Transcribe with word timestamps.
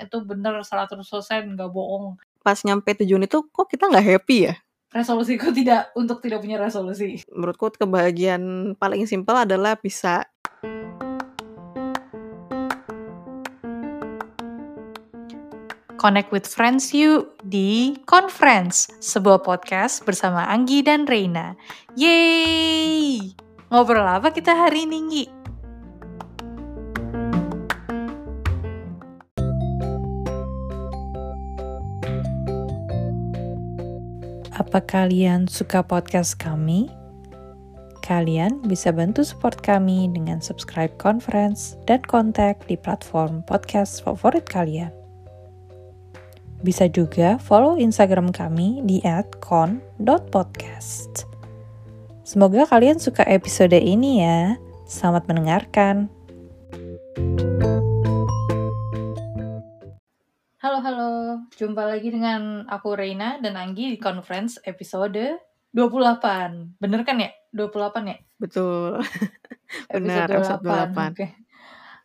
itu 0.00 0.16
bener 0.24 0.64
100% 0.64 0.96
nggak 1.52 1.70
bohong. 1.72 2.16
Pas 2.40 2.58
nyampe 2.64 2.96
tujuan 2.96 3.28
itu 3.28 3.44
kok 3.52 3.68
kita 3.68 3.92
nggak 3.92 4.06
happy 4.16 4.38
ya? 4.50 4.54
Resolusiku 4.92 5.52
tidak 5.56 5.88
untuk 5.96 6.20
tidak 6.20 6.44
punya 6.44 6.60
resolusi. 6.60 7.24
Menurutku 7.32 7.72
kebahagiaan 7.72 8.76
paling 8.76 9.08
simpel 9.08 9.36
adalah 9.40 9.76
bisa 9.80 10.28
Connect 16.02 16.34
with 16.34 16.50
friends 16.50 16.90
you 16.90 17.30
di 17.46 17.94
Conference, 18.10 18.90
sebuah 18.98 19.46
podcast 19.46 20.02
bersama 20.02 20.50
Anggi 20.50 20.82
dan 20.82 21.06
Reina. 21.06 21.54
Yeay! 21.94 23.30
Ngobrol 23.70 24.02
apa 24.02 24.34
kita 24.34 24.50
hari 24.50 24.82
ini, 24.82 24.98
Nggi? 24.98 25.41
Apa 34.72 35.04
kalian 35.04 35.52
suka 35.52 35.84
podcast 35.84 36.40
kami? 36.40 36.88
Kalian 38.00 38.64
bisa 38.64 38.88
bantu 38.88 39.20
support 39.20 39.60
kami 39.60 40.08
dengan 40.08 40.40
subscribe 40.40 40.96
conference 40.96 41.76
dan 41.84 42.00
kontak 42.08 42.56
di 42.64 42.80
platform 42.80 43.44
podcast 43.44 44.00
favorit 44.00 44.48
kalian. 44.48 44.88
Bisa 46.64 46.88
juga 46.88 47.36
follow 47.36 47.76
Instagram 47.76 48.32
kami 48.32 48.80
di 48.88 49.04
@con.podcast. 49.44 51.28
Semoga 52.24 52.64
kalian 52.64 52.96
suka 52.96 53.28
episode 53.28 53.76
ini 53.76 54.24
ya. 54.24 54.56
Selamat 54.88 55.28
mendengarkan. 55.28 56.08
Halo 60.62 60.78
halo, 60.78 61.42
jumpa 61.58 61.82
lagi 61.82 62.14
dengan 62.14 62.62
aku 62.70 62.94
Reina 62.94 63.34
dan 63.42 63.58
Anggi 63.58 63.90
di 63.90 63.98
conference 63.98 64.62
episode 64.62 65.42
28. 65.74 66.78
Bener 66.78 67.02
kan 67.02 67.18
ya? 67.18 67.34
28 67.50 68.06
ya? 68.06 68.22
betul. 68.38 69.02
Benar, 69.90 70.30
episode 70.30 70.62
28. 70.62 71.18
Oke. 71.18 71.26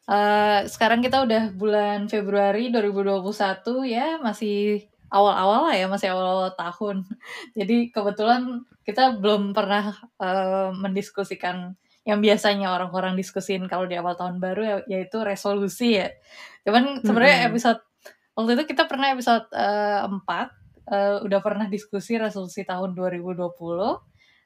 Eh, 0.10 0.60
sekarang 0.74 1.06
kita 1.06 1.22
udah 1.30 1.54
bulan 1.54 2.10
Februari 2.10 2.74
2021 2.74 3.94
ya, 3.94 4.18
masih 4.26 4.90
awal-awal 5.14 5.70
lah 5.70 5.76
ya, 5.78 5.86
masih 5.86 6.10
awal-awal 6.18 6.50
tahun. 6.58 7.06
Jadi 7.62 7.94
kebetulan 7.94 8.66
kita 8.82 9.22
belum 9.22 9.54
pernah 9.54 9.94
eh, 10.18 10.74
mendiskusikan 10.74 11.78
yang 12.10 12.26
biasanya 12.26 12.74
orang-orang 12.74 13.14
diskusin 13.14 13.70
kalau 13.70 13.86
di 13.86 14.02
awal 14.02 14.18
tahun 14.18 14.42
baru 14.42 14.62
ya, 14.66 14.98
yaitu 14.98 15.22
resolusi 15.22 16.02
ya. 16.02 16.10
Cuman 16.66 17.06
sebenarnya 17.06 17.38
Mm-mm. 17.46 17.50
episode 17.54 17.82
waktu 18.38 18.54
itu 18.62 18.64
kita 18.70 18.86
pernah 18.86 19.10
episode 19.10 19.50
eh, 19.50 20.06
4 20.06 20.14
eh, 20.94 21.18
udah 21.26 21.40
pernah 21.42 21.66
diskusi 21.66 22.16
resolusi 22.22 22.62
tahun 22.64 22.94
2020. 22.94 23.50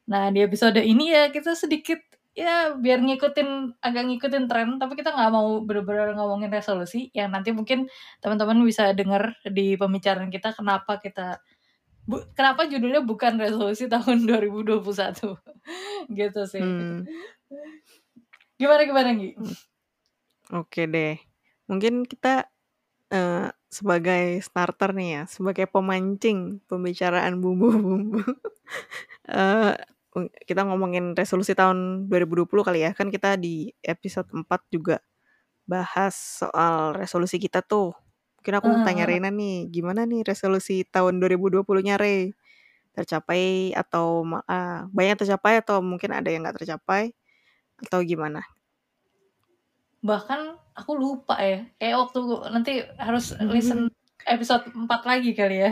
Nah, 0.07 0.31
di 0.31 0.39
episode 0.41 0.79
ini 0.79 1.11
ya 1.11 1.27
kita 1.29 1.53
sedikit 1.53 1.99
ya 2.31 2.71
biar 2.79 3.03
ngikutin 3.03 3.83
agak 3.83 4.03
ngikutin 4.07 4.47
tren 4.47 4.79
tapi 4.79 4.95
kita 4.95 5.11
nggak 5.11 5.31
mau 5.35 5.59
bener-bener 5.67 6.15
ngomongin 6.15 6.47
resolusi 6.47 7.11
yang 7.11 7.27
nanti 7.27 7.51
mungkin 7.51 7.91
teman-teman 8.23 8.55
bisa 8.63 8.95
dengar 8.95 9.35
di 9.43 9.75
pembicaraan 9.75 10.31
kita 10.31 10.55
kenapa 10.55 10.95
kita 11.03 11.43
bu- 12.07 12.23
kenapa 12.31 12.71
judulnya 12.71 13.03
bukan 13.03 13.35
resolusi 13.35 13.91
tahun 13.91 14.23
2021 14.31 14.79
gitu 16.23 16.41
sih 16.47 16.63
Hmm, 16.63 17.03
gimana 18.55 18.81
gimana 18.87 19.09
Gi? 19.19 19.35
oke 20.55 20.81
deh. 20.87 21.19
Mungkin 21.67 22.07
kita 22.07 22.47
eh, 23.11 23.47
sebagai 23.71 24.39
starter 24.43 24.91
nih 24.97 25.09
ya, 25.15 25.23
sebagai 25.29 25.65
pemancing 25.71 26.59
pembicaraan 26.69 27.39
bumbu-bumbu. 27.43 28.19
eh 29.31 29.73
kita 30.49 30.67
ngomongin 30.67 31.15
resolusi 31.15 31.53
tahun 31.57 32.07
2020 32.11 32.63
kali 32.67 32.83
ya. 32.87 32.91
Kan 32.97 33.09
kita 33.13 33.37
di 33.39 33.71
episode 33.85 34.27
4 34.35 34.61
juga 34.73 34.99
bahas 35.69 36.15
soal 36.43 36.95
resolusi 36.97 37.37
kita 37.41 37.61
tuh. 37.65 37.93
Mungkin 38.41 38.53
aku 38.59 38.67
mau 38.77 38.81
tanya 38.83 39.05
nih, 39.09 39.69
gimana 39.73 40.05
nih 40.09 40.23
resolusi 40.27 40.83
tahun 40.89 41.19
2020-nya 41.23 41.97
Re? 42.01 42.33
Tercapai 42.97 43.71
atau 43.77 44.23
ma- 44.27 44.45
ah, 44.49 44.87
banyak 44.93 45.17
tercapai 45.21 45.61
atau 45.63 45.79
mungkin 45.85 46.11
ada 46.15 46.29
yang 46.31 46.43
nggak 46.47 46.61
tercapai 46.63 47.13
atau 47.81 48.01
gimana? 48.05 48.43
Bahkan 50.01 50.39
aku 50.73 50.91
lupa 50.93 51.37
ya 51.37 51.65
kayak 51.75 51.97
waktu 51.99 52.19
nanti 52.49 52.71
harus 52.95 53.31
listen 53.43 53.87
episode 54.23 54.65
4 54.67 54.85
lagi 55.01 55.33
kali 55.33 55.57
ya 55.59 55.71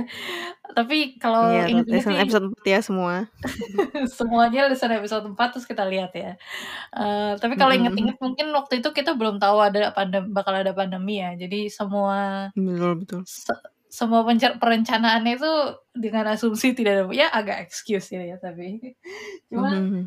tapi 0.69 1.17
kalau 1.17 1.49
Iya, 1.49 1.81
listen 1.83 2.13
sih 2.13 2.17
episode 2.19 2.45
4 2.51 2.61
ya 2.63 2.79
semua. 2.79 3.15
semuanya 4.11 4.65
listen 4.65 4.89
episode 4.91 5.25
4 5.27 5.37
terus 5.49 5.65
kita 5.65 5.81
lihat 5.83 6.13
ya. 6.13 6.37
Eh, 6.91 7.33
tapi 7.35 7.53
kalau 7.55 7.73
Mm-mm. 7.73 7.89
inget-inget 7.89 8.17
mungkin 8.17 8.49
waktu 8.51 8.77
itu 8.77 8.89
kita 8.89 9.13
belum 9.13 9.37
tahu 9.37 9.57
ada 9.59 9.89
pandem 9.91 10.29
bakal 10.29 10.53
ada 10.53 10.69
pandemi 10.71 11.17
ya. 11.19 11.33
Jadi 11.33 11.69
semua 11.69 12.49
Betul 12.53 13.01
betul. 13.01 13.21
se- 13.25 13.53
semua 13.87 14.21
pencer- 14.21 14.57
perencanaannya 14.57 15.33
itu 15.35 15.51
dengan 15.91 16.29
asumsi 16.29 16.73
tidak 16.73 16.91
ada 16.93 17.03
ya 17.09 17.27
agak 17.29 17.65
excuse 17.65 18.13
ya, 18.13 18.21
ya 18.23 18.37
tapi 18.37 18.93
cuma 19.49 19.73
Mhm. 19.73 20.05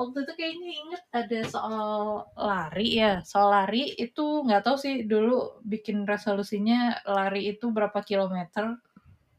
Waktu 0.00 0.24
itu 0.24 0.32
kayaknya 0.32 0.70
inget 0.72 1.02
ada 1.12 1.38
soal 1.44 1.84
lari 2.32 2.88
ya. 2.96 3.20
Soal 3.20 3.52
lari 3.52 3.92
itu 3.94 4.40
nggak 4.48 4.64
tahu 4.64 4.76
sih 4.80 4.94
dulu 5.04 5.60
bikin 5.60 6.08
resolusinya 6.08 7.04
lari 7.04 7.52
itu 7.52 7.68
berapa 7.68 8.00
kilometer. 8.00 8.80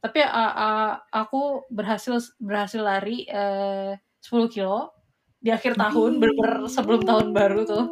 Tapi 0.01 0.19
a- 0.21 0.55
a- 0.55 0.97
aku 1.09 1.65
berhasil 1.73 2.21
berhasil 2.37 2.81
lari 2.81 3.25
eh, 3.25 3.97
10 4.21 4.45
kilo 4.53 4.93
di 5.41 5.49
akhir 5.49 5.73
tahun 5.73 6.21
bener 6.21 6.69
sebelum 6.69 7.01
tahun 7.01 7.33
baru 7.33 7.59
tuh. 7.65 7.85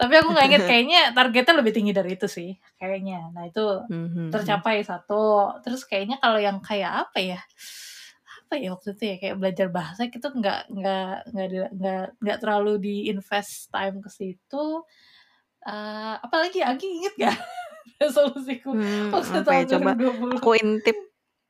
Tapi 0.00 0.14
aku 0.16 0.28
nggak 0.32 0.46
inget 0.46 0.64
kayaknya 0.64 1.00
targetnya 1.12 1.54
lebih 1.58 1.72
tinggi 1.74 1.92
dari 1.92 2.14
itu 2.14 2.30
sih 2.30 2.54
kayaknya. 2.78 3.28
Nah 3.34 3.44
itu 3.50 3.66
Mhm. 3.90 4.30
tercapai 4.30 4.80
satu. 4.86 5.58
Terus 5.66 5.82
kayaknya 5.84 6.22
kalau 6.22 6.38
yang 6.38 6.62
kayak 6.62 7.10
apa 7.10 7.18
ya 7.18 7.40
apa 8.50 8.58
ya 8.58 8.74
waktu 8.74 8.98
itu 8.98 9.04
ya 9.06 9.16
kayak 9.22 9.36
belajar 9.38 9.68
bahasa 9.70 10.10
gitu 10.10 10.26
nggak 10.26 10.74
nggak 10.74 11.14
nggak 11.30 11.70
nggak 11.70 12.04
nggak 12.18 12.38
terlalu 12.42 12.82
di 12.82 12.96
invest 13.06 13.70
time 13.70 14.02
ke 14.02 14.10
situ 14.10 14.82
Eh, 15.60 16.14
apalagi 16.24 16.64
Agi 16.64 16.88
inget 16.88 17.14
gak 17.20 17.36
resolusiku 18.00 18.72
Hmm, 18.76 19.12
waktu 19.12 19.44
apa 19.44 19.52
ya 19.52 19.64
tahun 19.68 19.72
coba 19.76 19.90
2020 20.00 20.40
aku 20.40 20.50
intip 20.56 20.98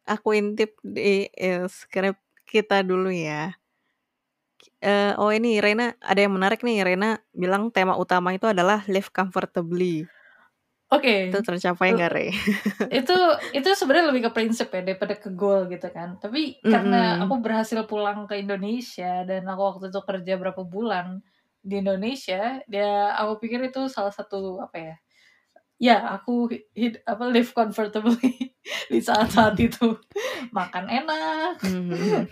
aku 0.03 0.29
intip 0.35 0.71
di 0.83 1.31
eh, 1.31 1.63
skrip 1.71 2.19
kita 2.51 2.83
dulu 2.83 3.15
ya. 3.15 3.55
Eh, 4.83 5.15
oh 5.15 5.31
ini 5.31 5.63
Rena 5.63 5.95
ada 6.03 6.19
yang 6.19 6.35
menarik 6.35 6.67
nih 6.67 6.83
Rena 6.83 7.23
bilang 7.31 7.71
tema 7.71 7.95
utama 7.95 8.35
itu 8.35 8.51
adalah 8.51 8.83
live 8.91 9.15
comfortably. 9.15 10.11
Oke, 10.91 11.31
Itu 11.31 11.39
tercapai 11.47 11.89
nggak 11.95 12.11
Re? 12.11 12.27
itu 12.91 13.17
itu 13.55 13.69
sebenarnya 13.79 14.11
lebih 14.11 14.23
ke 14.27 14.33
prinsip 14.35 14.69
ya 14.75 14.83
daripada 14.83 15.15
ke 15.15 15.31
goal 15.31 15.71
gitu 15.71 15.87
kan. 15.95 16.19
Tapi 16.19 16.59
karena 16.67 17.15
Mm-mm. 17.15 17.23
aku 17.23 17.35
berhasil 17.39 17.79
pulang 17.87 18.27
ke 18.27 18.35
Indonesia 18.43 19.23
dan 19.29 19.47
aku 19.47 19.63
waktu 19.77 19.85
itu 19.95 20.01
kerja 20.03 20.33
berapa 20.41 20.63
bulan 20.67 21.23
di 21.63 21.79
Indonesia, 21.85 22.59
dia 22.67 23.15
aku 23.21 23.39
pikir 23.47 23.61
itu 23.71 23.87
salah 23.87 24.11
satu 24.11 24.59
apa 24.65 24.77
ya? 24.81 24.95
Ya, 25.81 25.97
aku 26.13 26.53
hid, 26.77 27.01
apa 27.09 27.25
live 27.33 27.57
comfortably 27.57 28.53
di 28.93 29.01
saat-saat 29.01 29.57
itu. 29.63 29.97
Makan 30.57 30.87
enak, 30.93 31.57
Mhm. 31.65 32.27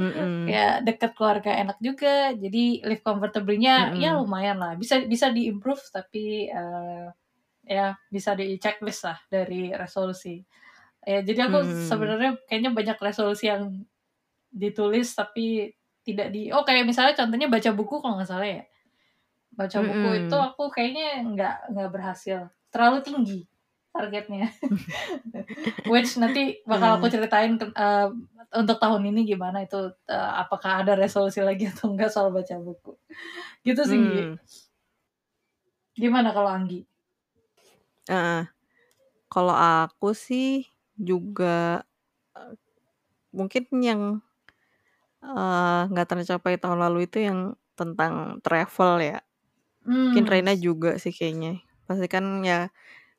Mm-mm. 0.00 0.48
ya 0.50 0.80
deket 0.84 1.12
keluarga 1.16 1.52
enak 1.56 1.78
juga. 1.80 2.34
Jadi 2.36 2.82
live 2.84 3.02
comfortably-nya 3.04 3.96
ya 3.96 4.12
Mm-mm. 4.12 4.20
lumayan 4.20 4.58
lah. 4.60 4.72
Bisa 4.76 5.00
bisa 5.06 5.30
di-improve 5.32 5.80
tapi 5.92 6.48
eh, 6.50 7.06
ya 7.64 7.94
bisa 8.10 8.34
di 8.34 8.58
checklist 8.58 9.06
lah 9.06 9.18
dari 9.30 9.70
resolusi. 9.72 10.42
Ya, 11.02 11.18
jadi 11.22 11.50
aku 11.50 11.58
Hmm. 11.62 11.66
sebenarnya 11.66 12.38
kayaknya 12.46 12.70
banyak 12.70 12.98
resolusi 12.98 13.50
yang 13.50 13.82
ditulis 14.52 15.10
tapi 15.16 15.72
tidak 16.02 16.30
di 16.34 16.50
oh 16.50 16.62
kayak 16.66 16.84
misalnya 16.86 17.14
contohnya 17.16 17.48
baca 17.50 17.70
buku 17.74 17.94
kalau 18.02 18.18
nggak 18.18 18.30
salah 18.30 18.48
ya. 18.48 18.62
Baca 19.52 19.78
buku 19.84 20.08
Mm-mm. 20.08 20.20
itu 20.26 20.36
aku 20.38 20.62
kayaknya 20.72 21.08
nggak 21.26 21.56
nggak 21.74 21.90
berhasil. 21.92 22.38
Terlalu 22.72 22.98
tinggi 23.04 23.40
targetnya. 23.92 24.48
Which 25.90 26.16
nanti 26.16 26.64
bakal 26.64 26.96
aku 26.96 27.06
ceritain 27.12 27.60
ke- 27.60 27.74
eh, 27.76 28.08
untuk 28.56 28.80
tahun 28.80 29.04
ini 29.12 29.28
gimana 29.28 29.64
itu 29.64 29.92
eh, 30.08 30.32
apakah 30.42 30.82
ada 30.82 30.96
resolusi 30.96 31.44
lagi 31.44 31.68
atau 31.68 31.92
enggak 31.92 32.08
soal 32.08 32.32
baca 32.32 32.56
buku. 32.58 32.96
Gitu 33.66 33.82
sih. 33.84 33.98
Hmm. 34.00 34.36
Gimana 35.92 36.32
kalau 36.32 36.48
Anggi? 36.48 36.88
Eh, 38.10 38.42
kalau 39.32 39.54
aku 39.54 40.14
sih 40.16 40.66
juga 40.98 41.82
eh, 42.36 42.52
mungkin 43.36 43.64
yang 43.82 44.02
eh, 45.24 45.80
nggak 45.90 46.06
tercapai 46.10 46.54
tahun 46.62 46.80
lalu 46.84 47.06
itu 47.10 47.18
yang 47.28 47.40
tentang 47.78 48.38
travel 48.44 48.92
ya. 49.02 49.18
Mungkin 50.06 50.24
Hmm. 50.24 50.32
Reina 50.32 50.52
juga 50.58 50.96
sih 51.02 51.12
kayaknya. 51.14 51.62
Pasti 51.88 52.06
kan 52.10 52.24
ya 52.46 52.70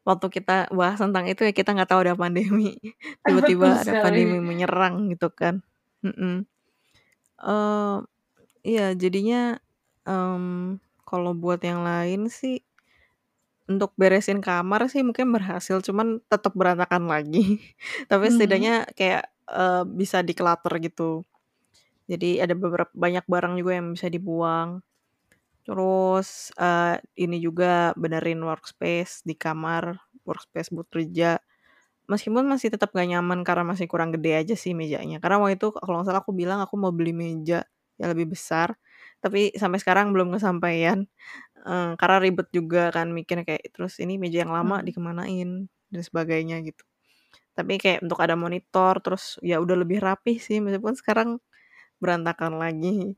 waktu 0.08 0.28
kita 0.34 0.72
bahas 0.76 1.00
tentang 1.02 1.26
itu 1.32 1.44
ya 1.48 1.54
kita 1.56 1.72
nggak 1.76 1.90
tahu 1.92 2.02
ada 2.08 2.16
pandemi. 2.20 2.78
Betul 3.26 3.74
Tiba-tiba 3.74 3.82
ada 3.84 3.94
pandemi 4.00 4.38
sekali. 4.38 4.44
menyerang 4.44 5.10
gitu 5.14 5.30
kan. 5.34 5.62
Mhm. 6.06 6.46
Eee, 7.42 7.96
iya 8.68 8.86
jadinya, 8.98 9.58
mmm, 10.08 10.80
kalau 11.08 11.32
buat 11.38 11.62
yang 11.66 11.82
lain 11.86 12.28
sih 12.32 12.62
untuk 13.70 13.92
beresin 14.00 14.40
kamar 14.44 14.88
sih 14.92 15.02
mungkin 15.06 15.32
berhasil, 15.36 15.80
cuman 15.86 16.20
tetep 16.32 16.54
berantakan 16.58 17.08
lagi. 17.10 17.60
Tapi 18.12 18.26
Mhm. 18.26 18.34
setidaknya 18.34 18.88
kayak, 18.98 19.30
eee, 19.50 19.84
bisa 20.00 20.20
di-clutter 20.26 20.74
gitu. 20.84 21.24
Jadi 22.12 22.40
ada 22.44 22.54
beberap 22.58 22.92
banyak 22.96 23.24
barang 23.28 23.54
juga 23.60 23.72
yang 23.80 23.96
bisa 23.96 24.08
dibuang. 24.12 24.84
Terus, 25.64 26.52
eee, 26.60 27.00
ini 27.24 27.38
juga 27.40 27.96
benerin 27.96 28.42
workspace 28.44 29.24
di 29.24 29.36
kamar, 29.40 29.96
workspace 30.28 30.72
buat 30.76 30.88
kerja. 30.92 31.40
Meskipun 32.12 32.44
masih 32.50 32.70
tetap 32.76 32.92
nggak 32.96 33.10
nyaman 33.18 33.40
karena 33.48 33.64
masih 33.68 33.88
kurang 33.88 34.12
gede 34.16 34.36
aja 34.36 34.56
sih 34.60 34.76
mejanya. 34.76 35.18
Karena 35.24 35.40
waktu 35.44 35.56
itu 35.60 35.72
kalau 35.76 36.02
nggak 36.04 36.08
salah 36.12 36.22
aku 36.26 36.34
bilang 36.36 36.60
aku 36.64 36.76
mau 36.80 36.92
beli 36.92 37.16
meja 37.16 37.64
yang 38.02 38.12
lebih 38.14 38.36
besar, 38.36 38.76
tapi 39.24 39.56
sampai 39.56 39.80
sekarang 39.82 40.12
belum 40.16 40.36
kesampaian, 40.36 41.08
eee, 41.68 41.92
karena 42.02 42.18
ribet 42.24 42.48
juga 42.56 42.92
kan 42.96 43.12
mikirnya 43.16 43.46
kayak, 43.48 43.74
terus 43.76 43.98
ini 44.04 44.18
meja 44.22 44.44
yang 44.46 44.54
lama 44.56 44.82
Mhm. 44.84 44.88
dikemanain 44.90 45.50
dan 45.94 46.02
sebagainya 46.06 46.62
gitu. 46.68 46.84
Tapi 47.58 47.78
kayak 47.82 48.02
untuk 48.06 48.20
ada 48.24 48.36
monitor, 48.40 48.98
terus 49.06 49.38
ya 49.46 49.60
udah 49.62 49.78
lebih 49.78 50.00
rapih 50.02 50.38
sih 50.42 50.58
meskipun 50.64 50.96
sekarang 50.98 51.30
berantakan 52.02 52.58
lagi. 52.62 53.16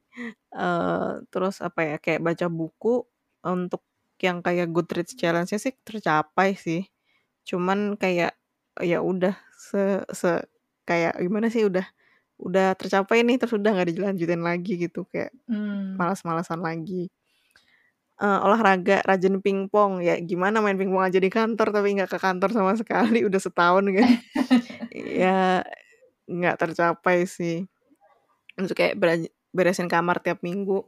Eee, 0.56 1.12
terus 1.34 1.60
apa 1.66 1.82
ya, 1.86 1.98
kayak 2.02 2.22
baca 2.26 2.48
buku 2.52 3.06
untuk 3.46 3.84
yang 4.24 4.42
kayak 4.46 4.72
Goodreads 4.76 5.16
challenge-nya 5.20 5.60
sih 5.62 5.74
tercapai 5.88 6.56
sih. 6.60 6.84
Cuman 7.48 7.96
kayak, 8.00 8.36
ya 8.84 9.00
udah 9.06 9.36
se 9.58 10.04
se 10.14 10.44
kayak 10.90 11.18
gimana 11.24 11.48
sih, 11.54 11.66
udah 11.70 11.86
udah 12.40 12.76
tercapai 12.80 13.24
nih, 13.28 13.38
terus 13.42 13.56
udah 13.60 13.72
nggak 13.76 13.90
dilanjutin 13.96 14.42
lagi 14.44 14.72
gitu, 14.80 15.08
kayak 15.12 15.32
Mmm. 15.50 15.98
malas-malasan 16.00 16.60
lagi. 16.64 17.10
Eee, 18.16 18.40
olahraga, 18.48 19.04
rajin 19.04 19.44
pingpong, 19.44 20.00
ya 20.00 20.16
gimana 20.24 20.64
main 20.64 20.80
pingpong 20.80 21.04
aja 21.04 21.20
di 21.20 21.28
kantor, 21.28 21.68
tapi 21.76 22.00
nggak 22.00 22.08
ke 22.16 22.20
kantor 22.24 22.50
sama 22.56 22.72
sekali 22.82 23.28
udah 23.28 23.42
setahun 23.44 23.84
kan. 23.92 24.08
Ya 24.96 25.64
nggak 26.30 26.58
tercapai 26.62 27.26
sih. 27.30 27.68
Untuk 28.60 28.76
kayak 28.80 28.96
beresin 29.56 29.88
kamar 29.92 30.20
tiap 30.24 30.40
minggu, 30.46 30.84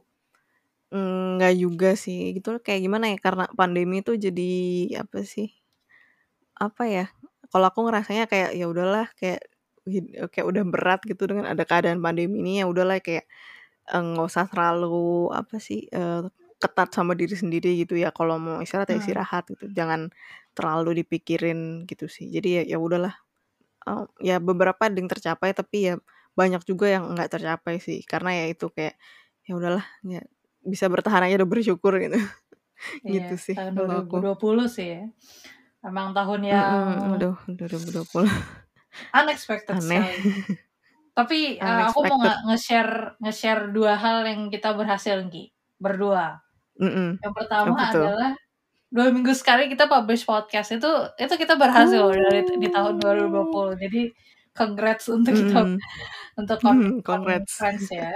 nggak 1.36 1.54
juga 1.62 1.90
sih, 2.04 2.20
gitu 2.36 2.48
kayak 2.64 2.80
gimana 2.84 3.04
ya, 3.12 3.16
karena 3.26 3.44
pandemi 3.58 3.96
tuh 4.06 4.16
jadi 4.24 4.50
apa 5.02 5.18
sih, 5.32 5.48
apa 6.58 6.84
ya, 6.90 7.04
kalau 7.52 7.66
aku 7.70 7.80
ngerasanya 7.86 8.24
kayak, 8.30 8.50
ya 8.58 8.66
udahlah 8.72 9.06
kayak 9.18 9.42
kayak 10.32 10.46
udah 10.46 10.64
berat 10.68 11.00
gitu 11.08 11.24
dengan 11.30 11.46
ada 11.52 11.64
keadaan 11.68 12.00
pandemi 12.04 12.40
ini, 12.44 12.52
ya 12.62 12.66
udahlah 12.70 12.98
kayak, 13.02 13.26
nggak 13.90 14.26
usah 14.30 14.46
terlalu 14.52 15.30
apa 15.34 15.56
sih, 15.62 15.86
ketat 16.62 16.90
sama 16.94 17.14
diri 17.18 17.34
sendiri 17.38 17.70
gitu 17.86 17.94
ya, 17.98 18.10
kalau 18.14 18.36
mau 18.42 18.58
istirahat 18.64 18.90
ya 18.94 18.98
istirahat 19.02 19.44
gitu, 19.52 19.70
jangan 19.72 20.10
terlalu 20.56 21.02
dipikirin 21.04 21.84
gitu 21.90 22.06
sih. 22.10 22.28
Jadi 22.32 22.48
ya 22.60 22.76
ya 22.76 22.78
udahlah, 22.82 23.14
ya 24.22 24.36
beberapa 24.42 24.78
ada 24.88 24.96
yang 24.98 25.10
tercapai, 25.10 25.50
tapi 25.56 25.76
ya 25.92 25.94
banyak 26.38 26.62
juga 26.68 26.86
yang 26.90 27.04
nggak 27.14 27.30
tercapai 27.38 27.78
sih. 27.82 28.02
Karena 28.06 28.30
ya 28.38 28.44
itu 28.52 28.66
kayak, 28.72 28.94
ya 29.48 29.52
udahlah 29.58 29.84
ya 30.06 30.20
bisa 30.66 30.86
bertahan 30.92 31.24
aja 31.26 31.40
udah 31.42 31.50
bersyukur 31.50 31.94
gitu. 32.02 32.18
Gitu 33.08 33.34
Iya, 33.34 33.38
sih 33.40 33.56
tahun 33.56 33.74
dua 33.76 33.86
kalau 33.86 33.94
ribu 33.94 34.14
aku. 34.18 34.20
dua 34.24 34.34
puluh 34.42 34.66
sih 34.76 34.86
ya. 34.94 35.02
Emang 35.88 36.08
tahun 36.16 36.42
yang 36.52 36.68
Mhm, 36.72 37.12
aduh 37.14 37.36
2020. 37.58 38.32
Unexpected 39.16 39.78
Aneh. 39.78 39.84
sekali. 39.84 40.24
Tapi, 41.16 41.58
eee, 41.60 41.82
aku 41.90 42.00
mau 42.08 42.20
nge-share 42.48 43.18
nge-share 43.22 43.72
2 43.74 43.94
hal 43.98 44.24
yang 44.28 44.42
kita 44.54 44.72
berhasil 44.76 45.18
Ki, 45.32 45.50
berdua. 45.80 46.40
Mhm, 46.76 47.18
Yang 47.24 47.34
apa 47.68 47.82
pertama 47.82 47.92
tuh? 47.92 48.08
adalah 48.12 48.32
2 48.92 49.10
minggu 49.14 49.32
sekali 49.36 49.68
kita 49.72 49.86
publish 49.90 50.24
podcast 50.28 50.72
itu 50.76 50.88
itu 51.20 51.34
kita 51.36 51.54
berhasil 51.60 52.00
loh 52.00 52.14
dari 52.16 52.46
di 52.56 52.68
tahun 52.72 52.96
dua 53.02 53.12
ribu 53.18 53.28
dua 53.42 53.46
Oh. 53.46 53.52
puluh. 53.52 53.74
Jadi 53.78 54.12
congrats 54.56 55.06
untuk 55.12 55.34
kita 55.36 55.56
Mhm. 55.56 55.82
untuk 56.40 56.58
kon 56.64 56.78
Congrats. 57.04 57.64
conference 57.64 57.88
ya. 57.94 58.12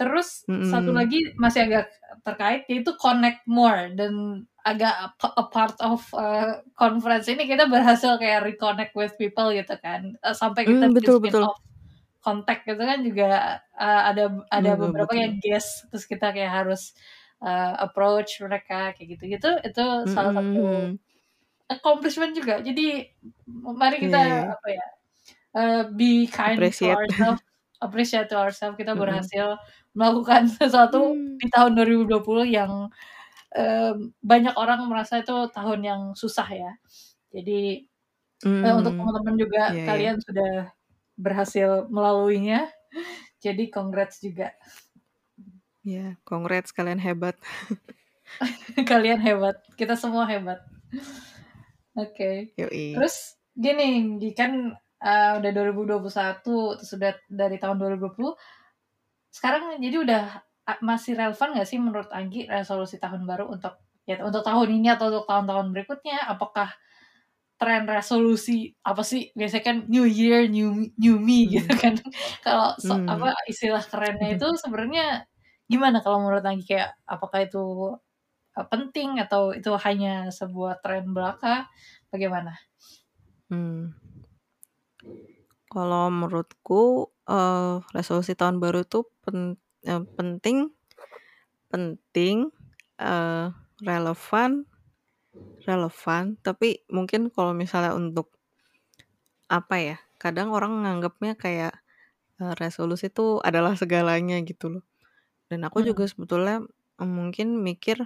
Terus 0.00 0.46
satu 0.64 0.90
Mhm. 0.90 0.96
lagi 0.96 1.34
masih 1.40 1.68
agak 1.70 1.86
terkait 2.26 2.62
yaitu 2.72 2.92
connect 3.00 3.44
more 3.50 3.92
dan 3.98 4.44
agak 4.70 4.94
a 5.40 5.44
part 5.54 5.76
of, 5.82 6.00
eee, 6.14 6.62
conference 6.80 7.26
ini 7.32 7.42
kita 7.50 7.64
berhasil 7.74 8.12
kayak 8.22 8.42
reconnect 8.48 8.92
with 8.98 9.14
people 9.20 9.48
gitu 9.54 9.74
kan, 9.84 10.02
eee, 10.24 10.34
sampai 10.42 10.62
kita 10.70 10.86
bikin 10.94 11.12
betul 11.12 11.20
betul. 11.20 11.46
off 11.46 11.58
kontak 12.24 12.58
gitu 12.68 12.82
kan 12.90 13.00
juga, 13.08 13.24
eee, 13.80 14.00
ada 14.10 14.22
ada 14.56 14.70
Betul 14.70 14.82
beberapa 14.82 15.12
betul. 15.12 15.22
yang 15.22 15.34
guest, 15.44 15.86
terus 15.90 16.04
kita 16.12 16.26
kayak 16.36 16.52
harus, 16.64 16.82
eee, 17.44 17.72
approach 17.84 18.30
mereka 18.44 18.92
kayak 18.96 19.08
gitu-gitu, 19.18 19.48
itu 19.66 19.82
Mhm 20.04 20.12
salah 20.14 20.32
satu 20.36 20.60
mhm. 20.62 20.98
accomplishment 21.72 22.32
juga. 22.38 22.60
Jadi 22.64 22.82
mari 23.80 23.96
kita 24.04 24.18
iya. 24.18 24.56
apa 24.56 24.68
ya, 24.78 24.86
eee, 25.58 25.82
be 25.98 26.10
kind 26.32 26.62
to 26.80 26.84
Appreciate. 26.84 26.98
ourselves, 26.98 27.42
appreciate 27.84 28.28
to 28.32 28.36
ourselves, 28.40 28.76
kita 28.80 28.94
berhasil 28.98 29.56
melakukan 29.98 30.48
sesuatu 30.50 30.98
Mmm. 30.98 31.40
di 31.40 31.46
tahun 31.54 31.72
2020 31.78 32.46
yang, 32.48 32.88
banyak 34.22 34.54
orang 34.58 34.86
merasa 34.90 35.22
itu 35.22 35.34
tahun 35.54 35.80
yang 35.84 36.02
susah 36.18 36.48
ya. 36.50 36.72
Jadi, 37.34 37.86
eee, 38.64 38.74
untuk 38.78 38.94
teman-teman 38.98 39.36
juga 39.40 39.62
iya 39.70 39.84
iya. 39.92 40.06
kalian 40.06 40.16
sudah 40.22 40.72
berhasil 41.18 41.88
melaluinya, 41.92 42.68
jadi 43.44 43.68
congrats 43.72 44.20
juga. 44.24 44.54
Iya, 45.84 46.16
congrats 46.24 46.72
kalian 46.72 47.00
hebat. 47.02 47.36
Kalian 48.90 49.20
hebat, 49.22 49.56
kita 49.78 49.94
semua 49.96 50.28
hebat. 50.28 50.60
Oke, 51.96 52.52
Yoi. 52.58 52.96
terus 52.96 53.38
gini, 53.56 54.18
di 54.20 54.30
kan, 54.36 54.74
eee, 55.00 55.32
udah 55.40 55.50
2021, 55.54 56.76
terus 56.76 56.92
udah 56.96 57.12
dari 57.30 57.56
tahun 57.62 57.76
2020, 57.80 58.32
sekarang 59.32 59.78
jadi 59.82 59.96
udah 60.04 60.24
masih 60.82 61.14
relevan 61.18 61.48
nggak 61.56 61.68
sih 61.70 61.78
menurut 61.82 62.10
Anggi 62.14 62.46
resolusi 62.50 62.98
tahun 63.02 63.22
baru 63.30 63.46
untuk 63.54 63.78
ya 64.08 64.18
untuk 64.26 64.42
tahun 64.46 64.68
ini 64.82 64.88
atau 64.94 65.06
untuk 65.14 65.26
tahun-tahun 65.30 65.66
berikutnya? 65.74 66.18
Apakah 66.30 66.68
tren 67.60 67.84
resolusi 67.88 68.74
apa 68.84 69.02
sih, 69.06 69.32
biasanya 69.38 69.64
kan 69.68 69.76
new 69.92 70.04
year, 70.08 70.46
new 70.50 70.90
new 71.00 71.16
me 71.22 71.48
gitu 71.50 71.70
Mmm. 71.70 71.78
kan. 71.78 71.94
Kalau 72.46 72.76
so 72.82 72.94
Mmm. 72.94 73.06
apa, 73.08 73.34
istilah 73.50 73.82
kerennya 73.86 74.36
itu 74.38 74.46
sebenarnya 74.62 75.26
gimana 75.70 76.00
kalau 76.04 76.20
menurut 76.24 76.44
Anggi? 76.46 76.64
Kayak 76.76 76.96
apakah 77.08 77.40
itu, 77.48 77.64
eee, 78.58 78.66
penting 78.72 79.10
atau 79.24 79.52
itu 79.56 79.70
hanya 79.86 80.28
sebuah 80.34 80.80
tren 80.84 81.10
belaka, 81.16 81.68
bagaimana? 82.12 82.54
Mmm. 83.50 83.94
Kalau 85.72 86.06
menurutku, 86.14 87.10
eee, 87.26 87.82
resolusi 87.96 88.32
tahun 88.38 88.62
baru 88.62 88.86
tuh 88.86 89.10
pen 89.26 89.58
eee, 89.88 90.02
penting 90.18 90.58
penting, 91.70 92.50
eee, 93.00 93.46
relevan 93.86 94.52
relevan, 95.68 96.24
tapi 96.46 96.68
mungkin 96.96 97.22
kalau 97.34 97.52
misalnya 97.62 97.92
untuk 98.00 98.26
apa 99.46 99.76
ya, 99.78 99.96
kadang 100.18 100.50
orang 100.50 100.82
nganggepnya 100.82 101.34
kayak, 101.38 101.72
eee, 102.40 102.54
resolusi 102.60 103.08
itu 103.12 103.40
adalah 103.44 103.74
segalanya 103.78 104.38
gitu 104.44 104.66
loh. 104.80 104.84
Dan 105.50 105.64
aku 105.68 105.82
juga 105.86 106.04
Mhm. 106.06 106.10
sebetulnya, 106.12 106.56
mmm, 107.00 107.10
mungkin 107.10 107.48
mikir, 107.62 107.98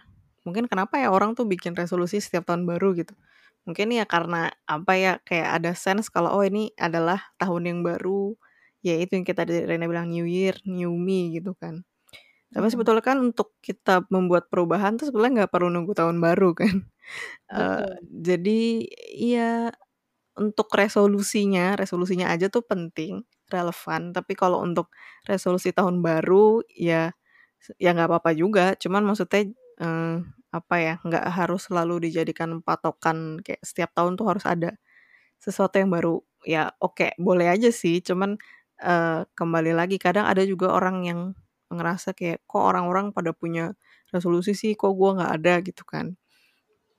mungkin 0.46 0.66
kenapa 0.70 0.98
ya 1.02 1.10
orang 1.14 1.34
tuh 1.38 1.46
bikin 1.48 1.74
resolusi 1.78 2.18
setiap 2.22 2.48
tahun 2.50 2.64
baru 2.68 2.94
gitu. 2.98 3.14
Mungkin 3.68 3.92
ya 3.96 4.04
karena 4.08 4.50
apa 4.68 4.92
ya, 4.98 5.12
kayak 5.24 5.50
ada 5.62 5.72
sense 5.78 6.08
kalau, 6.12 6.32
oh 6.36 6.44
ini 6.46 6.72
adalah 6.80 7.20
tahun 7.40 7.64
yang 7.70 7.80
baru, 7.86 8.34
ya 8.84 8.94
itu 9.00 9.12
yang 9.18 9.26
kita 9.28 9.44
tadi 9.46 9.64
Rena 9.68 9.86
bilang 9.90 10.08
new 10.12 10.24
year, 10.28 10.56
new 10.68 10.92
me 10.96 11.32
gitu 11.36 11.52
kan. 11.58 11.84
Tapi 12.54 12.66
Mhm. 12.68 12.72
sebetulnya 12.74 13.04
kan 13.04 13.18
untuk 13.22 13.54
kita 13.64 14.06
membuat 14.12 14.48
perubahan 14.52 14.96
tuh 15.00 15.10
sebenarnya 15.12 15.46
nggak 15.46 15.52
perlu 15.54 15.68
nunggu 15.72 15.92
tahun 15.96 16.18
baru 16.22 16.52
kan. 16.60 16.74
Betul. 17.54 18.00
jadi 18.06 18.60
iya, 19.16 19.70
untuk 20.38 20.68
resolusinya 20.74 21.74
resolusinya 21.78 22.30
aja 22.32 22.48
tuh 22.52 22.64
penting, 22.66 23.22
relevan, 23.52 24.12
tapi 24.16 24.34
kalau 24.38 24.62
untuk 24.64 24.88
resolusi 25.28 25.72
tahun 25.74 26.00
baru 26.04 26.62
ya 26.72 27.12
ya 27.80 27.90
nggak 27.96 28.08
apa-apa 28.10 28.32
juga, 28.38 28.74
cuman 28.80 29.02
maksudnya, 29.08 29.50
eee, 29.82 30.16
apa 30.54 30.76
ya, 30.82 30.94
nggak 31.06 31.24
harus 31.34 31.68
selalu 31.70 32.08
dijadikan 32.10 32.60
patokan 32.64 33.40
kayak 33.44 33.60
setiap 33.64 33.90
tahun 33.96 34.16
tuh 34.20 34.26
harus 34.30 34.44
ada 34.48 34.74
sesuatu 35.42 35.76
yang 35.80 35.90
baru. 35.92 36.20
Ya 36.46 36.72
oke, 36.82 37.14
boleh 37.20 37.48
aja 37.52 37.68
sih, 37.74 38.00
cuman, 38.04 38.36
eee, 38.82 39.24
kembali 39.38 39.72
lagi 39.76 39.96
kadang 40.02 40.26
ada 40.28 40.42
juga 40.46 40.72
orang 40.74 41.04
yang 41.06 41.20
ngerasa 41.72 42.12
kayak, 42.16 42.42
"Kok 42.50 42.62
orang-orang 42.74 43.12
pada 43.16 43.32
punya 43.36 43.72
resolusi 44.14 44.52
sih, 44.58 44.74
kok 44.78 44.92
gua 44.98 45.16
nggak 45.20 45.32
ada?" 45.42 45.54
Gitu 45.64 45.82
kan. 45.88 46.16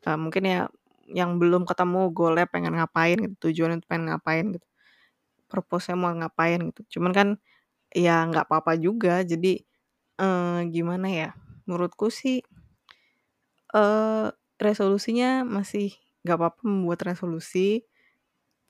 Eee, 0.08 0.18
mungkin 0.20 0.44
ya 0.50 0.62
yang 1.12 1.38
belum 1.42 1.66
ketemu 1.70 2.12
goal-nya 2.16 2.48
pengen 2.50 2.76
ngapain 2.80 3.18
gitu, 3.22 3.36
tujuannya 3.52 3.84
pengen 3.90 4.14
ngapain 4.16 4.46
gitu, 4.58 4.68
purpose-nya 5.52 5.96
mau 6.00 6.12
ngapain 6.16 6.60
gitu. 6.74 6.82
Cuman 7.00 7.12
kan 7.16 7.30
ya 7.96 8.26
nggak 8.30 8.48
apa-apa 8.50 8.76
juga. 8.80 9.22
Jadi, 9.26 9.64
eee, 10.22 10.60
gimana 10.74 11.08
ya, 11.12 11.30
menurutku 11.70 12.10
sih 12.14 12.44
eee, 13.70 14.34
resolusinya 14.58 15.46
masih 15.46 15.94
nggak 16.26 16.38
apa-apa 16.38 16.62
membuat 16.66 17.00
resolusi, 17.06 17.86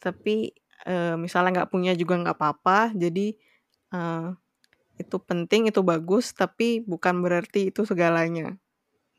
tapi, 0.03 0.53
eee, 0.87 1.15
misalnya 1.19 1.63
nggak 1.63 1.71
punya 1.73 1.91
juga 1.97 2.15
nggak 2.21 2.37
apa-apa. 2.39 2.93
Jadi, 2.97 3.35
eee, 3.93 4.27
itu 5.01 5.17
penting, 5.21 5.69
itu 5.71 5.81
bagus, 5.85 6.33
tapi 6.37 6.83
bukan 6.85 7.21
berarti 7.25 7.71
itu 7.73 7.83
segalanya. 7.89 8.57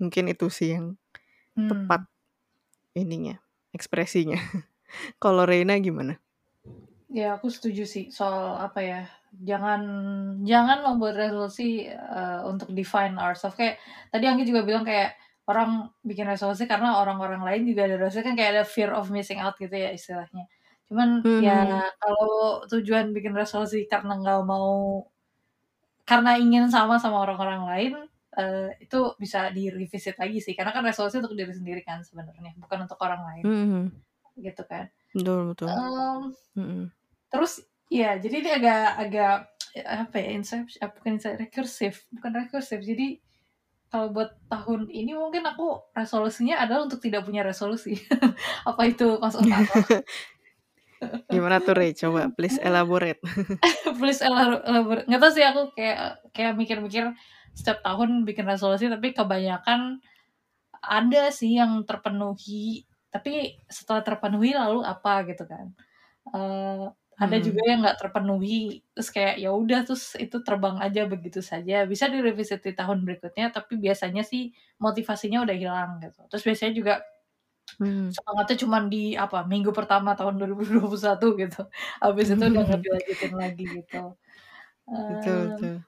Mungkin 0.02 0.30
itu 0.32 0.48
sih 0.52 0.74
yang 0.78 0.96
Mmm. 1.56 1.92
tepat 1.92 2.06
ininya, 2.96 3.40
ekspresinya. 3.76 4.38
Kalau 5.22 5.44
Reina 5.48 5.76
gimana? 5.82 6.20
Ya, 7.12 7.36
aku 7.36 7.52
setuju 7.52 7.84
sih 7.84 8.04
soal 8.08 8.56
apa 8.56 8.80
ya, 8.80 9.00
jangan 9.36 9.80
jangan 10.48 10.80
membuat 10.86 11.14
resolusi, 11.20 11.84
eee, 11.92 12.40
untuk 12.48 12.72
define 12.72 13.20
ourselves. 13.20 13.52
Kayak 13.58 13.76
tadi 14.08 14.24
Anggi 14.30 14.48
juga 14.48 14.64
bilang 14.64 14.84
kayak 14.88 15.12
orang 15.44 15.92
bikin 16.00 16.24
resolusi 16.24 16.64
karena 16.64 16.96
orang-orang 17.02 17.42
lain 17.44 17.62
juga 17.68 17.84
ada 17.84 17.96
resolusi 18.00 18.24
kan 18.32 18.34
kayak 18.38 18.50
ada 18.56 18.64
fear 18.64 18.90
of 18.96 19.12
missing 19.12 19.36
out 19.44 19.52
gitu 19.60 19.74
ya 19.76 19.92
istilahnya. 19.92 20.48
Cuman 20.90 21.10
ya 21.38 21.54
Mhm. 21.54 21.82
kalau 22.02 22.62
tujuan 22.70 23.14
bikin 23.16 23.34
resolusi 23.36 23.86
karena 23.92 24.12
nggak 24.20 24.40
mau 24.48 25.06
karena 26.08 26.34
ingin 26.40 26.66
sama 26.72 26.98
sama 26.98 27.22
orang-orang 27.24 27.62
lain, 27.70 27.92
eee, 28.38 28.68
itu 28.84 28.98
bisa 29.22 29.48
di-revisit 29.54 30.16
lagi 30.18 30.38
sih. 30.42 30.54
Karena 30.58 30.72
kan 30.74 30.82
resolusi 30.86 31.22
untuk 31.22 31.34
diri 31.38 31.54
sendiri 31.54 31.80
kan 31.86 32.02
sebenarnya, 32.02 32.52
bukan 32.58 32.78
untuk 32.90 32.98
orang 33.06 33.22
lain, 33.30 33.44
Mhm. 33.44 34.02
gitu 34.40 34.62
kan. 34.68 34.90
Betul 35.14 35.52
betul. 35.52 35.76
Mmm, 35.76 36.34
Mhm. 36.56 36.92
terus 37.32 37.62
ya 37.92 38.16
jadi 38.22 38.36
ini 38.44 38.50
agak 38.58 38.82
agak 39.04 39.32
apa 39.86 40.16
ya, 40.22 40.28
inseps 40.38 40.74
eh, 40.82 40.90
bukan 40.90 41.12
inse 41.20 41.30
rekursif, 41.40 41.94
bukan 42.14 42.32
rekursif. 42.46 42.80
Jadi 42.84 43.20
kalau 43.92 44.10
buat 44.14 44.30
tahun 44.52 44.88
ini 44.92 45.12
mungkin 45.18 45.44
aku 45.48 45.90
resolusinya 45.96 46.60
adalah 46.62 46.86
untuk 46.88 47.00
tidak 47.04 47.24
punya 47.28 47.42
resolusi. 47.46 47.96
Apa 48.70 48.82
itu 48.90 49.18
masuk 49.22 49.42
akal? 49.50 49.80
Gimana 51.32 51.58
tuh, 51.64 51.74
Re? 51.78 51.94
Coba 51.96 52.28
please 52.36 52.60
elaborate. 52.62 53.20
Please 54.00 54.18
elaru 54.24 54.58
elabora 54.66 55.00
nggak 55.06 55.20
tahu 55.22 55.32
sih 55.38 55.44
aku 55.46 55.62
kayak 55.78 55.98
kayak 56.34 56.52
mikir-mikir 56.58 57.14
setiap 57.54 57.78
tahun 57.86 58.24
bikin 58.26 58.42
resolusi, 58.48 58.88
tapi 58.90 59.12
kebanyakan 59.14 60.00
ada 60.82 61.30
sih 61.34 61.58
yang 61.60 61.84
terpenuhi, 61.88 62.84
tapi 63.12 63.60
setelah 63.70 64.02
terpenuhi 64.06 64.56
lalu 64.56 64.82
apa 64.86 65.22
gitu 65.30 65.44
kan. 65.46 65.72
Eee, 66.34 66.86
ada 67.20 67.36
juga 67.42 67.62
Mhm. 67.62 67.70
yang 67.70 67.78
nggak 67.86 67.98
terpenuhi, 68.02 68.82
terus 68.96 69.10
kayak 69.14 69.36
ya 69.42 69.50
udah 69.54 69.80
terus 69.88 70.14
itu 70.18 70.38
terbang 70.44 70.76
aja 70.82 71.06
begitu 71.10 71.40
saja. 71.44 71.84
Bisa 71.88 72.08
di-revisit 72.10 72.60
di 72.66 72.72
tahun 72.76 73.04
berikutnya, 73.06 73.52
tapi 73.54 73.78
biasanya 73.80 74.22
sih 74.26 74.52
motivasinya 74.82 75.44
udah 75.46 75.56
hilang 75.56 75.90
gitu. 76.04 76.20
Terus 76.32 76.44
biasanya 76.48 76.72
juga 76.76 76.94
Mmm. 77.78 78.14
semangatnya 78.14 78.56
cuman 78.64 78.82
di 78.92 78.98
apa, 79.24 79.36
minggu 79.52 79.70
pertama 79.78 80.10
tahun 80.18 80.34
2021 80.40 81.26
gitu. 81.40 81.58
Habis 82.04 82.26
itu 82.34 82.42
udah 82.50 82.60
nggak 82.66 82.80
dilanjutin 82.84 83.32
lagi 83.42 83.64
gitu. 83.76 83.96
Betul 85.08 85.50
Mmm, 85.50 85.54
betul. 85.54 85.84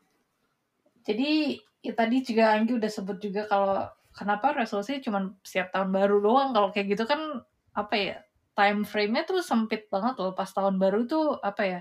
jadi 1.04 1.60
ya 1.84 1.92
tadi 1.96 2.16
juga 2.24 2.54
Anggi 2.56 2.72
udah 2.80 2.90
sebut 2.90 3.18
juga 3.20 3.44
kalau 3.50 3.88
kenapa 4.14 4.54
resolusi 4.56 5.02
cuman 5.04 5.36
setiap 5.44 5.74
tahun 5.74 5.90
baru 5.92 6.16
doang, 6.22 6.50
kalau 6.56 6.68
kayak 6.72 6.94
gitu 6.96 7.04
kan 7.08 7.44
apa 7.74 7.94
ya, 7.98 8.14
time 8.56 8.86
frame-nya 8.86 9.26
tuh 9.26 9.42
sempit 9.42 9.90
banget 9.90 10.14
loh 10.22 10.32
pas 10.38 10.46
tahun 10.48 10.78
baru 10.78 11.04
tuh 11.10 11.36
apa 11.42 11.62
ya, 11.66 11.80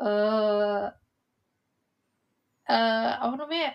eee 0.00 0.84
eee, 2.68 3.10
apa 3.24 3.34
namanya 3.40 3.68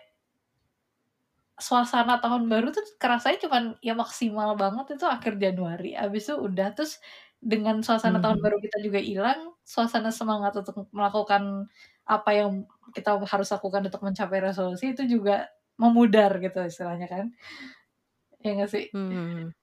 suasana 1.68 2.14
tahun 2.24 2.44
baru 2.52 2.68
tuh 2.76 2.84
kerasanya 3.02 3.38
cuman 3.46 3.64
ya 3.88 3.94
maksimal 3.98 4.50
banget 4.62 4.86
itu 5.00 5.06
akhir 5.08 5.34
Januari, 5.44 5.94
habis 5.98 6.28
itu 6.30 6.36
udah. 6.48 6.68
Terus 6.76 6.94
dengan 7.40 7.80
suasana 7.86 8.20
tahun 8.24 8.38
Mhm. 8.38 8.44
baru 8.44 8.58
kita 8.66 8.78
juga 8.86 9.00
hilang, 9.04 9.40
suasana 9.64 10.10
semangat 10.16 10.54
untuk 10.60 10.88
melakukan 10.96 11.68
apa 12.10 12.30
yang 12.36 12.52
kita 12.96 13.10
harus 13.32 13.48
lakukan 13.54 13.82
untuk 13.88 14.02
mencapai 14.08 14.40
resolusi 14.44 14.92
itu 14.98 15.04
juga 15.08 15.48
memudar 15.80 16.32
gitu 16.44 16.60
istilahnya 16.66 17.08
kan. 17.12 17.26
Ya 18.44 18.50
nggak 18.56 18.70
sih? 18.72 18.86
Mhm. 18.94 19.54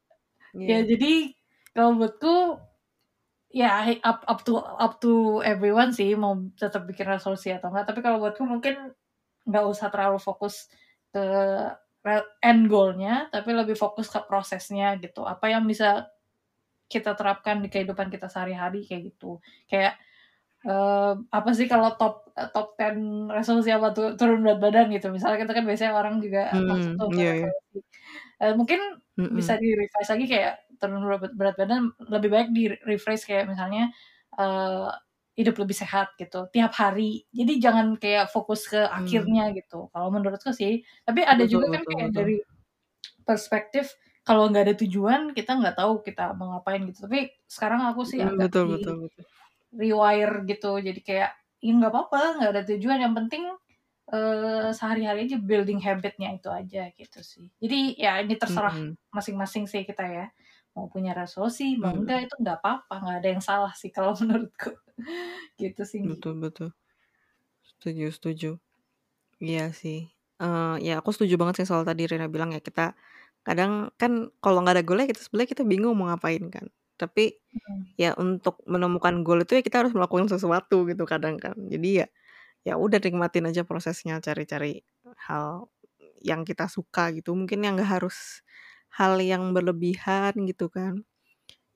Ya 0.66 0.78
Iya. 0.78 0.86
jadi 0.86 1.30
kalau 1.76 1.94
menurutku 1.94 2.58
ya 3.52 3.86
up 4.04 4.24
up 4.28 4.40
to 4.46 4.58
up 4.60 4.98
to 5.02 5.40
everyone 5.46 5.90
sih 5.94 6.14
mau 6.18 6.34
tetap 6.58 6.84
bikin 6.90 7.06
resolusi 7.08 7.50
atau 7.54 7.70
enggak, 7.72 7.86
tapi 7.92 8.00
kalau 8.04 8.18
buatku 8.22 8.44
mungkin 8.46 8.92
nggak 9.48 9.64
usah 9.72 9.88
terlalu 9.94 10.18
fokus 10.22 10.68
ke 11.14 11.22
end 12.44 12.62
goal-nya, 12.72 13.28
tapi 13.34 13.50
lebih 13.56 13.76
fokus 13.78 14.06
ke 14.12 14.20
prosesnya 14.28 14.96
gitu. 15.02 15.22
Apa 15.26 15.46
yang 15.54 15.64
bisa 15.70 16.10
kita 16.92 17.14
terapkan 17.18 17.60
di 17.64 17.68
kehidupan 17.72 18.08
kita 18.14 18.26
sehari-hari 18.32 18.84
kayak 18.88 19.02
gitu. 19.14 19.40
Kayak, 19.70 19.98
eee, 20.66 21.12
apa 21.32 21.50
sih 21.58 21.66
kalau 21.72 21.90
top 22.00 22.14
eee, 22.38 22.48
top 22.54 22.68
10 22.80 23.28
resolusi 23.36 23.70
apa 23.74 23.88
tuh, 23.96 24.06
turun 24.20 24.40
berat 24.44 24.58
badan 24.64 24.86
gitu. 24.94 25.08
Misalnya 25.14 25.38
kita 25.44 25.52
kan 25.58 25.64
biasanya 25.68 25.92
orang 26.00 26.16
juga 26.24 26.40
Mhm, 26.52 26.98
tuh 26.98 27.08
buat 27.14 27.14
iya 27.14 27.30
iya. 27.38 27.46
resolusi. 27.46 27.78
Eee, 28.42 28.54
mungkin 28.60 28.80
bisa 29.32 29.54
Mhm. 29.56 29.60
di-revise 29.62 30.10
lagi 30.14 30.26
kayak 30.32 30.54
turun 30.80 31.02
berat 31.38 31.56
badan 31.60 31.82
lebih 32.14 32.30
baik 32.34 32.48
di-rephrase 32.56 33.24
kayak 33.30 33.46
misalnya, 33.52 33.90
eee, 34.40 34.88
hidup 35.38 35.54
lebih 35.62 35.76
sehat 35.76 36.16
gitu 36.20 36.48
tiap 36.54 36.72
hari. 36.76 37.24
Jadi 37.32 37.52
jangan 37.64 37.96
kayak 38.02 38.28
fokus 38.34 38.66
ke 38.72 38.80
Mmm. 38.94 39.28
akhirnya 39.28 39.52
gitu, 39.56 39.88
kalau 39.92 40.08
menurutku 40.14 40.50
sih. 40.56 40.82
Tapi 41.06 41.20
ada 41.26 41.42
Betul 41.42 41.62
juga 41.62 41.66
kan 41.74 41.82
betul 41.82 41.94
kayak 41.96 42.10
betul. 42.10 42.26
dari 42.26 42.36
perspektif 43.28 43.94
kalau 44.26 44.48
nggak 44.50 44.64
ada 44.70 44.76
tujuan, 44.82 45.22
kita 45.38 45.52
nggak 45.60 45.76
tahu 45.80 46.02
kita 46.06 46.34
mau 46.38 46.56
ngapain 46.58 46.82
gitu. 46.90 47.06
Tapi 47.08 47.32
sekarang 47.48 47.82
aku 47.90 48.02
sih 48.08 48.20
Mhm, 48.20 48.30
agak 48.30 48.48
betul 48.48 48.64
betul 48.72 48.94
betul. 49.02 49.26
di-rewire 49.72 50.34
gitu. 50.50 50.70
Jadi 50.82 51.00
kayak, 51.04 51.30
ya 51.64 51.70
nggak 51.78 51.92
apa-apa, 51.92 52.20
nggak 52.40 52.50
ada 52.54 52.62
tujuan, 52.70 52.98
yang 53.04 53.14
penting, 53.18 53.44
eee, 54.12 54.70
sehari-hari 54.76 55.20
aja 55.30 55.38
building 55.42 55.80
habit-nya 55.84 56.30
itu 56.38 56.48
aja 56.52 56.82
gitu 56.98 57.20
sih. 57.24 57.46
Jadi 57.62 57.96
ya 58.00 58.20
ini 58.24 58.34
terserah 58.40 58.74
Mhm. 58.74 58.96
masing-masing 59.14 59.66
sih 59.70 59.82
kita 59.88 60.04
ya, 60.08 60.26
mau 60.76 60.86
punya 60.92 61.12
resolusi, 61.16 61.76
mau 61.80 61.94
Mhm. 61.94 62.06
enggak, 62.06 62.28
itu 62.30 62.34
nggak 62.42 62.58
apa-apa, 62.62 62.94
nggak 63.04 63.16
ada 63.24 63.28
yang 63.38 63.44
salah 63.44 63.72
sih 63.78 63.90
kalau 63.94 64.12
menurutku. 64.22 64.76
Gitu 65.60 65.82
sih. 65.92 66.04
Betul 66.04 66.36
betul. 66.42 66.68
Setuju 67.64 68.08
setuju. 68.14 68.50
Iya 69.42 69.70
sih, 69.76 70.08
eee, 70.42 70.74
ya 70.86 70.92
aku 71.00 71.10
setuju 71.16 71.34
banget 71.40 71.54
sih 71.64 71.68
soal 71.70 71.84
tadi 71.88 72.04
Reina 72.10 72.28
bilang 72.30 72.50
ya, 72.56 72.60
kita 72.64 72.96
kadang 73.46 73.92
kan 74.00 74.32
kalau 74.44 74.58
nggak 74.64 74.74
ada 74.80 74.84
goal-nya 74.86 75.06
kita 75.10 75.20
sebenarnya 75.24 75.50
kita 75.56 75.64
bingung 75.68 75.94
mau 75.98 76.08
ngapain 76.12 76.44
kan. 76.54 76.66
Tapi 77.00 77.36
Mhm. 77.52 77.96
ya 78.00 78.12
untuk 78.20 78.60
menemukan 78.68 79.22
goal 79.26 79.42
itu 79.44 79.58
ya 79.60 79.62
kita 79.66 79.84
harus 79.86 79.94
melakukan 79.96 80.28
sesuatu 80.32 80.84
gitu 80.90 81.04
kadang 81.08 81.36
kan. 81.42 81.56
Jadi 81.72 82.04
ya, 82.04 82.08
ya 82.68 82.74
udah 82.80 82.98
nikmatin 83.02 83.46
aja 83.50 83.62
prosesnya, 83.68 84.18
cari-cari 84.24 84.82
hal 85.28 85.68
yang 86.24 86.42
kita 86.48 86.66
suka 86.70 87.12
gitu. 87.16 87.32
Mungkin 87.38 87.64
yang 87.66 87.76
nggak 87.80 87.90
harus 88.02 88.42
hal 88.96 89.18
yang 89.22 89.52
berlebihan 89.56 90.34
gitu 90.48 90.68
kan. 90.72 91.04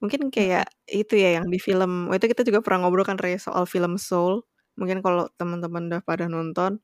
Mungkin 0.00 0.32
Mhm. 0.34 0.34
kayak 0.34 0.66
itu 0.88 1.14
ya 1.20 1.40
yang 1.40 1.46
di 1.52 1.60
film 1.60 2.08
waktu 2.08 2.24
itu 2.28 2.32
kita 2.36 2.42
juga 2.48 2.60
pernah 2.64 2.88
ngobrol 2.88 3.04
kan 3.08 3.20
Re, 3.20 3.36
soal 3.36 3.64
film 3.68 4.00
Soul. 4.00 4.44
Mungkin 4.80 5.04
kalau 5.04 5.28
teman-teman 5.36 5.92
udah 5.92 6.00
pada 6.04 6.24
nonton, 6.28 6.80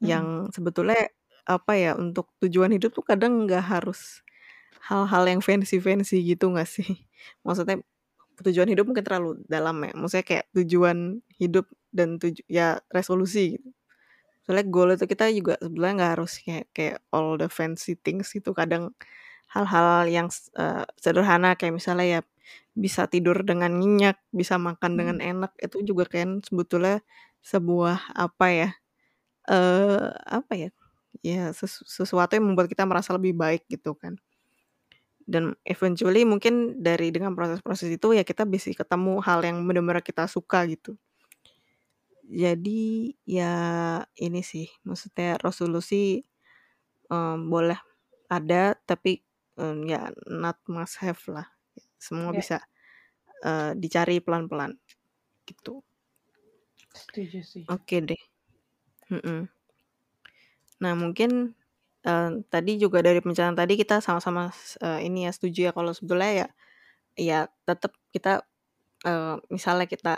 Mhm. 0.00 0.08
yang 0.08 0.48
sebetulnya 0.54 1.08
apa 1.48 1.74
ya, 1.78 1.92
untuk 1.98 2.30
tujuan 2.44 2.72
hidup 2.76 2.92
tuh 2.96 3.04
kadang 3.06 3.46
nggak 3.48 3.64
harus 3.64 4.22
hal-hal 4.90 5.24
yang 5.28 5.40
fancy-fancy 5.44 6.20
gitu 6.24 6.50
nggak 6.52 6.68
sih? 6.68 6.86
Maksudnya 7.46 7.80
tujuan 8.44 8.68
hidup 8.72 8.86
mungkin 8.90 9.04
terlalu 9.06 9.40
dalam 9.50 9.76
ya, 9.86 9.92
maksudnya 9.98 10.26
kayak 10.26 10.46
tujuan 10.56 11.20
hidup 11.40 11.66
dan 11.94 12.18
tuju 12.22 12.42
ya 12.50 12.80
resolusi 12.94 13.58
gitu. 13.60 13.68
Soalnya 14.46 14.66
goal 14.72 14.90
itu 14.96 15.06
kita 15.08 15.28
juga 15.34 15.54
sebenarnya 15.62 15.94
nggak 16.00 16.12
harus 16.18 16.32
kayak 16.42 16.66
kayak 16.76 16.96
all 17.14 17.36
the 17.40 17.48
fancy 17.52 17.94
things 18.00 18.32
gitu, 18.34 18.52
kadang 18.56 18.92
hal-hal 19.54 20.06
yang 20.10 20.28
eee, 20.58 20.84
sederhana 21.00 21.54
kayak 21.58 21.74
misalnya 21.78 22.06
ya 22.18 22.22
bisa 22.76 23.06
tidur 23.10 23.42
dengan 23.46 23.72
nyenyak, 23.80 24.18
bisa 24.34 24.56
makan 24.60 24.92
dengan 25.00 25.18
Mhm. 25.20 25.24
enak, 25.24 25.52
itu 25.62 25.78
juga 25.86 26.04
kan 26.10 26.40
sebetulnya 26.46 27.02
sebuah 27.44 28.14
apa 28.16 28.46
ya, 28.52 28.68
eee, 29.50 30.08
apa 30.28 30.52
ya, 30.58 30.70
ya 31.24 31.50
sesu 31.56 31.82
sesuatu 31.88 32.34
yang 32.38 32.46
membuat 32.52 32.68
kita 32.72 32.84
merasa 32.88 33.14
lebih 33.16 33.34
baik 33.38 33.66
gitu 33.70 33.94
kan. 33.98 34.18
Dan 35.28 35.54
eventually 35.68 36.24
mungkin 36.24 36.80
dari 36.80 37.12
dengan 37.12 37.36
proses-proses 37.36 37.92
itu 37.92 38.16
ya 38.16 38.24
kita 38.26 38.44
bisa 38.48 38.72
ketemu 38.72 39.20
hal 39.24 39.40
yang 39.44 39.62
bener-bener 39.68 40.00
kita 40.04 40.24
suka 40.30 40.64
gitu. 40.70 40.96
Jadi 42.30 43.10
ya 43.26 43.54
ini 44.20 44.40
sih, 44.44 44.68
maksudnya 44.86 45.34
resolusi, 45.42 46.22
mmm, 47.10 47.48
boleh 47.52 47.78
ada 48.30 48.76
tapi, 48.86 49.22
mmm, 49.58 49.86
ya 49.90 50.10
not 50.30 50.58
must 50.70 50.98
have 51.02 51.20
lah. 51.30 51.46
semua 52.02 52.32
Iya. 52.32 52.40
bisa, 52.40 52.60
eee, 53.46 53.74
dicari 53.78 54.20
pelan-pelan, 54.24 54.76
gitu. 55.48 55.82
Setuju 56.94 57.42
setuju. 57.42 57.74
Oke 57.74 58.00
deh. 58.08 58.20
Mhm. 59.10 59.48
Nah 60.82 60.96
mungkin, 60.96 61.52
eee, 62.04 62.30
tadi 62.52 62.80
juga 62.80 63.04
dari 63.04 63.20
pembicaraan 63.24 63.56
tadi 63.58 63.76
kita 63.80 64.00
sama-sama 64.04 64.48
s 64.52 64.80
eee, 64.80 65.08
ini 65.12 65.28
ya 65.28 65.32
setuju 65.36 65.60
ya 65.70 65.72
kalau 65.76 65.92
sebetulnya 65.92 66.32
ya 66.44 66.48
ya 67.18 67.40
tetep 67.68 67.92
kita, 68.14 68.44
eee, 69.06 69.36
misalnya 69.54 69.86
kita, 69.90 70.14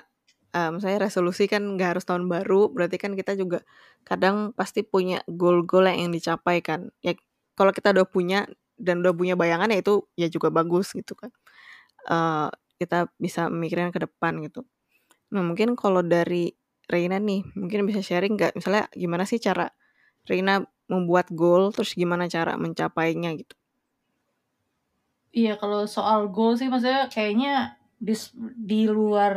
eee, 0.57 0.71
misalnya 0.77 1.01
resolusi 1.11 1.47
kan 1.51 1.62
nggak 1.77 1.97
harus 1.99 2.05
tahun 2.09 2.27
baru, 2.31 2.71
berarti 2.75 2.97
kan 3.03 3.15
kita 3.19 3.35
juga 3.39 3.62
kadang 4.09 4.53
pasti 4.57 4.83
punya 4.87 5.23
goal-goal 5.31 5.87
yang 5.91 6.09
ingin 6.09 6.15
dicapai 6.21 6.61
kan. 6.65 6.91
Ya 7.05 7.15
kalau 7.59 7.73
kita 7.77 7.93
udah 7.97 8.07
punya 8.09 8.47
dan 8.83 9.01
udah 9.07 9.15
punya 9.17 9.35
bayangan 9.39 9.71
ya 9.73 9.79
itu 9.85 9.95
ya 10.19 10.29
juga 10.33 10.51
bagus 10.53 10.93
gitu 10.99 11.15
kan. 11.19 11.31
Eee, 12.11 12.49
kita 12.83 13.11
bisa 13.21 13.49
mikirin 13.53 13.91
ke 13.95 14.01
depan 14.03 14.43
gitu. 14.45 14.67
Nah 15.35 15.43
mungkin 15.47 15.75
kalau 15.79 16.03
dari 16.07 16.53
Reina 16.91 17.19
nih, 17.23 17.43
mungkin 17.59 17.87
bisa 17.89 18.01
sharing 18.05 18.35
nggak 18.39 18.53
misalnya 18.59 18.87
gimana 18.95 19.25
sih 19.29 19.39
cara 19.43 19.71
Reina 20.29 20.62
membuat 20.91 21.31
goal, 21.35 21.71
terus 21.75 21.95
gimana 21.99 22.27
cara 22.31 22.55
mencapainya 22.61 23.33
gitu? 23.39 23.55
Iya, 25.33 25.57
kalau 25.61 25.89
soal 25.89 26.29
goal 26.29 26.53
sih 26.61 26.69
maksudnya 26.69 27.09
kayaknya 27.09 27.81
dis 27.97 28.23
di 28.71 28.85
luar, 28.85 29.35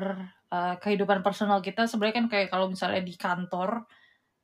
eee, 0.52 0.74
kehidupan 0.84 1.24
personal 1.24 1.64
kita 1.64 1.88
sebenarnya 1.88 2.16
kan 2.20 2.28
kayak 2.34 2.48
kalau 2.52 2.68
misalnya 2.68 3.00
di 3.00 3.16
kantor, 3.16 3.88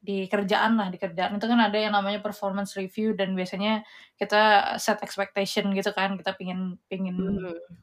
di 0.02 0.26
kerjaan 0.32 0.74
lah, 0.80 0.90
di 0.94 0.98
kerjaan 1.02 1.38
itu 1.38 1.46
kan 1.52 1.60
ada 1.62 1.78
yang 1.78 1.94
namanya 1.98 2.20
performance 2.26 2.74
review 2.80 3.14
dan 3.20 3.34
biasanya 3.38 3.86
kita 4.20 4.38
set 4.82 5.00
expectation 5.06 5.70
gitu 5.78 5.92
kan, 5.98 6.18
kita 6.20 6.34
pengen 6.40 6.82
pengen 6.92 7.18
Mmm. 7.18 7.82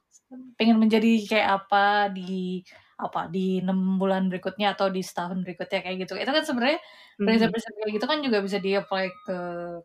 pengen 0.59 0.79
menjadi 0.83 1.11
kayak 1.31 1.49
apa 1.67 2.11
di 2.17 2.63
apa, 3.01 3.31
di 3.35 3.63
6 3.65 3.97
bulan 4.03 4.29
berikutnya 4.33 4.75
atau 4.77 4.89
di 4.93 5.03
setahun 5.07 5.41
berikutnya 5.47 5.81
kayak 5.87 5.97
gitu. 6.07 6.15
Itu 6.21 6.31
kan 6.35 6.45
sebenarnya 6.47 6.81
Mhm. 7.19 7.53
prinsip-prinsip 7.53 7.73
kayak 7.79 7.93
gitu 7.99 8.07
kan 8.11 8.19
juga 8.27 8.39
bisa 8.47 8.59
di-apply 8.63 9.07
ke 9.27 9.37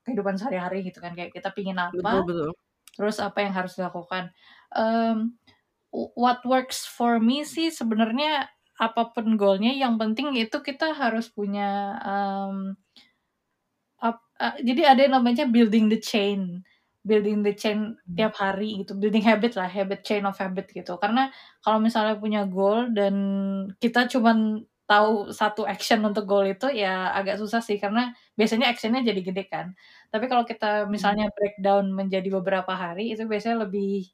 kehidupan 0.05 0.35
sehari-hari 0.41 0.85
gitu 0.89 0.99
kan, 1.03 1.13
kayak 1.17 1.31
kita 1.35 1.49
Betul 1.91 2.23
apa, 2.23 2.27
betul. 2.27 2.53
terus 2.97 3.17
apa 3.23 3.39
yang 3.45 3.53
harus 3.57 3.73
dilakukan. 3.79 4.33
W 5.93 6.09
what 6.19 6.41
works 6.45 6.85
for 6.85 7.19
me 7.21 7.43
sih 7.47 7.69
sebenarnya 7.73 8.49
apa 8.81 9.13
pun 9.13 9.37
goal-nya 9.37 9.71
yang 9.77 9.95
penting 10.01 10.33
itu 10.39 10.57
kita 10.65 10.93
harus 10.97 11.29
punya, 11.29 11.97
mmm 12.01 12.77
ap 14.01 14.17
a 14.41 14.57
jadi 14.63 14.81
ada 14.95 14.99
yang 15.05 15.13
namanya 15.21 15.45
building 15.49 15.91
the 15.91 15.99
chain. 16.01 16.63
Building 17.03 17.43
the 17.43 17.51
chain 17.53 17.99
Mmm. 18.07 18.15
tiap 18.15 18.33
hari 18.39 18.79
gitu, 18.79 18.95
building 18.95 19.27
habit 19.27 19.59
lah, 19.59 19.67
habit 19.67 20.07
chain 20.07 20.23
of 20.23 20.39
habit 20.39 20.71
gitu. 20.71 20.95
Karena 21.03 21.27
kalau 21.59 21.77
misalnya 21.83 22.15
punya 22.15 22.47
goal 22.47 22.95
dan 22.95 23.15
kita 23.83 24.07
cuman 24.07 24.63
tahu 24.87 25.31
1 25.35 25.67
action 25.67 25.99
untuk 26.07 26.23
goal 26.27 26.47
itu 26.47 26.67
ya 26.71 27.11
agak 27.11 27.35
susah 27.43 27.59
sih, 27.59 27.75
karena 27.83 28.15
biasanya 28.39 28.71
action-nya 28.71 29.03
jadi 29.03 29.19
gede 29.23 29.43
kan. 29.51 29.67
Tapi 30.11 30.25
kalau 30.31 30.47
kita 30.47 30.87
misalnya 30.87 31.27
breakdown 31.35 31.91
menjadi 31.91 32.27
beberapa 32.39 32.71
hari, 32.71 33.11
itu 33.15 33.23
biasanya 33.27 33.67
lebih, 33.67 34.07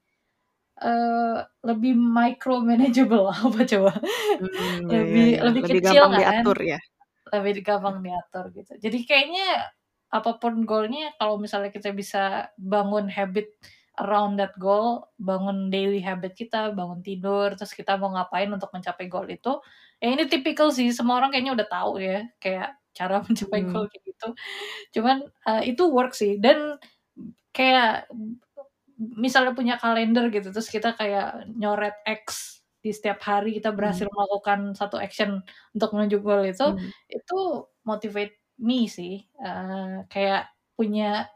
lebih 1.67 1.93
micro 1.97 2.61
manageable 2.63 3.27
apa 3.45 3.61
coba, 3.67 3.93
Mmm, 4.41 4.79
ya 4.93 5.01
ya 5.15 5.23
lebih 5.23 5.27
ya, 5.35 5.41
lebih 5.45 5.63
lebih 5.63 5.79
kecil 5.79 6.03
gampang 6.07 6.13
kan, 6.13 6.19
diatur 6.19 6.57
ya? 6.71 6.79
lebih 7.33 7.61
gampang 7.65 8.01
diatur 8.05 8.45
gitu. 8.55 8.73
Jadi 8.81 8.97
kayaknya 9.05 9.69
apa 10.09 10.37
pun 10.41 10.65
goal-nya 10.65 11.13
kalau 11.21 11.37
misalnya 11.37 11.69
kita 11.73 11.93
bisa 11.93 12.49
bangun 12.57 13.05
habit 13.11 13.53
around 14.01 14.39
that 14.41 14.55
goal, 14.57 15.11
bangun 15.19 15.69
daily 15.73 15.99
habit 16.01 16.33
kita, 16.37 16.71
bangun 16.73 17.03
tidur, 17.05 17.53
terus 17.59 17.75
kita 17.75 17.99
mau 18.01 18.09
ngapain 18.15 18.49
untuk 18.49 18.71
mencapai 18.73 19.05
goal 19.11 19.27
itu, 19.29 19.59
ya 20.01 20.07
ini 20.15 20.25
tipikal 20.31 20.71
sih, 20.73 20.89
semua 20.95 21.19
orang 21.21 21.29
kayaknya 21.35 21.53
udah 21.59 21.67
tahu 21.69 21.93
ya, 22.01 22.25
kayak 22.41 22.79
cara 22.95 23.19
mencapai 23.27 23.61
goal 23.69 23.85
Mhm. 23.85 23.89
kayak 23.91 24.03
gitu. 24.07 24.27
Cuman, 24.99 25.17
eee, 25.49 25.61
itu 25.75 25.83
work 25.91 26.13
sih 26.17 26.37
dan 26.41 26.79
kayak 27.55 28.07
misalnya 28.99 29.53
punya 29.57 29.75
kalender 29.81 30.27
gitu, 30.35 30.51
terus 30.55 30.69
kita 30.71 30.93
kayak 30.99 31.47
nyoret 31.57 31.95
X 32.07 32.59
di 32.83 32.91
setiap 32.95 33.19
hari 33.25 33.57
kita 33.59 33.71
berhasil 33.75 34.07
melakukan 34.11 34.73
1 34.77 34.95
action 35.01 35.43
untuk 35.75 35.89
menuju 35.95 36.17
goal 36.23 36.43
itu, 36.47 36.65
Mmm. 36.65 36.91
itu 37.11 37.37
motivate 37.87 38.39
me 38.59 38.87
sih. 38.91 39.23
Eee, 39.39 40.05
kayak 40.11 40.51
punya 40.79 41.27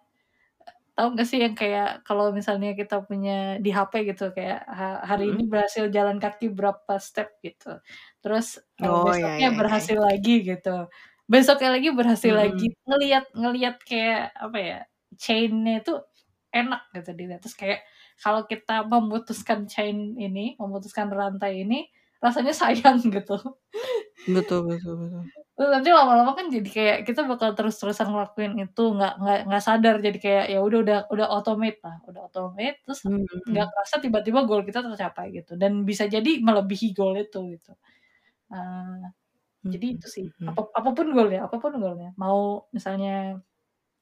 tahu 0.97 1.07
nggak 1.17 1.27
sih 1.29 1.39
yang 1.45 1.55
kayak 1.57 2.03
kalau 2.07 2.31
misalnya 2.35 2.73
kita 2.79 3.01
punya 3.09 3.57
di 3.63 3.69
HP 3.73 3.93
gitu 4.13 4.31
kayak 4.37 4.61
ha 4.69 5.01
hari 5.09 5.25
Mhm. 5.25 5.37
ini 5.37 5.47
berhasil 5.49 5.89
jalan 5.93 6.17
kaki 6.23 6.51
berapa 6.53 6.95
step 7.01 7.39
gitu, 7.45 7.79
terus, 8.23 8.59
eee, 8.83 8.97
Oh, 9.01 9.13
ya 9.15 9.35
besoknya 9.35 9.47
ya 9.47 9.51
ya 9.53 9.69
ya. 9.77 9.83
berhasil 9.83 9.97
lagi 9.99 10.33
gitu, 10.49 10.69
besoknya 11.31 11.69
lagi 11.75 11.89
berhasil 11.95 12.33
lagi, 12.35 12.65
Mhm. 12.65 12.73
ngelihat 12.89 13.25
ngelihat 13.37 13.75
kayak 13.89 14.31
apa 14.37 14.57
ya, 14.61 14.79
chain-nya 15.21 15.81
itu 15.85 15.93
enak 16.55 16.81
gitu 16.95 17.11
dilihat. 17.17 17.41
Terus 17.45 17.57
kayak 17.57 17.79
kalau 18.21 18.45
kita 18.47 18.85
memutuskan 18.87 19.65
chain 19.69 20.15
ini, 20.21 20.55
memutuskan 20.61 21.09
rantai 21.11 21.65
ini, 21.65 21.89
rasanya 22.23 22.53
sayang 22.55 23.01
gitu. 23.15 23.37
Betul 24.33 24.59
betul 24.67 24.95
betul. 25.01 25.23
Terus 25.53 25.69
nanti 25.69 25.89
lama-lama 25.93 26.33
kan 26.37 26.49
jadi 26.49 26.65
kayak 26.77 26.97
kita 27.07 27.21
bakal 27.29 27.53
terus-terusan 27.57 28.09
ngelakuin 28.09 28.53
itu, 28.57 28.81
nggak 28.97 29.13
nggak 29.21 29.37
nggak 29.49 29.63
sadar 29.67 29.95
jadi 30.01 30.17
kayak 30.17 30.45
ya 30.53 30.57
udah 30.65 30.79
udah 30.85 30.97
udah 31.13 31.27
automate 31.29 31.77
lah, 31.85 31.95
udah 32.09 32.21
automate 32.25 32.81
terus 32.85 33.01
Mmm, 33.03 33.25
nggak 33.45 33.65
mhm. 33.65 33.69
kerasa 33.69 33.95
tiba-tiba 34.01 34.39
goal 34.49 34.61
kita 34.65 34.81
tercapai 34.81 35.25
gitu 35.37 35.53
dan 35.61 35.85
bisa 35.85 36.09
jadi 36.09 36.41
melebihi 36.41 36.87
goal 36.97 37.13
itu 37.21 37.37
gitu. 37.53 37.71
Eee, 38.53 39.05
jadi 39.73 39.87
itu 39.99 40.07
sih, 40.11 40.27
apa 40.49 40.61
apa 40.79 40.89
pun 40.97 41.07
goal-nya 41.15 41.39
apa 41.47 41.57
pun 41.63 41.73
goal-nya, 41.81 42.11
mau 42.19 42.67
misalnya 42.75 43.41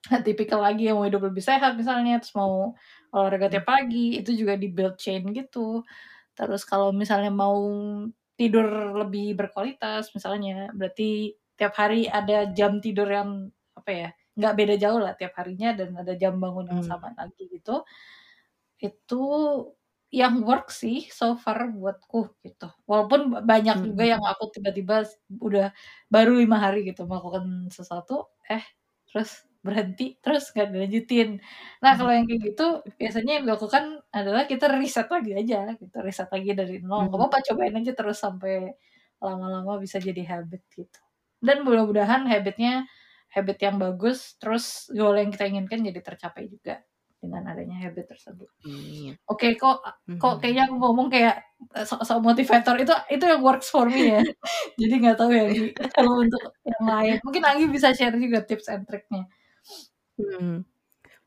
tipikal 0.28 0.60
lagi 0.64 0.90
yang 0.90 0.98
mau 1.00 1.06
hidup 1.08 1.24
lebih 1.30 1.44
sehat 1.46 1.78
misalnya, 1.78 2.20
terus 2.22 2.34
mau 2.38 2.74
olahraga 3.14 3.48
tiap 3.54 3.66
pagi, 3.70 4.18
itu 4.22 4.32
juga 4.38 4.56
di-build 4.58 4.98
chain 5.02 5.30
gitu. 5.36 5.84
Terus 6.38 6.64
kalau 6.68 6.92
misalnya 6.96 7.30
mau 7.34 7.58
tidur 8.40 8.68
lebih 9.06 9.38
berkualitas 9.40 10.12
misalnya, 10.18 10.72
berarti 10.78 11.36
tiap 11.60 11.74
hari 11.78 12.10
ada 12.10 12.50
jam 12.54 12.82
tidur 12.82 13.08
yang 13.12 13.52
apa 13.78 13.92
ya, 13.94 14.10
nggak 14.40 14.54
beda 14.60 14.76
jauh 14.82 15.00
lah 15.04 15.14
tiap 15.20 15.34
harinya 15.40 15.72
dan 15.78 15.94
ada 16.00 16.14
jam 16.18 16.38
bangun 16.42 16.68
yang 16.74 16.82
Mmm. 16.82 16.86
sama 16.86 17.14
lagi 17.18 17.48
gitu. 17.52 17.84
Itu 18.82 19.22
yang 20.14 20.44
work 20.48 20.70
sih 20.74 21.08
so 21.12 21.36
far 21.40 21.72
buatku 21.76 22.36
gitu. 22.46 22.68
Walaupun 22.90 23.22
ba 23.34 23.40
banyak 23.46 23.78
juga 23.88 24.04
Mhm. 24.04 24.12
yang 24.18 24.24
aku 24.26 24.52
tiba-tiba 24.56 25.06
udah 25.42 25.72
baru 26.14 26.34
5 26.42 26.58
hari 26.64 26.88
gitu 26.90 27.06
melakukan 27.10 27.70
sesuatu, 27.74 28.30
eh 28.52 28.64
terus 29.10 29.46
berhenti, 29.66 30.18
terus 30.24 30.50
nggak 30.54 30.68
dilanjutin. 30.74 31.30
Nah 31.84 31.92
kalau 31.98 32.12
yang 32.18 32.26
kayak 32.30 32.42
gitu 32.54 32.64
biasanya 33.02 33.32
yang 33.40 33.44
dilakukan 33.48 33.84
adalah 34.14 34.44
kita 34.50 34.66
reset 34.74 35.08
lagi 35.10 35.32
aja 35.38 35.58
gitu, 35.82 35.96
reset 36.02 36.30
lagi 36.34 36.50
dari 36.58 36.76
nol, 36.82 37.10
nggak 37.14 37.20
Mmm. 37.20 37.26
papa 37.30 37.38
cobain 37.48 37.76
aja 37.78 37.92
terus 37.98 38.18
sampai 38.22 38.74
lama-lama 39.22 39.78
bisa 39.84 39.98
jadi 40.02 40.22
habit 40.38 40.62
gitu. 40.74 41.00
Dan 41.42 41.62
mudah-mudahan 41.66 42.26
habit-nya, 42.30 42.86
habit 43.34 43.58
yang 43.66 43.78
bagus, 43.82 44.38
terus 44.42 44.90
goal 44.94 45.14
yang 45.18 45.30
kita 45.34 45.46
inginkan 45.50 45.82
jadi 45.86 46.02
tercapai 46.06 46.50
juga 46.50 46.82
dengan 47.22 47.46
adanya 47.54 47.78
habit 47.86 48.10
tersebut. 48.18 48.50
Amin. 48.66 49.18
Oke, 49.30 49.56
kok 49.60 49.82
kok 50.22 50.36
Mhm. 50.36 50.42
kayaknya 50.42 50.70
aku 50.70 50.76
ngomong 50.82 51.08
kayak, 51.14 51.36
eee, 51.78 51.86
sok-sok 51.90 52.20
motivator, 52.26 52.76
itu 52.82 52.94
itu 53.14 53.26
yang 53.26 53.42
works 53.46 53.70
for 53.74 53.88
me 53.90 54.18
ya. 54.18 54.22
Jadi 54.82 54.94
nggak 55.02 55.18
tahu 55.20 55.32
ya 55.34 55.46
kalau 55.96 56.14
untuk 56.26 56.44
yang 56.66 56.86
lain, 56.88 57.18
mungkin 57.26 57.44
Anggi 57.48 57.66
bisa 57.72 57.90
share 57.98 58.16
juga 58.18 58.40
tips 58.46 58.68
and 58.74 58.86
triknya. 58.90 59.26
Mhm. 60.22 60.68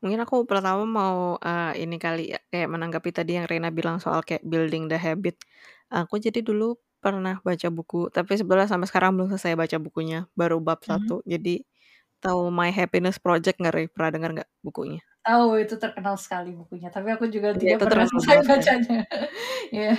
Mungkin 0.03 0.19
aku 0.25 0.35
pertama 0.49 0.83
mau, 0.87 1.17
eee, 1.41 1.83
ini 1.87 1.97
kali 2.01 2.21
ya, 2.35 2.39
kayak 2.51 2.69
menanggapi 2.73 3.09
tadi 3.15 3.31
yang 3.39 3.47
Reina 3.49 3.69
bilang 3.73 3.97
soal 4.03 4.21
kayak 4.27 4.43
building 4.47 4.87
the 4.91 4.97
habit. 4.99 5.37
Aku 5.91 6.19
jadi 6.21 6.39
dulu 6.45 6.77
pernah 7.03 7.39
baca 7.45 7.67
buku, 7.73 8.09
tapi 8.15 8.33
sebenarnya 8.39 8.69
sampai 8.75 8.87
sekarang 8.91 9.11
belum 9.17 9.29
selesai 9.33 9.55
baca 9.59 9.77
bukunya, 9.81 10.19
baru 10.39 10.57
bab 10.63 10.81
Mhm. 10.87 11.15
1. 11.15 11.21
Jadi 11.27 11.63
tahu 12.23 12.49
My 12.53 12.69
Happiness 12.73 13.17
Project 13.21 13.57
nggak? 13.61 13.91
Pernah 13.95 14.11
denger 14.15 14.31
nggak 14.43 14.51
bukunya? 14.65 15.01
Tahu, 15.25 15.57
itu 15.63 15.73
terkenal 15.81 16.15
sekali 16.21 16.53
bukunya, 16.53 16.87
tapi 16.93 17.09
aku 17.15 17.25
juga 17.33 17.49
Iya, 17.53 17.61
tidak 17.61 17.79
itu 17.79 17.85
pernah 17.85 18.05
terkenal 18.05 18.11
selesai 18.11 18.37
banget 18.37 18.45
kan? 18.55 18.65
bacanya. 18.77 18.97
Iya. 19.75 19.91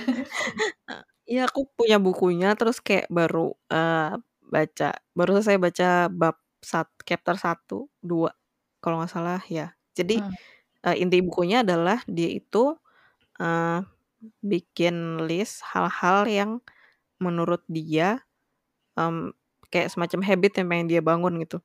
Eee, 0.89 1.03
iya 1.31 1.41
aku 1.49 1.67
punya 1.77 1.97
bukunya, 1.99 2.55
terus 2.59 2.79
kayak 2.79 3.07
baru, 3.11 3.51
eee, 3.71 4.15
baca 4.47 4.89
baru 5.17 5.29
selesai 5.39 5.57
baca 5.59 5.87
bab 6.11 6.35
sat 6.63 6.87
chapter 7.03 7.35
1, 7.35 7.91
2 7.99 8.31
kalau 8.83 9.01
nggak 9.01 9.11
salah 9.13 9.41
ya. 9.49 9.73
Jadi, 9.97 10.15
Mmm. 10.15 10.37
eee, 10.85 10.97
inti 11.03 11.19
bukunya 11.25 11.63
adalah 11.65 12.01
dia 12.09 12.29
itu, 12.31 12.75
eee, 13.41 13.83
bikin 14.45 15.25
list 15.29 15.63
hal-hal 15.73 16.25
yang 16.29 16.51
menurut 17.23 17.63
dia, 17.71 18.21
mmm, 18.99 19.33
kayak 19.73 19.89
semacam 19.93 20.21
habit 20.27 20.53
yang 20.61 20.67
pengen 20.71 20.87
dia 20.91 21.01
bangun 21.05 21.35
gitu. 21.43 21.61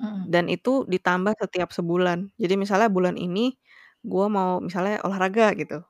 Mhm. 0.00 0.28
Dan 0.28 0.48
itu 0.52 0.84
ditambah 0.88 1.36
setiap 1.38 1.70
sebulan. 1.74 2.32
Jadi 2.40 2.54
misalnya 2.60 2.88
bulan 2.92 3.16
ini 3.20 3.56
gua 4.06 4.26
mau 4.32 4.50
misalnya 4.64 5.00
olahraga 5.04 5.52
gitu. 5.58 5.82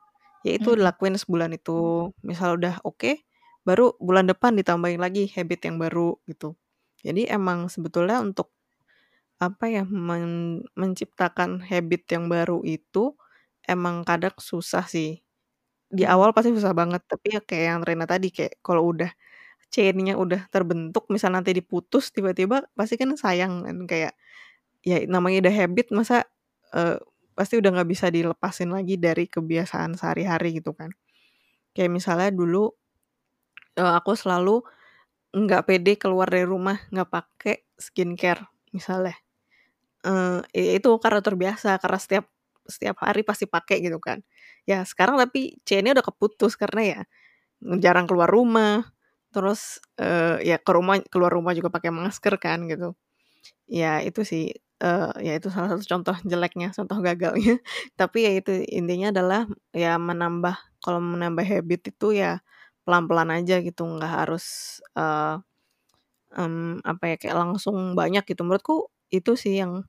Ya 0.47 0.57
itu 0.59 0.75
Mhm. 0.75 0.79
dilakuin 0.79 1.17
sebulan 1.21 1.53
itu. 1.59 2.11
Misal 2.27 2.59
udah 2.61 2.81
oke, 2.87 3.23
baru 3.69 3.95
bulan 4.03 4.27
depan 4.31 4.55
ditambahin 4.59 5.01
lagi 5.03 5.29
habit 5.33 5.69
yang 5.71 5.77
baru 5.83 6.17
gitu. 6.31 6.57
Jadi 7.05 7.29
emang 7.31 7.69
sebetulnya 7.73 8.21
untuk, 8.25 8.53
apa 9.42 9.66
ya, 9.68 9.85
men 9.88 10.62
menciptakan 10.79 11.61
habit 11.64 12.09
yang 12.14 12.27
baru 12.33 12.64
itu 12.64 13.12
emang 13.68 14.03
kadang 14.09 14.35
susah 14.40 14.85
sih. 14.88 15.20
Di 15.92 16.05
Mhm. 16.09 16.12
awal 16.14 16.31
pasti 16.37 16.53
susah 16.57 16.75
banget, 16.77 17.03
tapi 17.09 17.37
ya 17.37 17.40
kayak 17.44 17.64
yang 17.79 17.81
Rena 17.87 18.07
tadi, 18.11 18.31
kayak 18.35 18.61
kalau 18.64 18.90
udah 18.94 19.11
chain-nya 19.72 20.16
udah 20.20 20.49
terbentuk, 20.55 21.07
misal 21.12 21.33
nanti 21.37 21.53
diputus 21.57 22.11
tiba-tiba 22.14 22.64
pasti 22.79 22.96
kan 23.01 23.12
sayang 23.18 23.64
kan, 23.66 23.79
kayak 23.90 24.12
ya 24.87 25.03
namanya 25.11 25.46
udah 25.49 25.55
habit 25.55 25.88
masa, 25.96 26.25
eee, 26.77 26.99
pasti 27.38 27.59
udah 27.61 27.70
nggak 27.81 27.90
bisa 27.90 28.09
dilepasin 28.12 28.70
lagi 28.75 28.96
dari 29.01 29.27
kebiasaan 29.31 29.96
sehari-hari 29.99 30.59
gitu 30.62 30.72
kan. 30.77 30.90
Kayak 31.77 31.92
misalnya 31.96 32.31
dulu, 32.35 32.72
eee, 33.79 33.92
aku 33.99 34.12
selalu 34.18 34.62
nggak 35.37 35.64
pede 35.68 35.94
keluar 36.01 36.29
dari 36.33 36.46
rumah 36.49 36.79
nggak 36.92 37.11
pakai 37.12 37.57
skincare 37.79 38.46
misalnya. 38.77 39.16
Ya 40.55 40.73
itu 40.79 40.90
karena 41.03 41.21
terbiasa, 41.25 41.79
karena 41.83 41.99
setiap 42.01 42.27
setiap 42.66 42.97
hari 43.03 43.23
pasti 43.27 43.47
pakai 43.47 43.79
gitu 43.85 43.99
kan. 44.03 44.23
Ya 44.66 44.83
sekarang 44.87 45.16
tapi 45.23 45.59
chain-nya 45.69 45.95
udah 45.99 46.07
keputus 46.07 46.55
karena 46.59 46.83
ya 46.83 47.01
jarang 47.83 48.07
keluar 48.11 48.29
rumah, 48.31 48.87
terus, 49.35 49.81
eee, 50.01 50.42
ya 50.55 50.57
ke 50.62 50.71
rumah 50.75 51.01
keluar 51.12 51.33
rumah 51.35 51.53
juga 51.57 51.69
pakai 51.73 51.90
masker 51.95 52.37
kan 52.42 52.66
gitu. 52.71 52.95
Ya 53.71 54.01
itu 54.05 54.23
sih, 54.27 54.53
eee, 54.83 55.11
ya 55.27 55.33
itu 55.38 55.49
salah 55.55 55.75
satu 55.77 55.85
contoh 55.87 56.16
jeleknya, 56.31 56.71
contoh 56.77 56.99
gagalnya. 57.05 57.59
Tapi 58.01 58.19
ya 58.27 58.33
itu, 58.38 58.53
intinya 58.71 59.11
adalah 59.14 59.42
ya 59.77 59.97
menambah 60.01 60.57
kalau 60.85 61.01
menambah 61.03 61.45
habit 61.47 61.92
itu 61.97 62.07
ya 62.19 62.40
pelan-pelan 62.87 63.31
aja 63.42 63.61
gitu, 63.64 63.83
nggak 63.87 64.12
harus, 64.27 64.79
eee, 64.99 65.40
mmm, 66.37 66.83
apa 66.87 67.05
ya, 67.14 67.16
kayak 67.21 67.37
langsung 67.38 67.77
banyak 67.99 68.25
gitu. 68.29 68.42
Menurutku 68.47 68.88
itu 69.12 69.35
sih 69.38 69.61
yang 69.62 69.85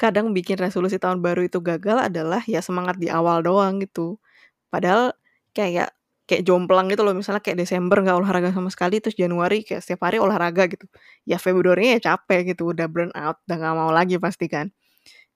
kadang 0.00 0.32
bikin 0.36 0.56
resolusi 0.60 0.96
tahun 1.00 1.20
baru 1.24 1.46
itu 1.48 1.60
gagal 1.64 2.08
adalah 2.10 2.42
ya 2.48 2.60
semangat 2.64 2.96
di 3.00 3.08
awal 3.12 3.42
doang 3.44 3.80
gitu. 3.84 4.18
Padahal 4.72 5.14
kayak 5.56 5.94
kayak 6.28 6.42
jomplang 6.48 6.88
gitu 6.92 7.02
loh, 7.06 7.12
misalnya 7.16 7.40
kayak 7.44 7.58
Desember 7.62 8.00
nggak 8.02 8.16
olahraga 8.20 8.50
sama 8.54 8.70
sekali, 8.72 8.98
terus 9.02 9.16
Januari 9.18 9.62
kayak 9.66 9.82
setiap 9.84 10.08
hari 10.10 10.18
olahraga 10.22 10.66
gitu. 10.70 10.86
Ya 11.28 11.36
Februarinya 11.42 11.98
ya 12.00 12.14
capek 12.16 12.54
gitu, 12.56 12.72
udah 12.74 12.86
burn 12.90 13.12
out, 13.18 13.38
udah 13.48 13.56
nggak 13.60 13.74
mau 13.78 13.90
lagi 13.94 14.16
pasti 14.22 14.46
kan. 14.50 14.70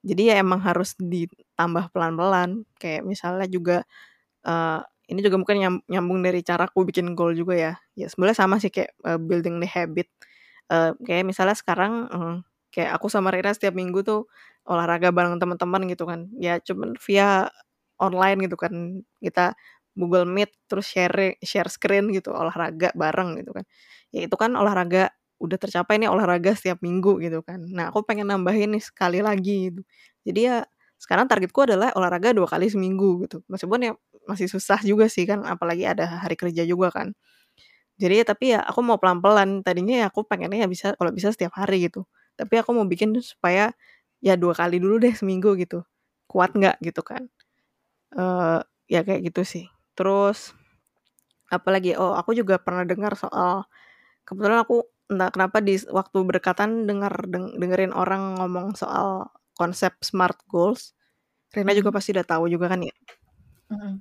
Jadi 0.06 0.30
ya 0.32 0.34
emang 0.40 0.62
harus 0.62 0.94
ditambah 1.00 1.90
pelan-pelan, 1.94 2.62
kayak 2.78 3.02
misalnya 3.06 3.46
juga, 3.50 3.82
eee, 4.46 4.80
ini 5.12 5.20
juga 5.24 5.36
mungkin 5.40 5.56
nyam 5.62 5.74
nyambung 5.90 6.20
dari 6.26 6.40
caraku 6.46 6.84
bikin 6.88 7.14
goal 7.18 7.34
juga 7.36 7.54
ya. 7.58 7.72
Ya 7.98 8.06
sebenarnya 8.12 8.38
sama 8.46 8.56
sih 8.62 8.70
kayak, 8.74 8.92
eee, 9.06 9.18
building 9.22 9.58
the 9.62 9.68
habit. 9.70 10.08
Eee, 10.72 10.92
kayak 11.06 11.24
misalnya 11.28 11.56
sekarang, 11.58 12.08
eee, 12.12 12.34
kayak 12.78 12.94
aku 12.98 13.10
sama 13.10 13.34
Rena 13.34 13.50
setiap 13.56 13.74
minggu 13.74 14.06
tuh 14.06 14.30
olahraga 14.70 15.10
bareng 15.10 15.38
teman-teman 15.42 15.82
gitu 15.90 16.06
kan. 16.06 16.30
Ya 16.38 16.62
cuman 16.62 16.94
via 17.02 17.50
online 17.98 18.38
gitu 18.46 18.56
kan. 18.60 19.02
Kita 19.22 19.54
Google 19.98 20.26
Meet 20.30 20.54
terus 20.70 20.86
share 20.90 21.36
share 21.42 21.66
screen 21.72 22.14
gitu, 22.14 22.30
olahraga 22.34 22.94
bareng 22.94 23.38
gitu 23.42 23.50
kan. 23.56 23.64
Ya 24.14 24.26
itu 24.30 24.36
kan 24.38 24.54
olahraga 24.56 25.10
udah 25.42 25.58
tercapai 25.60 25.98
nih 26.02 26.10
olahraga 26.10 26.54
setiap 26.54 26.78
minggu 26.82 27.18
gitu 27.22 27.42
kan. 27.46 27.62
Nah 27.70 27.90
aku 27.94 28.02
pengen 28.06 28.30
nambahin 28.30 28.74
nih 28.78 28.82
sekali 28.84 29.20
lagi 29.22 29.70
gitu. 29.74 29.82
Jadi 30.26 30.40
ya 30.50 30.56
sekarang 30.98 31.26
targetku 31.30 31.62
adalah 31.66 31.94
olahraga 31.98 32.34
2 32.34 32.46
kali 32.50 32.66
seminggu 32.70 33.26
gitu. 33.26 33.42
Meskipun 33.50 33.80
ya 33.86 33.92
masih 34.30 34.46
susah 34.50 34.78
juga 34.86 35.06
sih 35.10 35.24
kan, 35.30 35.42
apalagi 35.46 35.86
ada 35.88 36.06
hari 36.26 36.34
kerja 36.38 36.62
juga 36.66 36.90
kan. 36.94 37.14
Jadi 37.98 38.14
ya 38.22 38.24
tapi 38.26 38.44
ya 38.54 38.60
aku 38.62 38.80
mau 38.86 38.98
pelan-pelan, 39.02 39.62
tadinya 39.66 39.94
ya 40.02 40.06
aku 40.10 40.22
pengennya 40.26 40.66
ya 40.66 40.68
bisa 40.70 40.94
kalau 40.98 41.10
bisa 41.14 41.34
setiap 41.34 41.54
hari 41.58 41.90
gitu. 41.90 42.06
Tapi 42.38 42.54
aku 42.62 42.70
mau 42.76 42.86
bikin 42.88 43.12
supaya 43.20 43.74
ya 44.22 44.34
2 44.38 44.54
kali 44.56 44.78
dulu 44.82 45.02
deh 45.02 45.14
seminggu 45.14 45.58
gitu. 45.60 45.82
Kuat 46.30 46.54
nggak 46.56 46.78
gitu 46.86 47.02
kan. 47.06 47.26
Eee, 48.16 48.60
ya 48.92 49.00
kayak 49.06 49.22
gitu 49.32 49.42
sih. 49.46 49.66
Terus 49.98 50.54
apalagi, 51.52 51.94
oh 51.98 52.14
aku 52.18 52.34
juga 52.38 52.58
pernah 52.62 52.84
dengar 52.88 53.14
soal 53.18 53.64
kebetulan 54.28 54.62
aku 54.64 54.84
entah 55.12 55.30
kenapa 55.34 55.60
di 55.64 55.76
waktu 55.92 56.18
berdekatan 56.26 56.86
dengar 56.90 57.12
deng 57.30 57.56
dengerin 57.60 57.92
orang 57.96 58.38
ngomong 58.40 58.74
soal 58.78 59.28
konsep 59.58 59.94
SMART 60.04 60.38
goals. 60.50 60.94
Rena 61.54 61.72
juga 61.76 61.90
pasti 61.94 62.12
udah 62.16 62.26
tahu 62.28 62.46
juga 62.52 62.68
kan 62.72 62.82
ya? 62.84 62.94
Mhm. 63.72 63.94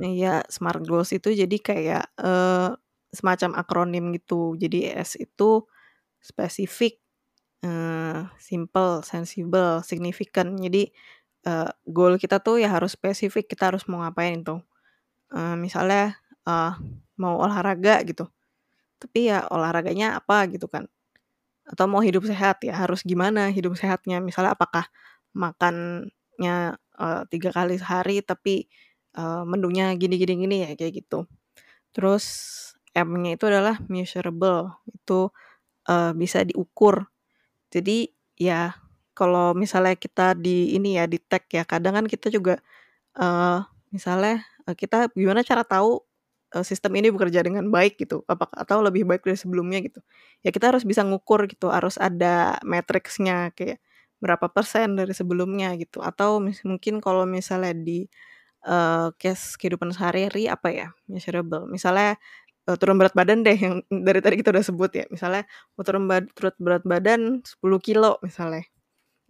Iya, 0.00 0.44
SMART 0.48 0.82
goals 0.88 1.12
itu 1.16 1.28
jadi 1.36 1.56
kayak, 1.60 2.04
eee, 2.20 2.70
semacam 3.12 3.50
akronim 3.60 4.04
gitu. 4.16 4.56
Jadi 4.60 4.88
S 4.92 5.16
itu 5.20 5.64
spesifik, 6.22 7.01
eee, 7.64 8.18
simple, 8.40 9.02
sensible, 9.06 9.82
significant. 9.86 10.58
Jadi, 10.60 10.90
eee, 11.46 11.70
goal 11.88 12.16
kita 12.20 12.38
tuh 12.44 12.58
ya 12.62 12.68
harus 12.74 12.94
spesifik, 12.98 13.46
kita 13.52 13.70
harus 13.74 13.84
mau 13.90 14.02
ngapain 14.04 14.42
tuh. 14.46 14.60
Eee, 15.34 15.56
misalnya, 15.60 16.16
eee, 16.48 16.72
mau 17.20 17.38
olahraga 17.42 18.02
gitu, 18.08 18.26
tapi 19.02 19.30
ya 19.32 19.46
olahraganya 19.52 20.18
apa 20.20 20.46
gitu 20.52 20.66
kan. 20.70 20.86
Atau 21.68 21.86
mau 21.90 22.02
hidup 22.04 22.24
sehat, 22.28 22.62
ya 22.66 22.74
harus 22.76 23.02
gimana 23.06 23.48
hidup 23.54 23.74
sehatnya. 23.78 24.18
Misalnya 24.24 24.54
apakah 24.58 24.86
makannya, 25.36 26.76
eee, 27.00 27.22
3 27.32 27.50
kali 27.54 27.78
sehari 27.80 28.20
tapi, 28.24 28.66
eee, 29.16 29.42
menunya 29.48 29.94
gini 29.98 30.16
gini 30.20 30.56
ya 30.66 30.70
kayak 30.78 30.94
gitu. 31.04 31.26
Terus 31.96 32.24
M-nya 32.96 33.36
itu 33.38 33.44
adalah 33.48 33.78
measurable, 33.92 34.74
itu, 34.90 35.30
eee, 35.90 36.12
bisa 36.18 36.42
diukur. 36.48 37.08
Jadi 37.72 38.12
ya 38.36 38.76
kalau 39.16 39.52
misalnya 39.56 39.96
kita 39.98 40.36
di 40.38 40.76
ini 40.76 40.96
ya, 41.00 41.04
di-tag 41.10 41.44
ya, 41.52 41.64
kadang 41.68 41.96
kan 42.00 42.06
kita 42.08 42.28
juga, 42.32 42.60
eee, 43.18 43.58
misalnya, 43.94 44.42
eee, 44.68 44.76
kita 44.78 45.10
gimana 45.16 45.42
cara 45.46 45.64
tahu, 45.66 46.00
eee, 46.56 46.64
sistem 46.66 46.92
ini 47.00 47.10
bekerja 47.14 47.42
dengan 47.46 47.68
baik 47.72 48.00
gitu, 48.02 48.24
apakah 48.30 48.54
atau 48.60 48.80
lebih 48.84 49.04
baik 49.08 49.24
dari 49.26 49.38
sebelumnya 49.40 49.80
gitu. 49.84 50.00
Ya 50.46 50.50
kita 50.54 50.72
harus 50.74 50.84
bisa 50.88 51.02
ngukur 51.06 51.46
gitu, 51.50 51.68
harus 51.72 51.96
ada 52.00 52.58
matriksnya, 52.66 53.52
kayak 53.56 53.80
berapa 54.22 54.48
persen 54.52 54.96
dari 55.00 55.12
sebelumnya 55.16 55.74
gitu. 55.80 56.00
Atau 56.04 56.40
mis 56.44 56.62
mungkin 56.66 57.00
kalau 57.04 57.24
misalnya 57.28 57.72
di, 57.76 58.08
eee, 58.66 59.08
case 59.20 59.56
kehidupan 59.60 59.92
sehari-hari 59.96 60.48
apa 60.52 60.70
ya, 60.74 60.88
measurable, 61.10 61.66
misalnya, 61.70 62.16
eee, 62.68 62.76
turun 62.80 62.96
berat 63.00 63.14
badan 63.16 63.42
deh 63.46 63.56
yang 63.58 63.82
dari 63.90 64.20
tadi 64.24 64.36
kita 64.40 64.50
udah 64.54 64.64
sebut 64.66 64.90
ya, 64.94 65.04
misalnya 65.12 65.44
mau 65.78 65.82
turun 65.86 66.04
turun 66.36 66.54
berat 66.62 66.84
badan 66.86 67.42
10 67.46 67.78
kilogram 67.82 68.20
misalnya. 68.24 68.64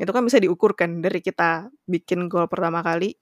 Itu 0.00 0.10
kan 0.16 0.24
bisa 0.26 0.38
diukur 0.42 0.74
kan 0.78 1.00
dari 1.04 1.20
kita 1.24 1.70
bikin 1.90 2.28
goal 2.32 2.46
pertama 2.50 2.82
kali, 2.84 3.16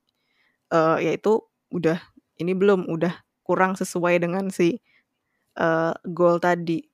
eee, 0.75 0.97
ya 1.07 1.13
itu 1.17 1.43
udah 1.75 1.99
ini 2.43 2.53
belum, 2.57 2.89
udah 2.91 3.15
kurang 3.47 3.75
sesuai 3.79 4.21
dengan 4.23 4.49
si, 4.55 4.79
eee, 5.59 5.93
goal 6.15 6.39
tadi. 6.43 6.85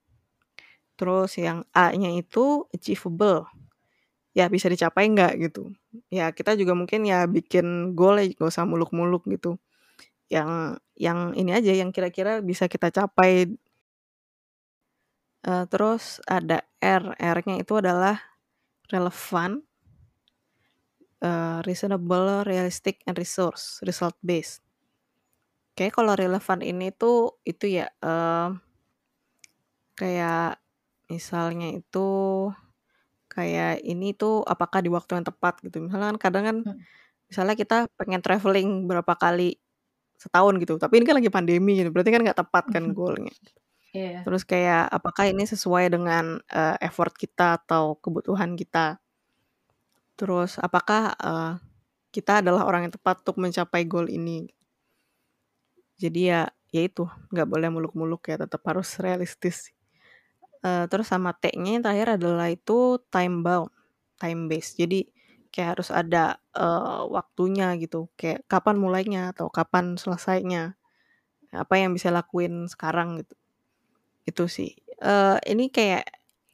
Terus 0.99 1.37
yang 1.37 1.61
A-nya 1.77 2.09
itu 2.17 2.65
achievable, 2.73 3.45
ya 4.37 4.49
bisa 4.53 4.69
dicapai 4.73 5.09
nggak 5.13 5.33
gitu. 5.51 5.73
Ya 6.13 6.31
kita 6.33 6.55
juga 6.61 6.73
mungkin 6.79 7.05
ya 7.09 7.27
bikin 7.31 7.95
goal 7.99 8.21
ya 8.23 8.27
nggak 8.33 8.51
usah 8.53 8.65
muluk-muluk 8.69 9.25
gitu. 9.31 9.59
Yang 10.31 10.83
yang 10.99 11.19
ini 11.39 11.51
aja, 11.55 11.71
yang 11.77 11.91
kira-kira 11.95 12.43
bisa 12.43 12.67
kita 12.67 12.91
capai. 12.91 13.47
Eee, 15.45 15.65
terus 15.69 16.23
ada 16.25 16.65
R, 16.81 17.05
R-nya 17.21 17.55
itu 17.61 17.73
adalah 17.77 18.17
relevan 18.93 19.65
eee, 21.23 21.63
reasonable, 21.65 22.45
realistic, 22.45 23.01
and 23.09 23.17
resource 23.17 23.81
result 23.89 24.17
based. 24.21 24.59
Kayaknya 25.77 25.93
kalau 26.01 26.15
relevan 26.17 26.61
ini 26.65 26.89
tuh, 26.97 27.37
itu 27.45 27.69
ya, 27.69 27.85
eee, 28.01 28.49
kayak 29.99 30.59
misalnya 31.13 31.69
itu, 31.77 32.09
kayak 33.33 33.83
ini 33.85 34.13
tuh 34.17 34.45
apakah 34.47 34.81
di 34.85 34.91
waktu 34.93 35.21
yang 35.21 35.27
tepat 35.29 35.61
gitu. 35.67 35.85
Misalnya 35.87 36.17
kan 36.17 36.19
kadang 36.25 36.45
kan, 36.49 36.59
Mhm. 36.67 36.79
misalnya 37.31 37.55
kita 37.59 37.77
pengen 38.01 38.23
travelling 38.25 38.89
berapa 38.91 39.15
kali 39.19 39.59
setahun 40.21 40.55
gitu, 40.63 40.77
tapi 40.81 41.01
ini 41.03 41.07
kan 41.09 41.17
lagi 41.21 41.31
pandemi 41.33 41.79
gitu, 41.81 41.91
berarti 41.95 42.11
kan 42.15 42.23
nggak 42.27 42.39
tepat 42.43 42.65
kan 42.75 42.85
goal-nya. 42.97 43.33
Iya. 43.95 44.27
Terus 44.27 44.43
kayak 44.49 44.91
apakah 44.93 45.25
ini 45.31 45.45
sesuai 45.49 45.93
dengan, 45.95 46.39
eee, 46.51 46.77
effort 46.87 47.15
kita 47.17 47.59
atau 47.63 47.97
kebutuhan 48.03 48.55
kita. 48.59 49.01
Terus 50.19 50.57
apakah, 50.57 51.13
eee, 51.21 51.53
kita 52.15 52.41
adalah 52.45 52.65
orang 52.69 52.89
yang 52.89 52.95
tepat 52.97 53.21
untuk 53.25 53.37
mencapai 53.41 53.85
goal 53.85 54.09
ini. 54.09 54.49
Jadi 55.97 56.29
ya, 56.29 56.45
ya 56.77 56.83
itu, 56.85 57.09
nggak 57.33 57.49
boleh 57.49 57.69
muluk-muluk 57.73 58.21
ya, 58.29 58.37
tetap 58.45 58.61
harus 58.69 59.01
realistis. 59.01 59.73
Eee, 60.65 60.87
terus 60.93 61.09
sama 61.13 61.33
T-nya 61.37 61.79
yang 61.81 61.85
terakhir 61.87 62.09
adalah 62.21 62.49
itu 62.53 63.01
time 63.13 63.43
bound, 63.47 63.73
time 64.21 64.49
based. 64.51 64.77
Jadi 64.81 65.09
kayak 65.57 65.81
harus 65.81 65.89
ada, 65.95 66.37
eee, 66.53 67.03
waktunya 67.17 67.73
gitu, 67.81 68.13
kayak 68.21 68.45
kapan 68.53 68.77
mulainya 68.77 69.33
atau 69.33 69.49
kapan 69.49 69.97
selesainya, 69.97 70.77
apa 71.55 71.75
yang 71.81 71.93
bisa 71.97 72.11
lakuin 72.15 72.69
sekarang 72.71 73.23
gitu. 73.25 73.35
Itu 74.29 74.45
sih, 74.51 74.77
eee, 75.03 75.37
ini 75.53 75.71
kayak, 75.73 76.05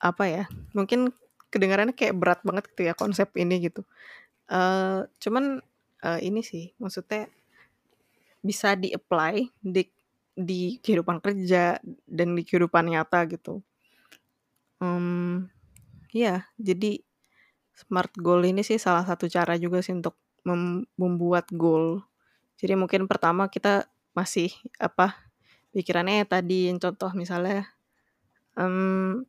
apa 0.02 0.24
ya, 0.30 0.44
mungkin 0.76 1.10
kedengarannya 1.52 1.94
kayak 1.98 2.16
berat 2.18 2.40
banget 2.46 2.64
gitu 2.74 2.82
ya 2.90 2.94
konsep 2.98 3.30
ini 3.38 3.60
gitu, 3.70 3.82
eee, 4.52 5.06
cuman, 5.24 5.60
eee, 6.06 6.20
ini 6.30 6.42
sih 6.46 6.72
maksudnya 6.82 7.28
bisa 8.44 8.74
di-apply 8.74 9.46
di 9.62 9.86
di 10.34 10.82
kehidupan 10.82 11.22
kerja 11.22 11.78
dan 12.08 12.28
di 12.34 12.42
kehidupan 12.42 12.90
nyata 12.90 13.22
gitu. 13.30 13.62
Mmm, 14.80 15.46
iya, 16.16 16.46
jadi 16.60 17.02
SMART 17.76 18.12
goal 18.20 18.44
ini 18.44 18.60
sih 18.60 18.76
salah 18.76 19.04
satu 19.08 19.24
cara 19.32 19.56
juga 19.56 19.80
sih 19.80 19.96
untuk 19.96 20.16
mem 20.44 20.84
membuat 21.00 21.48
goal. 21.56 22.04
Jadi 22.60 22.74
mungkin 22.78 23.08
pertama 23.10 23.48
kita 23.48 23.88
masih, 24.16 24.52
apa, 24.80 25.16
pikirannya 25.74 26.24
tadi 26.28 26.68
yang 26.72 26.78
contoh 26.82 27.10
misalnya, 27.16 27.66
mmm, 28.58 29.24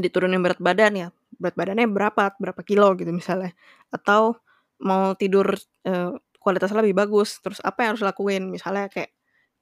diturunin 0.00 0.40
berat 0.44 0.60
badan 0.62 0.94
ya, 0.96 1.08
berat 1.40 1.56
badannya 1.58 1.86
berapa, 1.90 2.34
berapa 2.40 2.62
kilo 2.66 2.94
gitu 2.98 3.10
misalnya, 3.14 3.52
atau 3.94 4.38
mau 4.82 5.14
tidur, 5.18 5.54
eee, 5.86 6.12
kualitasnya 6.42 6.82
lebih 6.84 6.96
bagus, 6.98 7.40
terus 7.44 7.60
apa 7.64 7.84
yang 7.86 7.90
harus 7.96 8.04
lakuin, 8.06 8.48
misalnya 8.52 8.88
kayak, 8.92 9.10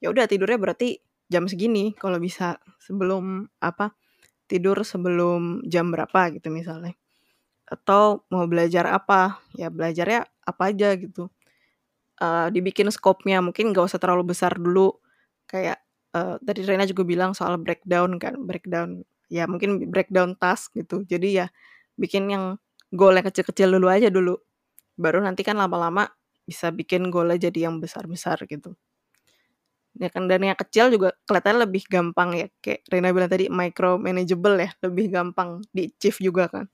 ya 0.02 0.08
udah 0.12 0.26
tidurnya 0.30 0.58
berarti 0.62 0.98
jam 1.32 1.46
segini 1.50 1.94
kalau 1.98 2.18
bisa, 2.22 2.58
sebelum, 2.82 3.46
apa, 3.62 3.94
tidur 4.50 4.82
sebelum 4.86 5.64
jam 5.68 5.90
berapa 5.94 6.32
gitu 6.36 6.50
misalnya. 6.54 6.96
Atau 7.72 8.24
mau 8.32 8.44
belajar 8.50 8.84
apa, 8.92 9.40
ya 9.56 9.72
belajarnya 9.72 10.28
apa 10.44 10.62
aja 10.74 10.88
gitu, 11.00 11.32
eee, 12.22 12.46
dibikin 12.54 12.88
skopnya, 12.94 13.38
mungkin 13.44 13.72
nggak 13.72 13.86
usah 13.90 14.00
terlalu 14.02 14.32
besar 14.34 14.54
dulu, 14.58 14.94
kayak, 15.50 15.78
eee, 16.16 16.36
tadi 16.46 16.60
Reina 16.68 16.84
juga 16.88 17.04
bilang 17.08 17.32
soal 17.38 17.56
breakdown 17.62 18.16
kan, 18.22 18.34
breakdown, 18.48 19.02
ya 19.32 19.44
mungkin 19.50 19.88
breakdown 19.92 20.36
task 20.40 20.74
gitu. 20.78 21.04
Jadi 21.08 21.40
ya 21.44 21.46
bikin 22.00 22.28
yang 22.32 22.44
goal 22.94 23.14
yang 23.18 23.26
kecil-kecil 23.28 23.68
dulu 23.72 23.88
aja 23.92 24.08
dulu, 24.12 24.36
baru 25.00 25.20
nanti 25.24 25.42
kan 25.46 25.56
lama-lama 25.60 26.08
bisa 26.48 26.70
bikin 26.74 27.08
goal-nya 27.14 27.38
jadi 27.50 27.70
yang 27.72 27.78
besar-besar 27.82 28.40
gitu. 28.50 28.76
Ya 30.00 30.08
kan 30.08 30.24
dan 30.24 30.40
yang 30.40 30.56
kecil 30.56 30.88
juga 30.88 31.12
kelihatannya 31.28 31.68
lebih 31.68 31.84
gampang 31.84 32.32
ya, 32.32 32.46
kayak 32.64 32.80
Reina 32.88 33.12
bilang 33.12 33.28
tadi 33.28 33.52
micro 33.52 34.00
manageable 34.00 34.56
ya, 34.56 34.72
lebih 34.88 35.12
gampang 35.12 35.60
di-achieve 35.68 36.16
juga 36.32 36.48
kan, 36.48 36.64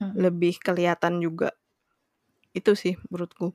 Mhm. 0.00 0.18
lebih 0.18 0.58
kelihatan 0.62 1.20
juga. 1.24 1.54
Itu 2.56 2.74
sih 2.78 2.96
menurutku, 3.12 3.54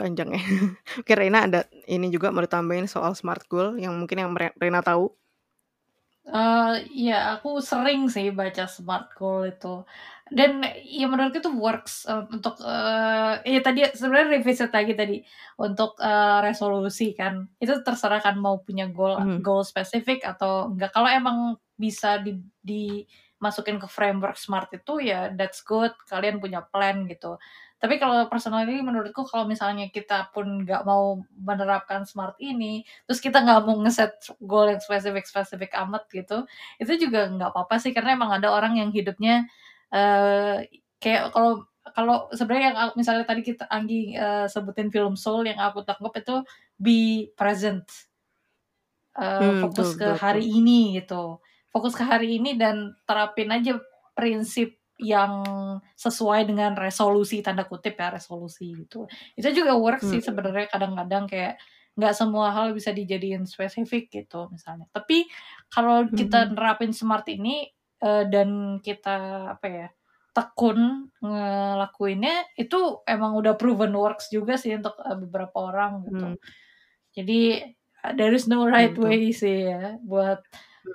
panjangnya. 0.00 0.40
Oke 1.02 1.12
Reina 1.18 1.46
ada 1.48 1.66
ini 1.90 2.08
juga 2.14 2.30
mau 2.34 2.42
ditambahin 2.44 2.88
soal 2.90 3.14
SMART 3.18 3.46
goal 3.50 3.76
yang 3.80 3.94
mungkin 4.00 4.18
yang 4.22 4.32
Re 4.38 4.52
Reina 4.60 4.80
tahu? 4.84 5.16
Eee, 6.26 6.86
iya 6.94 7.34
aku 7.34 7.58
sering 7.58 8.06
sih 8.06 8.30
baca 8.30 8.62
SMART 8.70 9.10
goal 9.18 9.42
itu, 9.50 9.82
dan 10.30 10.62
ya 10.86 11.10
menurutku 11.10 11.42
itu 11.42 11.50
works, 11.50 12.06
eee, 12.06 12.22
untuk, 12.30 12.62
eee, 12.62 13.42
iya 13.50 13.58
tadi 13.66 13.80
sebenarnya 13.90 14.38
revisit 14.38 14.70
lagi 14.70 14.94
tadi, 14.94 15.18
untuk, 15.58 15.98
eee, 15.98 16.38
resolusi 16.46 17.10
kan, 17.18 17.50
itu 17.58 17.74
terserah 17.82 18.22
kan 18.22 18.38
mau 18.38 18.62
punya 18.62 18.86
goal 18.94 19.18
Mhm. 19.18 19.42
goal 19.42 19.66
spesifik 19.66 20.22
atau 20.22 20.70
enggak, 20.70 20.94
kalau 20.94 21.10
emang 21.10 21.58
bisa 21.74 22.22
di 22.22 22.38
dimasukin 23.42 23.82
ke 23.82 23.88
framework 23.90 24.38
SMART 24.38 24.70
itu 24.78 25.02
ya 25.02 25.34
that's 25.34 25.66
good, 25.66 25.90
kalian 26.06 26.38
punya 26.38 26.62
plan 26.62 27.10
gitu. 27.10 27.36
Tapi 27.82 27.98
kalau 27.98 28.30
personally 28.30 28.78
menurutku 28.78 29.26
kalau 29.26 29.42
misalnya 29.50 29.90
kita 29.90 30.30
pun 30.30 30.62
nggak 30.62 30.86
mau 30.86 31.18
menerapkan 31.34 32.06
SMART 32.06 32.38
ini, 32.38 32.86
terus 33.10 33.18
kita 33.18 33.42
nggak 33.42 33.66
mau 33.66 33.74
nge-set 33.82 34.14
goal 34.46 34.70
yang 34.70 34.78
spesifik-spesifik 34.78 35.74
amat 35.82 36.06
gitu, 36.14 36.46
itu 36.78 36.92
juga 37.10 37.26
nggak 37.34 37.50
apa-apa 37.50 37.82
sih, 37.82 37.90
karena 37.90 38.14
emang 38.14 38.30
ada 38.38 38.54
orang 38.54 38.78
yang 38.78 38.94
hidupnya, 38.94 39.50
eee, 39.90 40.70
kayak 41.02 41.34
kalau 41.34 41.66
kalau 41.98 42.30
sebenarnya 42.30 42.66
yang 42.72 42.78
misalnya 42.94 43.26
tadi 43.26 43.42
kita 43.42 43.66
Anggi, 43.66 44.14
eee, 44.14 44.46
sebutin 44.46 44.88
film 44.94 45.18
Soul 45.18 45.50
yang 45.50 45.58
aku 45.58 45.82
tangkep 45.82 46.14
itu 46.22 46.36
be 46.78 47.00
present. 47.34 47.82
Mmm, 49.40 49.56
betul 49.68 49.88
fokus 49.92 49.92
ke 49.98 50.04
betul 50.04 50.14
betul. 50.20 50.22
hari 50.22 50.44
ini 50.48 50.96
gitu, 51.00 51.40
fokus 51.72 51.94
ke 51.98 52.04
hari 52.06 52.38
ini 52.40 52.56
dan 52.60 52.94
terapin 53.08 53.50
aja 53.52 53.80
prinsip 54.16 54.76
yang 55.00 55.32
sesuai 55.98 56.46
dengan 56.50 56.76
"resolusi" 56.78 57.40
tanda 57.42 57.64
kutip 57.66 57.96
ya, 57.98 58.12
resolusi 58.14 58.76
gitu. 58.86 59.08
Itu 59.34 59.48
juga 59.56 59.74
works 59.80 60.12
sih 60.14 60.20
Mhm. 60.20 60.22
sebenarnya 60.22 60.68
kadang-kadang 60.70 61.24
kayak 61.30 61.54
nggak 61.98 62.14
semua 62.16 62.52
hal 62.56 62.72
bisa 62.76 62.92
dijadiin 62.94 63.44
spesifik 63.48 64.08
gitu 64.12 64.48
misalnya. 64.52 64.86
Tapi 64.94 65.28
kalau 65.72 66.08
kita 66.14 66.46
Mhm. 66.46 66.54
nerapin 66.54 66.92
SMART 66.94 67.28
ini, 67.34 67.68
eee, 68.00 68.24
dan 68.32 68.78
kita, 68.80 69.16
apa 69.58 69.66
ya, 69.68 69.88
tekun 70.32 71.12
ngelakuinnya, 71.20 72.48
itu 72.56 73.04
emang 73.04 73.36
udah 73.36 73.54
proven 73.60 73.92
works 73.96 74.32
juga 74.32 74.56
sih 74.56 74.72
untuk, 74.78 74.96
eee, 75.04 75.16
beberapa 75.28 75.56
orang 75.72 76.08
gitu. 76.08 76.32
Jadi, 77.16 77.40
eee, 78.04 78.12
there 78.18 78.32
is 78.34 78.46
no 78.50 78.64
right 78.68 78.94
betul. 79.00 79.00
way 79.00 79.30
sih 79.34 79.68
ya 79.70 79.96
buat, 80.04 80.40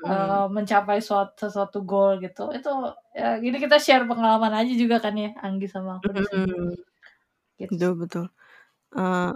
Eee, 0.07 0.43
mencapai 0.55 0.99
suat 1.07 1.27
sesuatu 1.41 1.77
goal 1.89 2.11
gitu. 2.23 2.41
Itu, 2.57 2.69
ya 3.19 3.25
ini 3.47 3.57
kita 3.63 3.77
share 3.85 4.05
pengalaman 4.09 4.53
aja 4.59 4.73
juga 4.81 4.97
kan 5.05 5.13
ya, 5.23 5.29
Anggi 5.45 5.67
sama 5.73 5.91
aku. 5.99 6.11
Mhm. 6.15 6.77
Gitu 7.61 7.79
Betul 7.79 7.91
betul. 7.99 8.25
Eee, 8.95 9.31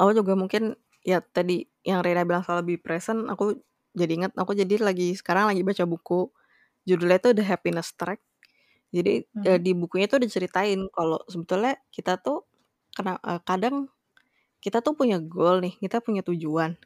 aku 0.00 0.10
juga 0.18 0.34
mungkin 0.38 0.76
ya 1.04 1.20
tadi 1.22 1.66
yang 1.86 2.02
Reina 2.04 2.24
bilang 2.28 2.44
soal 2.46 2.62
be 2.66 2.76
present, 2.80 3.28
aku 3.32 3.58
jadi 3.96 4.12
inget, 4.24 4.32
aku 4.38 4.52
jadi 4.56 4.76
lagi 4.82 5.14
sekarang 5.18 5.50
lagi 5.52 5.62
baca 5.66 5.84
buku, 5.88 6.30
judulnya 6.88 7.18
itu 7.22 7.30
The 7.36 7.44
Happiness 7.46 7.94
Trap. 7.98 8.20
Jadi, 8.94 9.24
eee, 9.46 9.58
Mhm. 9.58 9.64
di 9.64 9.72
bukunya 9.76 10.06
tuh 10.10 10.20
diceritain 10.22 10.88
kalau 10.94 11.20
sebetulnya 11.30 11.78
kita 11.94 12.18
tuh 12.22 12.46
kena 12.96 13.18
eee, 13.24 13.40
kadang 13.48 13.88
kita 14.64 14.80
tuh 14.84 14.94
punya 14.98 15.18
goal 15.22 15.60
nih, 15.64 15.74
kita 15.82 16.00
punya 16.04 16.22
tujuan, 16.26 16.76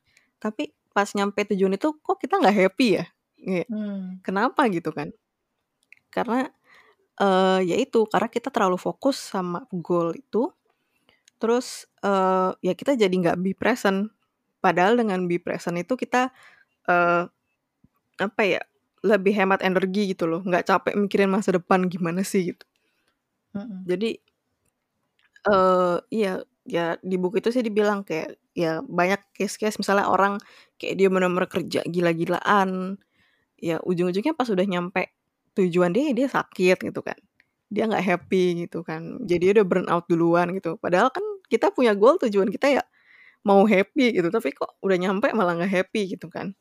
tapi 0.42 0.72
pas 0.98 1.06
nyampe 1.14 1.46
tujuan 1.54 1.78
itu 1.78 1.88
kok 2.02 2.18
kita 2.18 2.42
nggak 2.42 2.56
happy 2.58 2.88
ya, 2.98 3.06
Mmm. 3.68 4.20
kenapa 4.26 4.66
gitu 4.72 4.90
kan. 4.94 5.10
Karena, 6.14 6.48
eee, 7.20 7.58
ya 7.70 7.76
itu, 7.80 8.06
karena 8.10 8.28
kita 8.32 8.48
terlalu 8.54 8.78
fokus 8.80 9.18
sama 9.20 9.64
goal 9.74 10.14
itu, 10.18 10.50
terus, 11.42 11.86
eee, 12.04 12.50
ya 12.66 12.74
kita 12.78 12.94
jadi 12.98 13.12
nggak 13.12 13.38
be 13.44 13.52
present. 13.58 14.10
Padahal 14.64 14.98
dengan 15.00 15.26
be 15.30 15.38
present 15.42 15.76
itu 15.80 15.94
kita, 15.98 16.30
eee, 16.90 17.24
apa 18.22 18.42
ya, 18.46 18.62
lebih 19.06 19.34
hemat 19.36 19.60
energi 19.66 20.12
gitu 20.16 20.26
loh, 20.30 20.40
nggak 20.46 20.66
capek 20.70 20.94
mikirin 20.98 21.30
masa 21.32 21.54
depan 21.56 21.86
gimana 21.90 22.22
sih 22.26 22.54
gitu. 22.54 22.64
Mhm. 23.54 23.88
Jadi 23.88 24.18
eee, 25.46 25.96
iya, 26.14 26.32
ya 26.68 26.98
di 27.00 27.16
buku 27.20 27.38
itu 27.42 27.50
sih 27.54 27.62
dibilang 27.66 28.02
kayak, 28.08 28.36
ya 28.58 28.82
banyak 28.82 29.22
case-case 29.38 29.78
misalnya 29.78 30.10
orang 30.10 30.42
kayak 30.82 30.98
dia 30.98 31.08
bener-bener 31.12 31.46
kerja 31.46 31.80
gila-gilaan, 31.86 32.98
ya 33.62 33.78
ujung-ujungnya 33.86 34.34
pas 34.34 34.50
udah 34.50 34.66
nyampe 34.66 35.14
tujuan 35.54 35.94
dia, 35.94 36.10
ya 36.10 36.14
dia 36.18 36.28
sakit 36.30 36.78
gitu 36.90 37.00
kan. 37.06 37.18
Dia 37.70 37.86
nggak 37.90 38.02
happy 38.04 38.66
gitu 38.66 38.82
kan, 38.82 39.22
jadinya 39.28 39.62
udah 39.62 39.66
burn 39.68 39.86
out 39.92 40.04
duluan 40.10 40.50
gitu. 40.58 40.74
Padahal 40.82 41.14
kan 41.14 41.22
kita 41.46 41.70
punya 41.70 41.94
goal, 41.94 42.18
tujuan 42.18 42.50
kita 42.50 42.66
ya 42.80 42.82
mau 43.46 43.62
happy 43.66 44.18
gitu, 44.18 44.28
tapi 44.34 44.50
kok 44.56 44.76
udah 44.82 44.96
nyampe 44.98 45.30
malah 45.36 45.54
nggak 45.58 45.72
happy 45.72 46.18
gitu 46.18 46.26
kan. 46.32 46.54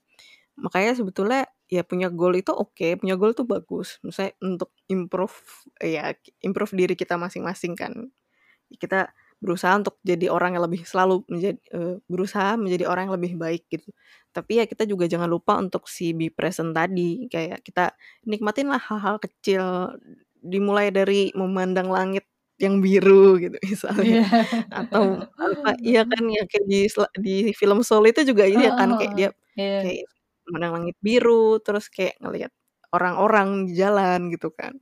Makanya 0.59 0.97
sebetulnya 0.97 1.45
ya 1.69 1.83
punya 1.85 2.09
goal 2.13 2.33
itu 2.37 2.51
oke, 2.53 2.97
punya 3.01 3.15
goal 3.19 3.33
itu 3.35 3.43
bagus, 3.47 3.99
maksudnya 4.05 4.33
untuk 4.43 4.71
improve 4.89 5.35
ya 5.81 6.13
improve 6.45 6.73
diri 6.77 6.95
kita 6.97 7.15
masing-masing 7.19 7.73
kan. 7.77 7.93
Kita 8.79 9.11
berusaha 9.43 9.73
untuk 9.79 9.95
jadi 10.05 10.27
orang 10.33 10.57
yang 10.57 10.63
lebih 10.67 10.81
selalu 10.87 11.21
menjad 11.31 11.57
eee, 11.73 11.97
berusaha 12.09 12.57
menjadi 12.59 12.85
orang 12.89 13.09
yang 13.11 13.15
lebih 13.19 13.33
baik 13.39 13.63
gitu. 13.71 13.89
Tapi 14.35 14.51
ya 14.61 14.65
kita 14.69 14.83
juga 14.89 15.05
jangan 15.09 15.29
lupa 15.29 15.57
untuk 15.61 15.85
si 15.89 16.13
be 16.17 16.29
present 16.33 16.73
tadi, 16.77 17.29
kayak 17.31 17.61
kita 17.65 17.93
nikmatin 18.29 18.67
lah 18.73 18.81
hal-hal 18.81 19.17
kecil, 19.21 19.93
dimulai 20.41 20.89
dari 20.93 21.29
memandang 21.37 21.89
langit 21.91 22.25
yang 22.61 22.81
biru 22.81 23.37
gitu 23.41 23.57
misalnya, 23.71 24.17
Iya. 24.17 24.21
atau 24.73 25.21
apa 25.39 25.69
iya 25.85 26.01
kan 26.09 26.23
yang 26.29 26.45
kayak 26.51 26.65
di 26.69 26.79
di 27.25 27.33
film 27.57 27.81
Soul 27.85 28.09
itu 28.11 28.21
juga 28.29 28.45
ini 28.49 28.69
ya 28.69 28.73
Heeh 28.73 28.79
kan, 28.79 28.93
kayak 28.99 29.13
heeh, 29.13 29.19
dia 29.19 29.29
iya. 29.57 29.77
kayak 29.81 30.05
memandang 30.49 30.73
langit 30.83 30.95
biru, 31.05 31.59
terus 31.65 31.85
kayak 31.93 32.15
ngelihat 32.23 32.51
orang-orang 32.95 33.67
di 33.69 33.73
jalan 33.81 34.29
gitu 34.33 34.49
kan. 34.55 34.79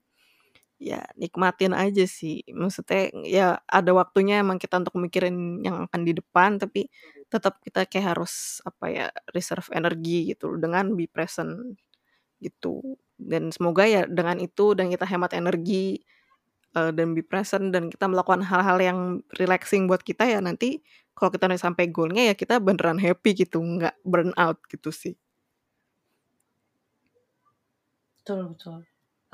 Ya 0.80 1.08
nikmatin 1.16 1.72
aja 1.72 2.04
sih, 2.04 2.44
maksudnya 2.52 3.08
ya 3.24 3.46
ada 3.64 3.96
waktunya 3.96 4.44
emang 4.44 4.60
kita 4.60 4.76
untuk 4.84 5.00
mikirin 5.00 5.64
yang 5.64 5.88
akan 5.88 6.02
di 6.04 6.12
depan, 6.12 6.60
tapi 6.60 6.92
tetap 7.32 7.64
kita 7.64 7.88
kayak 7.88 8.12
harus, 8.20 8.60
apa 8.68 8.86
ya, 8.92 9.06
reserve 9.32 9.72
energi 9.72 10.36
gitu 10.36 10.60
dengan 10.60 10.92
be 11.00 11.08
present, 11.08 11.80
gitu. 12.44 13.00
Dan 13.18 13.52
semoga 13.56 13.88
ya 13.88 14.06
dengan 14.10 14.40
itu 14.44 14.74
dan 14.78 14.92
kita 14.94 15.06
hemat 15.08 15.34
energi, 15.38 16.00
eee, 16.78 16.92
dan 16.96 17.14
be 17.18 17.24
present 17.26 17.72
dan 17.76 17.90
kita 17.94 18.08
melakukan 18.12 18.44
hal-hal 18.46 18.80
yang 18.82 19.00
relaxing 19.42 19.88
buat 19.92 20.04
kita 20.06 20.28
ya 20.30 20.40
nanti 20.44 20.82
kalau 21.18 21.32
kita 21.34 21.48
udah 21.52 21.60
sampai 21.62 21.92
goal-nya 21.92 22.32
ya 22.32 22.36
kita 22.38 22.60
beneran 22.64 23.00
happy 23.02 23.34
gitu, 23.48 23.60
nggak 23.64 23.96
burn 24.08 24.32
out 24.40 24.60
gitu 24.72 24.92
sih. 24.94 25.16
Betul 28.26 28.50
betul. 28.58 28.86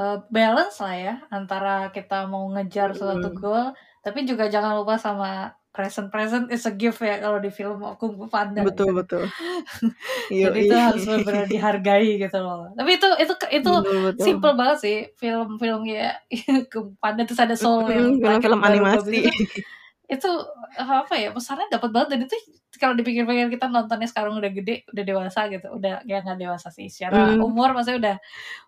Eee, 0.02 0.18
balance 0.34 0.82
lah 0.82 0.96
ya 0.98 1.14
antara 1.30 1.94
kita 1.94 2.26
mau 2.26 2.50
ngejar 2.58 2.90
suatu 2.98 3.30
Mhm. 3.30 3.38
goal, 3.38 3.66
tapi 4.02 4.26
juga 4.26 4.50
jangan 4.50 4.74
lupa 4.82 4.98
sama 4.98 5.54
present, 5.72 6.10
present 6.10 6.50
is 6.50 6.66
a 6.66 6.74
gift 6.74 7.00
ya 7.06 7.22
kalau 7.22 7.38
di 7.38 7.48
film 7.54 7.80
Kung 8.02 8.18
Fu 8.18 8.26
Panda 8.28 8.66
Betul 8.66 8.92
betul. 8.98 9.24
Jadi 10.42 10.58
itu 10.68 10.76
harus 10.76 11.02
bener-bener 11.06 11.46
dihargai 11.48 12.10
gitu 12.18 12.38
loh. 12.42 12.74
Tapi 12.76 12.90
itu 12.98 13.08
itu 13.24 13.34
itu 13.62 13.70
Betul 13.72 13.98
betul. 14.10 14.26
simple 14.26 14.52
banget 14.58 14.78
sih 14.84 14.98
film-film 15.22 15.80
kayak 15.86 16.16
Kung 16.74 16.88
Fu 16.92 16.98
Panda 16.98 17.22
terus 17.24 17.40
ada 17.46 17.54
Soul 17.56 17.86
yang 17.94 18.08
film-film 18.18 18.60
baru 18.60 18.82
bagus 18.84 19.06
animasi. 19.06 19.18
itu, 19.22 19.30
itu 20.12 20.28
apa 20.76 21.14
ya, 21.16 21.30
pesannya 21.32 21.68
dapet 21.72 21.90
banget 21.96 22.10
dan 22.16 22.20
itu 22.28 22.36
kalau 22.82 22.94
dipikir-pikir 23.00 23.48
kita 23.56 23.66
nontonnya 23.72 24.08
sekarang 24.12 24.36
udah 24.40 24.52
gede, 24.52 24.84
udah 24.92 25.04
dewasa 25.08 25.40
gitu, 25.54 25.68
udah 25.78 26.04
ya 26.04 26.20
nggak 26.24 26.40
dewasa 26.44 26.68
sih, 26.74 26.88
secara 26.92 27.40
Mmm. 27.40 27.44
umur 27.48 27.72
maksudnya 27.76 28.00
udah 28.04 28.16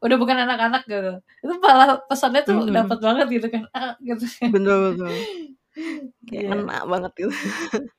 udah 0.08 0.18
bukan 0.22 0.38
anak-anak 0.48 0.84
gitu. 0.88 1.12
Itu 1.44 1.54
malah 1.64 2.00
pesannya 2.08 2.42
tuh 2.48 2.56
Mhm. 2.68 2.76
dapet 2.78 2.98
banget 3.04 3.28
gitu 3.36 3.48
kan, 3.54 3.64
ah, 3.76 3.94
gitu 4.04 4.26
kan. 4.40 4.50
Betul 4.56 4.78
betul. 4.96 5.14
Kayak 6.30 6.44
Iya. 6.44 6.50
ngena 6.56 6.78
banget 6.92 7.12
gitu. 7.20 7.32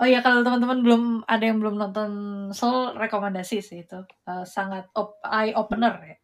Oh 0.00 0.06
iya 0.06 0.20
kalau 0.26 0.42
teman-teman 0.46 0.80
belum 0.86 1.02
ada 1.26 1.44
yang 1.50 1.58
belum 1.62 1.76
nonton 1.78 2.10
Soul, 2.54 2.94
rekomendasi 2.98 3.58
sih 3.62 3.78
itu, 3.86 3.98
eee, 4.26 4.44
sangat 4.46 4.86
op 4.98 5.18
eye 5.26 5.54
opener 5.54 5.94
ya. 6.02 6.16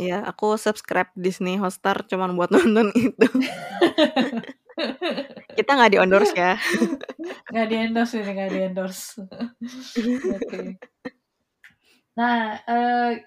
Iya, 0.00 0.24
aku 0.30 0.56
subscribe 0.56 1.12
Disney 1.16 1.60
Hotstar 1.60 1.96
cuman 2.08 2.32
buat 2.38 2.48
nonton 2.56 2.88
itu. 2.96 3.26
Kita 5.56 5.70
nggak 5.76 5.90
di-endorse 5.92 6.34
ya. 6.36 6.52
Nggak 7.52 7.66
di-endorse 7.70 8.14
ini, 8.22 8.30
nggak 8.36 8.52
di-endorse. 8.54 9.04
Oke. 10.36 10.78
Nah, 12.18 12.60
eee, 12.68 13.24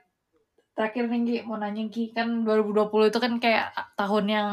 terakhir 0.78 1.06
nih 1.12 1.22
Gi, 1.28 1.38
mau 1.48 1.58
nanya 1.60 1.84
Gi, 1.92 2.14
kan 2.18 2.46
2020 2.48 3.08
itu 3.12 3.20
kan 3.22 3.34
kayak 3.42 3.74
tahun 4.00 4.26
yang 4.32 4.52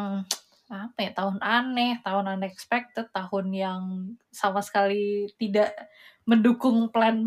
apa 0.73 0.99
ya, 1.05 1.11
tahun 1.19 1.39
aneh, 1.45 2.01
tahun 2.07 2.27
unexpected, 2.41 3.07
tahun 3.13 3.47
yang 3.55 3.83
sama 4.33 4.61
sekali 4.65 5.29
tidak 5.41 5.75
mendukung 6.29 6.89
plan 6.95 7.19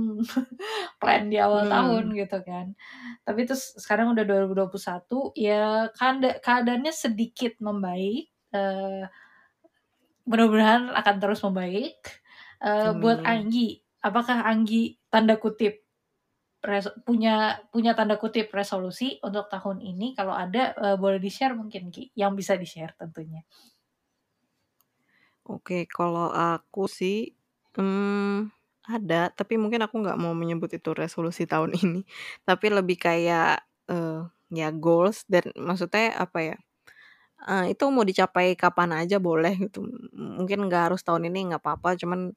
plan 1.02 1.24
di 1.32 1.38
awal 1.42 1.66
tahun 1.70 2.14
Hmm. 2.14 2.18
gitu 2.18 2.40
kan. 2.46 2.74
Tapi 3.28 3.42
terus 3.50 3.76
sekarang 3.82 4.14
udah 4.18 4.26
2021, 4.28 5.32
ya 5.38 5.90
keada 5.96 6.40
keadaannya 6.44 6.94
sedikit 6.96 7.58
membaik, 7.62 8.30
eee, 8.56 9.06
mudah-mudahan 10.30 10.92
akan 10.94 11.16
terus 11.22 11.42
membaik. 11.46 11.98
Eee, 12.64 12.92
buat. 13.02 13.20
Anggi, 13.26 13.82
apakah 14.04 14.46
Anggi 14.46 14.98
tanda 15.12 15.36
kutip 15.42 15.84
res 16.66 16.88
punya 17.08 17.62
punya 17.74 17.94
tanda 17.98 18.16
kutip 18.20 18.50
"resolusi" 18.54 19.20
untuk 19.24 19.48
tahun 19.54 19.80
ini? 19.86 20.14
Kalau 20.18 20.34
ada, 20.36 20.74
eee, 20.78 20.96
boleh 21.02 21.20
di-share 21.24 21.56
mungkin 21.58 21.90
Gi, 21.94 22.12
yang 22.18 22.34
bisa 22.40 22.56
di-share 22.60 22.94
tentunya. 23.00 23.44
Oke, 25.46 25.86
kalau 25.86 26.34
aku 26.34 26.90
sih, 26.90 27.38
mmm, 27.78 28.50
ada, 28.90 29.30
tapi 29.30 29.62
mungkin 29.62 29.82
aku 29.86 30.02
nggak 30.02 30.18
mau 30.18 30.34
menyebut 30.34 30.74
itu 30.74 30.90
resolusi 30.98 31.46
tahun 31.46 31.78
ini. 31.78 32.02
Tapi 32.50 32.66
lebih 32.74 32.98
kayak, 32.98 33.62
eee, 33.90 34.26
ya 34.54 34.70
goals 34.74 35.22
dan 35.30 35.46
maksudnya 35.58 36.18
apa 36.18 36.40
ya, 36.42 36.56
eee, 37.50 37.74
itu 37.78 37.84
mau 37.94 38.04
dicapai 38.08 38.54
kapan 38.60 38.92
aja 39.06 39.18
boleh 39.22 39.54
gitu. 39.70 39.86
Mungkin 40.16 40.68
nggak 40.70 40.84
harus 40.92 41.02
tahun 41.08 41.30
ini, 41.32 41.40
nggak 41.54 41.62
apa-apa, 41.64 41.96
cuman 42.02 42.32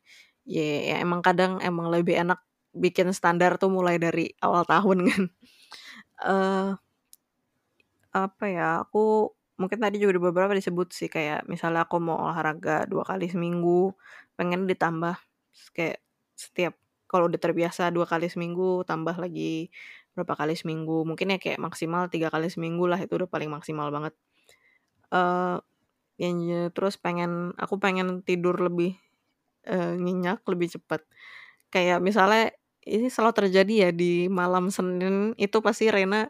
ya 0.48 0.62
ya 0.88 0.94
emang 1.04 1.20
kadang 1.26 1.60
emang 1.64 1.88
lebih 1.94 2.16
enak 2.22 2.40
bikin 2.76 3.10
standar 3.16 3.56
tuh 3.60 3.68
mulai 3.72 3.96
dari 4.00 4.32
awal 4.44 4.64
tahun 4.68 4.98
kan. 5.10 5.22
Eee 6.24 6.70
apa 8.14 8.44
ya, 8.48 8.64
aku 8.84 9.32
mungkin 9.60 9.78
tadi 9.84 9.96
juga 10.02 10.16
beberapa 10.30 10.52
disebut 10.56 10.88
sih, 10.94 11.08
kayak 11.12 11.44
misalnya 11.52 11.84
aku 11.86 11.96
mau 12.00 12.16
olahraga 12.24 12.86
2 12.90 13.04
kali 13.10 13.26
seminggu, 13.30 13.92
pengen 14.38 14.64
ditambah 14.70 15.16
kayak 15.76 15.98
setiap 16.38 16.74
kalau 17.10 17.26
udah 17.30 17.40
terbiasa 17.40 17.90
2 17.94 18.06
kali 18.08 18.28
seminggu, 18.32 18.84
tambah 18.88 19.16
lagi 19.18 19.72
berapa 20.16 20.34
kali 20.40 20.54
seminggu, 20.58 21.04
mungkin 21.08 21.34
ya 21.36 21.38
kayak 21.42 21.60
maksimal 21.62 22.08
3 22.12 22.28
kali 22.34 22.48
seminggu 22.52 22.84
lah, 22.90 22.98
itu 23.02 23.12
udah 23.18 23.28
paling 23.30 23.50
maksimal 23.52 23.88
banget. 23.94 24.14
Eee, 25.12 25.56
yang 26.22 26.36
ya 26.46 26.62
terus 26.74 26.96
pengen 27.00 27.52
aku 27.58 27.76
pengen 27.82 28.22
tidur 28.26 28.56
lebih, 28.60 28.96
eee, 29.68 29.96
nyenyak, 30.00 30.42
lebih 30.50 30.68
cepet. 30.74 31.02
Kayak 31.74 32.00
misalnya 32.04 32.52
ini 32.86 33.08
selalu 33.12 33.34
terjadi 33.48 33.74
ya 33.88 33.90
di 33.94 34.28
malam 34.32 34.70
Senin 34.74 35.34
itu 35.40 35.58
pasti 35.64 35.88
Rena 35.92 36.28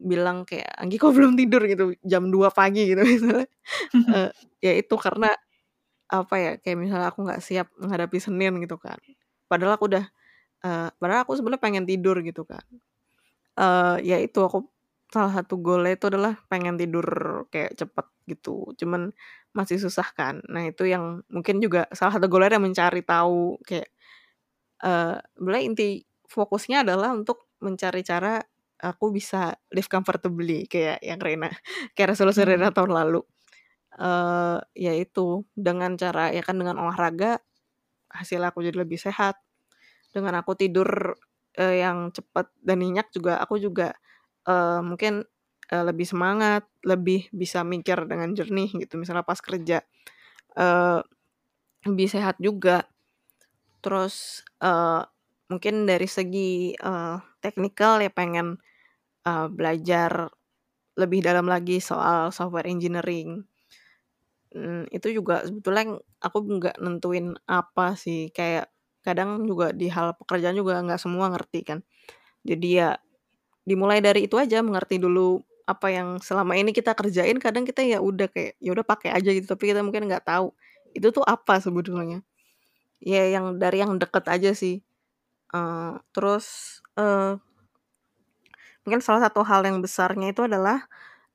bilang 0.00 0.44
kayak, 0.48 0.68
"Anggi 0.80 0.96
kok 1.02 1.14
belum 1.16 1.34
tidur?" 1.40 1.62
Gitu, 1.68 1.96
jam 2.06 2.28
2 2.34 2.50
pagi 2.54 2.86
gitu 2.94 3.02
misalnya. 3.14 3.46
Eee, 4.16 4.30
ya 4.64 4.72
itu 4.80 4.94
karena 5.00 5.30
apa 6.12 6.36
ya, 6.40 6.52
kayak 6.62 6.78
misalnya 6.80 7.08
aku 7.14 7.24
nggak 7.28 7.42
siap 7.44 7.68
menghadapi 7.80 8.18
Senin 8.22 8.58
gitu 8.64 8.76
kan. 8.80 8.98
Padahal 9.50 9.76
aku 9.80 9.86
udah 9.92 10.04
eee, 10.66 10.88
padahal 11.00 11.22
aku 11.28 11.34
sebenarnya 11.40 11.62
pengen 11.64 11.84
tidur 11.90 12.18
gitu 12.26 12.44
kan. 12.48 12.64
Eee, 13.58 13.96
ya 14.08 14.16
itu 14.22 14.40
aku 14.44 14.66
salah 15.14 15.32
satu 15.42 15.58
goal-nya 15.62 15.94
itu 15.98 16.06
adalah 16.12 16.34
pengen 16.52 16.76
tidur 16.80 17.06
kayak 17.52 17.76
cepet 17.80 18.06
gitu, 18.32 18.72
cuman 18.80 19.12
masih 19.56 19.76
susah 19.82 20.08
kan. 20.16 20.40
Nah 20.48 20.68
itu 20.70 20.88
yang 20.88 21.20
mungkin 21.32 21.60
juga 21.64 21.86
salah 21.92 22.16
satu 22.18 22.26
goal-nya 22.32 22.56
adalah 22.56 22.64
mencari 22.68 23.02
tahu 23.04 23.60
kayak, 23.68 23.88
sebenarnya 25.36 25.64
inti 25.68 25.88
fokusnya 26.28 26.84
adalah 26.86 27.12
untuk 27.16 27.48
mencari 27.64 28.02
cara 28.06 28.40
aku 28.82 29.14
bisa 29.14 29.54
live 29.74 29.88
comfortably 29.90 30.66
kayak 30.70 30.98
yang 31.04 31.20
Rena, 31.22 31.48
kayak 31.96 32.14
resolusi. 32.16 32.42
Rena 32.46 32.70
tahun 32.74 32.92
lalu. 32.94 33.20
Eee, 34.00 34.58
ya 34.76 34.92
itu, 34.96 35.44
dengan 35.56 35.94
cara 36.00 36.32
ya 36.34 36.42
kan 36.44 36.56
dengan 36.60 36.78
olahraga, 36.80 37.38
hasilnya 38.12 38.52
aku 38.54 38.64
jadi 38.66 38.78
lebih 38.86 38.98
sehat. 39.00 39.36
Dengan 40.14 40.40
aku 40.42 40.52
tidur, 40.58 41.16
eee, 41.56 41.82
yang 41.84 42.12
cepet 42.14 42.46
dan 42.64 42.78
nyenyak 42.84 43.08
juga 43.14 43.40
aku 43.40 43.56
juga, 43.60 43.94
eee, 44.48 44.80
mungkin, 44.84 45.24
eee, 45.72 45.84
lebih 45.88 46.06
semangat, 46.08 46.68
lebih 46.86 47.32
bisa 47.34 47.64
mikir 47.66 48.04
dengan 48.10 48.32
jernih 48.36 48.70
gitu, 48.76 49.00
misalnya 49.00 49.24
pas 49.26 49.40
kerja. 49.40 49.80
Eee, 50.58 51.00
lebih 51.88 52.08
sehat 52.10 52.36
juga. 52.42 52.86
Terus, 53.84 54.42
eee, 54.62 55.02
mungkin 55.50 55.84
dari 55.90 56.06
segi, 56.10 56.74
eee, 56.78 57.16
teknikal 57.44 58.00
ya 58.04 58.10
pengen, 58.14 58.58
eee, 59.26 59.46
belajar 59.52 60.30
lebih 60.98 61.20
dalam 61.24 61.46
lagi 61.50 61.78
soal 61.82 62.30
software 62.34 62.68
engineering. 62.70 63.44
Mmm, 64.52 64.84
itu 64.92 65.08
juga 65.16 65.40
sebetulnya 65.48 65.96
aku 66.20 66.38
nggak 66.60 66.76
nentuin 66.84 67.32
apa 67.48 67.96
sih, 67.96 68.28
kayak 68.36 68.68
kadang 69.00 69.48
juga 69.48 69.72
di 69.72 69.88
hal 69.88 70.12
pekerjaan 70.20 70.52
juga 70.60 70.76
nggak 70.84 71.00
semua 71.00 71.32
ngerti 71.32 71.60
kan. 71.64 71.78
Jadi 72.46 72.68
ya 72.80 72.96
dimulai 73.68 74.00
dari 74.04 74.26
itu 74.28 74.36
aja, 74.40 74.60
mengerti 74.64 74.98
dulu 75.02 75.40
apa 75.72 75.88
yang 75.92 76.20
selama 76.22 76.54
ini 76.60 76.70
kita 76.76 76.92
kerjain, 76.98 77.38
kadang 77.42 77.64
kita 77.68 77.82
ya 77.84 77.98
udah 78.02 78.28
kayak, 78.30 78.54
ya 78.62 78.70
udah 78.76 78.86
pakai 78.86 79.10
aja 79.16 79.30
gitu, 79.34 79.46
tapi 79.50 79.72
kita 79.74 79.80
mungkin 79.86 80.08
nggak 80.10 80.24
tahu, 80.28 80.52
itu 80.96 81.08
tuh 81.14 81.24
apa 81.26 81.58
sebetulnya. 81.62 82.20
Ya 83.02 83.24
yang 83.30 83.58
dari 83.62 83.82
yang 83.84 83.96
deket 84.00 84.24
aja 84.30 84.52
sih. 84.56 84.80
Eee, 85.54 85.92
terus, 86.16 86.80
eee 86.98 87.38
mungkin 88.84 89.00
salah 89.02 89.22
satu 89.30 89.46
hal 89.46 89.62
yang 89.66 89.78
besarnya 89.82 90.34
itu 90.34 90.42
adalah, 90.46 90.82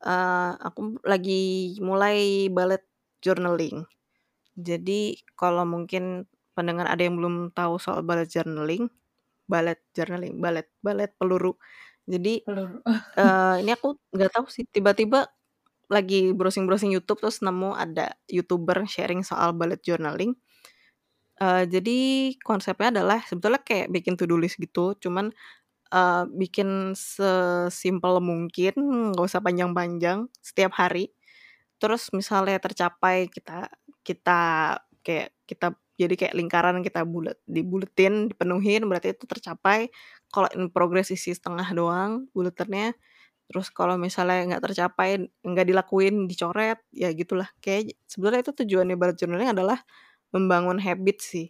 eee, 0.04 0.52
aku 0.64 1.00
lagi 1.08 1.76
mulai 1.84 2.48
bullet 2.52 2.84
journaling. 3.24 3.84
Jadi 4.58 5.22
kalau 5.40 5.64
mungkin 5.68 6.28
pendengar 6.58 6.88
ada 6.92 7.02
yang 7.06 7.18
belum 7.20 7.54
tahu 7.56 7.78
soal 7.82 8.02
bullet 8.06 8.30
journaling, 8.32 8.90
bullet 9.50 9.80
journaling, 9.98 10.40
bullet 10.42 10.70
bullet 10.84 11.12
peluru. 11.20 11.56
Jadi, 12.08 12.40
eee, 13.20 13.54
ini 13.64 13.72
aku 13.76 13.98
nggak 14.16 14.32
tahu 14.36 14.48
sih, 14.52 14.66
tiba-tiba 14.70 15.28
lagi 15.92 16.32
browsing-browsing 16.36 16.92
YouTube 16.96 17.20
terus 17.24 17.40
nemu 17.46 17.76
ada 17.78 18.16
YouTuber 18.32 18.88
sharing 18.90 19.22
soal 19.28 19.54
bullet 19.58 19.82
journaling. 19.86 20.36
Eee, 21.38 21.70
jadi 21.70 21.98
konsepnya 22.42 22.90
adalah 22.90 23.22
sebetulnya 23.30 23.62
kayak 23.62 23.94
bikin 23.94 24.18
to 24.18 24.26
do 24.26 24.38
list 24.42 24.58
gitu, 24.58 24.98
cuman, 24.98 25.30
eee, 25.94 26.24
bikin 26.38 26.94
sesimpel 26.98 28.20
mungkin, 28.24 28.74
nggak 29.14 29.26
usah 29.30 29.42
panjang-panjang, 29.46 30.28
setiap 30.44 30.74
hari. 30.78 31.14
Terus 31.82 32.10
misalnya 32.16 32.58
tercapai 32.64 33.30
kita 33.32 33.70
kita 34.06 34.40
kayak 35.06 35.32
kita 35.50 35.68
jadi 36.00 36.16
kayak 36.20 36.36
lingkaran 36.40 36.80
kita 36.86 37.04
bulet 37.08 37.38
dibuletin, 37.50 38.30
dipenuhin, 38.34 38.86
berarti 38.90 39.14
itu 39.18 39.26
tercapai. 39.30 39.90
Kalau 40.34 40.50
in 40.58 40.70
progress 40.74 41.10
isi 41.14 41.34
setengah 41.36 41.68
doang 41.76 42.28
buletannya, 42.36 42.94
Terus 43.48 43.72
kalau 43.72 43.96
misalnya 43.96 44.44
nggak 44.56 44.64
tercapai, 44.72 45.24
nggak 45.44 45.68
dilakuin, 45.72 46.28
dicoret, 46.28 46.84
ya 46.92 47.10
gitulah. 47.16 47.48
Kayak 47.64 47.96
sebenarnya 48.06 48.42
itu 48.50 48.54
tujuannya 48.64 48.96
bullet 49.00 49.18
journaling 49.20 49.52
adalah 49.56 49.80
membangun 50.36 50.78
habit 50.84 51.18
sih. 51.24 51.48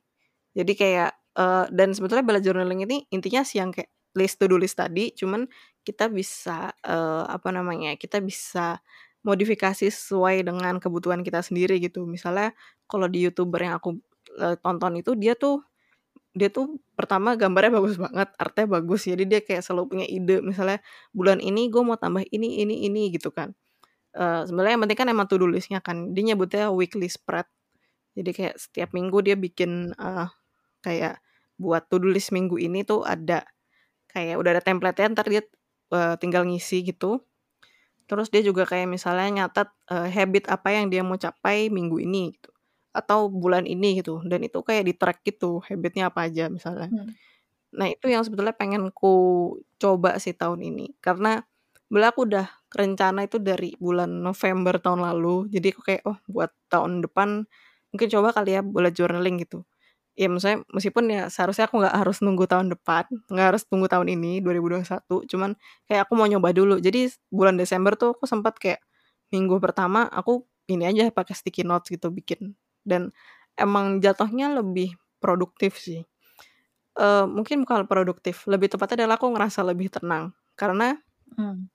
Jadi 0.58 0.74
kayak, 0.78 1.12
eee, 1.38 1.66
dan 1.74 1.94
sebetulnya 1.98 2.26
bullet 2.26 2.44
journaling 2.46 2.86
ini 2.86 3.06
intinya 3.14 3.42
sih 3.46 3.62
yang 3.62 3.74
kayak 3.74 3.90
list 4.18 4.38
to 4.42 4.46
do 4.50 4.58
list 4.62 4.78
tadi, 4.82 5.14
cuman 5.14 5.46
kita 5.86 6.10
bisa, 6.14 6.74
eee, 6.86 7.24
apa 7.30 7.50
namanya, 7.54 7.94
kita 7.98 8.22
bisa 8.22 8.78
modifikasi 9.26 9.90
sesuai 9.90 10.46
dengan 10.46 10.78
kebutuhan 10.82 11.22
kita 11.26 11.42
sendiri 11.46 11.78
gitu. 11.82 12.06
Misalnya 12.10 12.54
kalau 12.90 13.06
di 13.10 13.26
YouTuber 13.26 13.60
yang 13.66 13.76
aku, 13.82 13.98
eee, 14.38 14.56
tonton 14.62 15.02
itu 15.02 15.14
dia 15.18 15.34
tuh 15.38 15.62
dia 16.40 16.50
tuh 16.54 16.78
pertama 16.98 17.36
gambarnya 17.38 17.74
bagus 17.82 17.98
banget, 18.00 18.30
artnya 18.40 18.66
bagus, 18.70 19.06
jadi 19.10 19.24
dia 19.28 19.40
kayak 19.46 19.62
selalu 19.66 19.86
punya 19.98 20.08
ide, 20.10 20.40
misalnya 20.46 20.80
bulan 21.16 21.40
ini 21.44 21.68
gue 21.74 21.82
mau 21.84 21.98
tambah 22.00 22.24
ini 22.30 22.62
ini 22.64 22.86
ini 22.90 23.10
gitu 23.16 23.30
kan. 23.34 23.54
Eee, 24.18 24.48
sebenarnya 24.50 24.74
yang 24.80 24.84
penting 24.88 25.00
kan 25.02 25.10
emang 25.14 25.28
to 25.30 25.38
do 25.42 25.48
list-nya 25.50 25.80
kan, 25.84 26.14
dia 26.16 26.24
nyebutnya 26.34 26.70
weekly 26.74 27.08
spread. 27.12 27.48
Jadi 28.18 28.32
kayak 28.36 28.56
setiap 28.60 28.90
minggu 28.98 29.18
dia 29.26 29.36
bikin, 29.40 29.94
eee, 29.98 30.28
kayak 30.86 31.22
buat 31.62 31.88
do 31.92 32.00
list 32.04 32.32
minggu 32.36 32.58
ini 32.62 32.84
tuh 32.88 33.04
ada 33.08 33.46
kayak 34.12 34.38
udah 34.42 34.52
ada 34.60 34.64
template-nya, 34.66 35.08
entar 35.14 35.28
dia, 35.30 35.44
eee, 35.94 36.14
tinggal 36.22 36.44
ngisi 36.48 36.84
gitu. 36.88 37.22
Terus 38.08 38.32
dia 38.32 38.40
juga 38.46 38.64
kayak 38.68 38.88
misalnya 38.88 39.28
nyatet, 39.46 39.70
eee, 39.92 40.08
habit 40.16 40.46
apa 40.52 40.70
yang 40.76 40.88
dia 40.94 41.04
mau 41.04 41.20
capai 41.20 41.68
minggu 41.74 42.00
ini 42.04 42.36
gitu, 42.40 42.52
atau 42.98 43.30
bulan 43.32 43.66
ini 43.70 44.02
gitu, 44.02 44.22
dan 44.26 44.42
itu 44.48 44.60
kayak 44.66 44.84
di-track 44.90 45.20
gitu 45.28 45.62
habit-nya 45.68 46.10
apa 46.12 46.28
aja 46.30 46.50
misalnya. 46.52 46.90
Hmm. 46.94 47.14
Nah 47.78 47.88
itu 47.92 48.08
yang 48.12 48.24
sebetulnya 48.26 48.56
pengen 48.56 48.90
ku 48.96 49.12
coba 49.82 50.18
sih 50.24 50.34
tahun 50.38 50.62
ini, 50.66 50.96
karena 51.04 51.44
sebenarnya 51.90 52.12
aku 52.16 52.22
udah 52.30 52.48
rencana 52.76 53.20
itu 53.28 53.38
dari 53.44 53.76
bulan 53.80 54.10
November 54.24 54.78
tahun 54.82 55.02
lalu, 55.06 55.50
jadi 55.54 55.68
aku 55.76 55.82
kayak, 55.88 56.04
"Oh 56.10 56.18
buat 56.32 56.52
tahun 56.72 57.04
depan 57.06 57.46
mungkin 57.94 58.08
coba 58.14 58.30
kali 58.36 58.58
ya 58.60 58.62
bullet 58.66 58.94
journaling," 58.98 59.40
gitu. 59.44 59.64
Ya 60.18 60.28
maksudnya 60.32 60.64
meskipun 60.74 61.06
ya 61.14 61.22
seharusnya 61.32 61.70
aku 61.72 61.80
nggak 61.84 61.96
harus 61.96 62.20
nunggu 62.26 62.46
tahun 62.50 62.74
depan, 62.76 63.06
nggak 63.32 63.48
harus 63.56 63.64
tunggu 63.70 63.88
tahun 63.92 64.10
ini 64.18 64.42
2021, 64.46 65.24
cuman 65.30 65.56
kayak 65.90 66.10
aku 66.10 66.14
mau 66.20 66.28
nyoba 66.30 66.52
dulu. 66.56 66.78
Jadi 66.82 67.10
bulan 67.34 67.56
Desember 67.60 67.94
tuh 68.00 68.18
aku 68.18 68.26
sempat 68.30 68.58
kayak 68.60 68.82
minggu 69.34 69.58
pertama 69.64 70.08
aku 70.10 70.46
ini 70.72 70.86
aja 70.90 71.10
pakai 71.14 71.34
sticky 71.38 71.64
notes 71.68 71.90
gitu 71.94 72.10
bikin, 72.14 72.56
dan 72.88 73.12
emang 73.60 74.00
jatuhnya 74.04 74.52
lebih 74.56 74.96
produktif 75.22 75.78
sih. 75.82 76.04
Eee, 77.00 77.26
mungkin 77.30 77.64
bukan 77.68 77.86
produktif, 77.90 78.46
lebih 78.50 78.72
tepatnya 78.74 79.06
adalah 79.08 79.18
aku 79.22 79.30
ngerasa 79.36 79.62
lebih 79.68 79.90
tenang. 79.94 80.34
Karena 80.60 80.98
Mmm. 81.38 81.68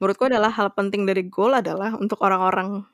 menurutku 0.00 0.26
adalah 0.32 0.48
hal 0.54 0.72
penting 0.72 1.04
dari 1.04 1.28
goal 1.28 1.52
adalah 1.56 1.92
untuk 2.00 2.20
orang-orang, 2.24 2.84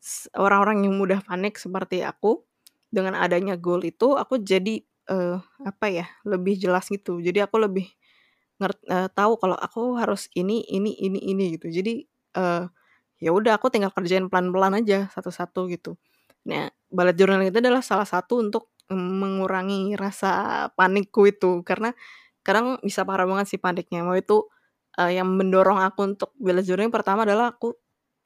s 0.00 0.28
orang-orang 0.38 0.86
yang 0.88 0.94
mudah 1.00 1.20
panik 1.26 1.56
seperti 1.60 2.02
aku, 2.06 2.44
dengan 2.92 3.14
adanya 3.18 3.56
goal 3.60 3.82
itu 3.84 4.14
aku 4.16 4.40
jadi, 4.42 4.80
eee, 5.10 5.36
apa 5.66 5.86
ya, 5.92 6.06
lebih 6.28 6.56
jelas 6.60 6.88
gitu. 6.92 7.20
Jadi 7.22 7.42
aku 7.44 7.58
lebih 7.62 7.86
ngert 8.62 8.78
eee, 8.88 9.08
tahu 9.14 9.36
kalau 9.42 9.56
aku 9.58 9.96
harus 10.00 10.28
ini 10.38 10.64
ini 10.70 10.94
ini 10.98 11.20
ini 11.22 11.44
gitu. 11.60 11.68
Jadi, 11.72 12.04
eee, 12.38 12.64
ya 13.22 13.30
udah 13.36 13.58
aku 13.60 13.68
tinggal 13.74 13.92
kerjain 13.94 14.28
pelan-pelan 14.32 14.78
aja 14.84 15.08
satu-satu 15.14 15.68
gitu. 15.74 15.98
Nah, 16.46 16.70
bullet 16.88 17.16
journaling 17.18 17.50
itu 17.50 17.58
adalah 17.58 17.82
salah 17.82 18.06
satu 18.08 18.40
untuk, 18.42 18.70
mengurangi 18.86 19.98
rasa 19.98 20.70
panikku 20.78 21.26
itu, 21.26 21.66
karena 21.66 21.90
kadang 22.46 22.78
bisa 22.86 23.02
parah 23.02 23.26
banget 23.26 23.50
sih 23.50 23.58
paniknya. 23.58 24.06
Mau 24.06 24.14
itu, 24.14 24.46
eee, 24.94 25.18
yang 25.18 25.26
mendorong 25.34 25.82
aku 25.82 26.06
untuk 26.14 26.30
bullet 26.38 26.62
journaling 26.62 26.94
pertama 26.94 27.26
adalah 27.26 27.50
aku 27.54 27.74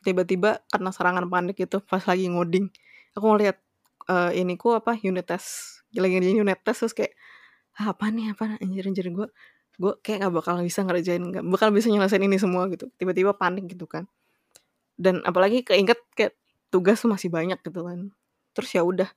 tiba-tiba 0.05 0.61
kena 0.69 0.93
serangan 0.93 1.25
panik 1.33 1.57
gitu 1.57 1.81
pas 1.89 2.05
lagi 2.05 2.29
ngoding. 2.29 2.69
Aku 3.17 3.25
ngelihat, 3.33 3.57
eee, 4.13 4.45
iniku 4.45 4.77
apa, 4.77 4.97
unit 5.01 5.25
test, 5.29 5.81
lagi 5.97 6.13
ngerjain 6.21 6.37
unit 6.45 6.61
test 6.61 6.85
terus 6.85 6.93
kayak, 6.97 7.13
"Ah, 7.81 7.93
apaan 7.97 8.17
nih 8.21 8.33
apaan, 8.37 8.59
anjir 8.65 8.85
anjir 8.89 9.07
gue 9.13 9.29
gue 9.81 9.93
kayak 10.05 10.25
nggak 10.29 10.35
bakal 10.45 10.55
bisa 10.65 10.83
ngerjain, 10.87 11.23
nggak 11.25 11.45
bakal 11.51 11.71
bisa 11.75 11.89
nyelesain 11.93 12.23
ini 12.25 12.39
semua," 12.41 12.69
gitu. 12.73 12.89
Tiba-tiba 13.01 13.35
panik 13.39 13.67
gitu 13.73 13.87
kan. 13.91 14.07
Dan 15.01 15.23
apalagi 15.29 15.65
keinget 15.67 16.01
kayak 16.19 16.35
tugas 16.73 17.03
masih 17.07 17.29
banyak 17.33 17.59
gitu 17.67 17.83
kan. 17.87 18.11
Terus 18.57 18.71
ya 18.77 18.83
udah, 18.87 19.11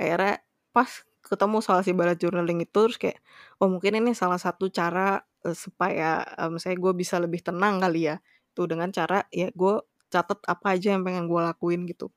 akhirnya 0.00 0.40
pas 0.74 0.90
ketemu 1.26 1.58
soal 1.64 1.82
si 1.86 1.92
bullet 1.96 2.16
journaling 2.20 2.62
itu, 2.64 2.72
terus 2.88 2.98
kayak, 3.00 3.18
oh 3.62 3.68
mungkin 3.70 3.98
ini 4.00 4.12
salah 4.16 4.38
satu 4.40 4.68
cara, 4.72 5.20
eee, 5.46 5.54
supaya, 5.58 6.24
eee, 6.38 6.50
misalnya 6.54 6.78
gue 6.80 6.92
bisa 6.98 7.16
lebih 7.22 7.40
tenang 7.44 7.78
kali 7.82 8.08
ya, 8.12 8.16
tuh 8.56 8.66
dengan 8.70 8.90
cara 8.94 9.24
ya 9.34 9.50
gue 9.54 9.74
catat 10.12 10.40
apa 10.48 10.74
aja 10.78 10.94
yang 10.98 11.02
pengen 11.06 11.26
gue 11.30 11.40
lakuin 11.42 11.84
gitu. 11.90 12.10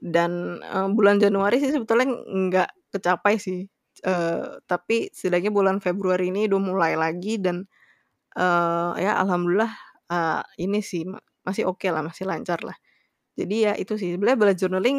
Dan, 0.00 0.60
eee, 0.64 0.88
bulan 0.96 1.18
Januari 1.22 1.58
sih 1.62 1.72
sebetulnya 1.74 2.08
nggak 2.14 2.70
kecapai 2.96 3.36
sih, 3.42 3.66
eee, 4.06 4.44
tapi 4.70 5.10
setidaknya 5.14 5.50
bulan 5.54 5.78
Februari 5.84 6.30
ini 6.34 6.48
udah 6.50 6.60
mulai 6.62 6.94
lagi 6.98 7.38
dan, 7.42 7.66
eee, 8.38 8.92
ya 9.04 9.18
alhamdulillah, 9.22 9.72
eee, 10.12 10.42
ini 10.68 10.80
sih 10.84 11.04
ma 11.08 11.20
masih 11.46 11.68
okelah, 11.70 12.02
masih 12.06 12.24
lancar 12.30 12.60
lah. 12.66 12.76
Jadi 13.40 13.56
ya 13.68 13.72
itu 13.78 13.94
sih, 14.00 14.14
sebenarnya 14.16 14.38
bullet 14.40 14.58
journaling 14.60 14.98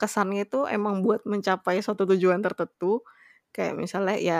kesannya 0.00 0.48
itu 0.48 0.66
emang 0.70 1.04
buat 1.06 1.22
mencapai 1.28 1.78
suatu 1.84 2.04
tujuan 2.16 2.40
tertentu, 2.42 3.04
kayak 3.54 3.74
misalnya 3.78 4.16
ya 4.18 4.38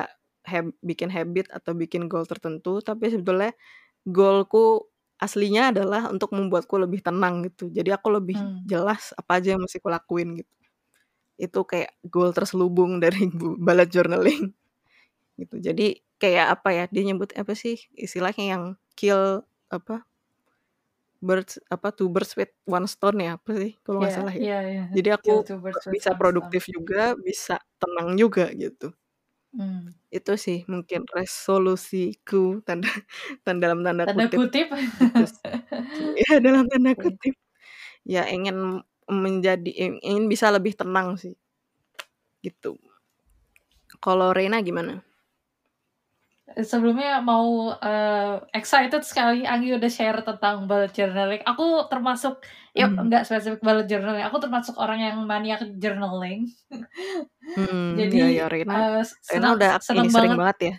hab 0.48 0.72
bikin 0.82 1.08
habit 1.12 1.46
atau 1.54 1.72
bikin 1.76 2.08
goal 2.10 2.26
tertentu, 2.26 2.80
tapi 2.82 3.12
sebetulnya 3.12 3.52
goal-ku 4.08 4.86
aslinya 5.22 5.72
adalah 5.74 6.10
untuk 6.12 6.32
membuatku 6.36 6.76
lebih 6.82 7.00
tenang 7.06 7.42
gitu. 7.48 7.70
Jadi 7.72 7.90
aku 7.94 8.08
lebih 8.18 8.38
Mmm. 8.38 8.66
jelas 8.68 9.14
apa 9.18 9.38
aja 9.42 9.54
yang 9.56 9.62
mesti 9.64 9.78
kulakuin 9.82 10.38
gitu. 10.42 10.52
Itu 11.40 11.60
kayak 11.66 11.98
goal 12.06 12.30
terselubung 12.36 13.00
dari 13.02 13.28
bu 13.38 13.56
bullet 13.60 13.88
journaling 13.92 14.52
gitu. 15.40 15.56
Jadi 15.62 16.02
kayak 16.22 16.46
apa 16.60 16.68
ya, 16.74 16.84
dia 16.92 17.02
nyebut 17.08 17.32
apa 17.36 17.52
sih 17.58 17.76
istilahnya 17.98 18.44
yang 18.58 18.64
kill 18.98 19.44
apa 19.72 20.04
birds 21.22 21.58
apa, 21.72 21.88
two 21.96 22.08
birds 22.12 22.34
with 22.38 22.50
one 22.68 22.86
stone 22.90 23.18
ya, 23.22 23.38
apa 23.38 23.50
sih 23.60 23.72
kalau 23.84 24.02
nggak 24.04 24.14
Iya 24.14 24.18
salah 24.18 24.34
ya. 24.34 24.42
iya 24.42 24.54
iya, 24.68 24.82
Jadi 24.94 25.08
aku 25.16 25.30
bisa 25.94 26.12
stone. 26.20 26.20
produktif 26.20 26.68
juga, 26.68 27.14
bisa 27.18 27.56
tenang 27.80 28.14
juga 28.20 28.50
gitu. 28.56 28.92
Mmm. 29.52 29.92
Itu 30.12 30.36
sih 30.36 30.58
mungkin 30.68 31.08
resolusiku 31.16 32.60
tanda 32.68 32.88
tanda 33.46 33.64
dalam 33.72 33.80
tanda 33.86 34.04
Tanda 34.04 34.26
kutip, 34.34 34.42
kutip? 34.42 34.66
Iya 36.18 36.40
dalam 36.44 36.64
tanda 36.72 36.92
kutip. 36.98 37.34
Ya 38.08 38.26
ingin 38.30 38.82
menjadi 39.10 39.70
ing 39.72 39.94
ingin 40.04 40.26
bisa 40.32 40.48
lebih 40.54 40.74
tenang 40.80 41.16
sih. 41.20 41.34
Gitu. 42.42 42.74
Kalau 44.04 44.34
Reina 44.36 44.58
gimana? 44.64 45.04
Sebelumnya 46.60 47.24
mau, 47.24 47.72
eee, 47.80 48.36
excited 48.52 49.00
sekali 49.08 49.48
Anggi 49.48 49.72
udah 49.78 49.88
share 49.88 50.20
tentang 50.20 50.68
bullet 50.68 50.92
journaling. 50.92 51.40
Aku 51.48 51.88
termasuk 51.88 52.44
ya 52.76 52.88
Mmm. 52.88 53.08
enggak 53.08 53.24
spesifik 53.28 53.60
bullet 53.64 53.86
journaling, 53.88 54.24
aku 54.24 54.36
termasuk 54.40 54.74
orang 54.76 55.00
yang 55.00 55.16
maniak 55.24 55.60
journaling. 55.80 56.48
Iya 57.96 58.26
iya 58.32 58.44
Jadi, 58.44 58.48
Reina 58.52 58.74
eee, 58.76 59.00
Reina 59.28 59.48
senang 59.48 59.52
udah 59.56 59.70
ini 59.76 59.80
seneng 59.84 60.08
sering 60.12 60.32
banget 60.32 60.40
banget 60.40 60.58
ya? 60.68 60.74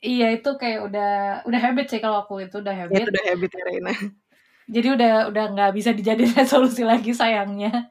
Iya 0.00 0.26
itu 0.40 0.48
kayak 0.60 0.78
udah 0.88 1.08
udah 1.48 1.60
habit 1.60 1.86
sih 1.92 2.00
kalau 2.00 2.24
aku 2.24 2.34
itu 2.44 2.56
udah 2.64 2.72
Ya 2.72 2.96
itu 3.00 3.04
habit. 3.04 3.12
udah 3.12 3.24
habit-nya 3.28 3.62
Reina. 3.68 3.92
Jadi 4.70 4.88
udah 4.96 5.10
udah 5.32 5.44
nggak 5.56 5.70
bisa 5.78 5.90
dijadiin 5.98 6.32
resolusi 6.40 6.82
lagi 6.86 7.10
sayangnya. 7.16 7.90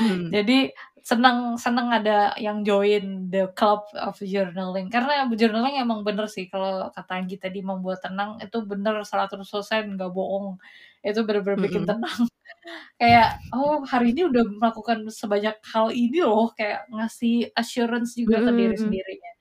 Mhm. 0.00 0.32
Jadi 0.34 0.70
seneng 1.10 1.38
seneng 1.64 1.88
ada 1.98 2.34
yang 2.46 2.58
join 2.68 3.30
the 3.32 3.46
club 3.58 3.82
of 4.06 4.18
journaling, 4.32 4.88
karena 4.94 5.12
journaling 5.40 5.76
emang 5.84 6.00
bener 6.08 6.26
sih 6.26 6.44
kalau 6.52 6.90
kata 6.96 7.12
Anggi 7.22 7.36
tadi 7.44 7.60
membuat 7.62 8.02
tenang, 8.04 8.30
itu 8.44 8.58
bener 8.70 8.94
100% 9.06 9.82
nggak 9.94 10.10
bohong. 10.16 10.58
Itu 11.06 11.20
bener-bener 11.26 11.58
bikin 11.62 11.84
Mhm. 11.84 11.90
tenang. 11.90 12.18
Kayak, 13.00 13.28
"Oh 13.54 13.82
hari 13.86 14.12
ini 14.16 14.22
udah 14.30 14.44
melakukan 14.60 14.98
sebanyak 15.12 15.56
hal 15.72 15.88
ini 15.94 16.18
loh," 16.26 16.50
kayak 16.58 16.88
ngasih 16.94 17.52
assurance 17.58 18.14
juga 18.20 18.38
ke 18.46 18.52
diri 18.56 18.76
sendirinya, 18.80 19.32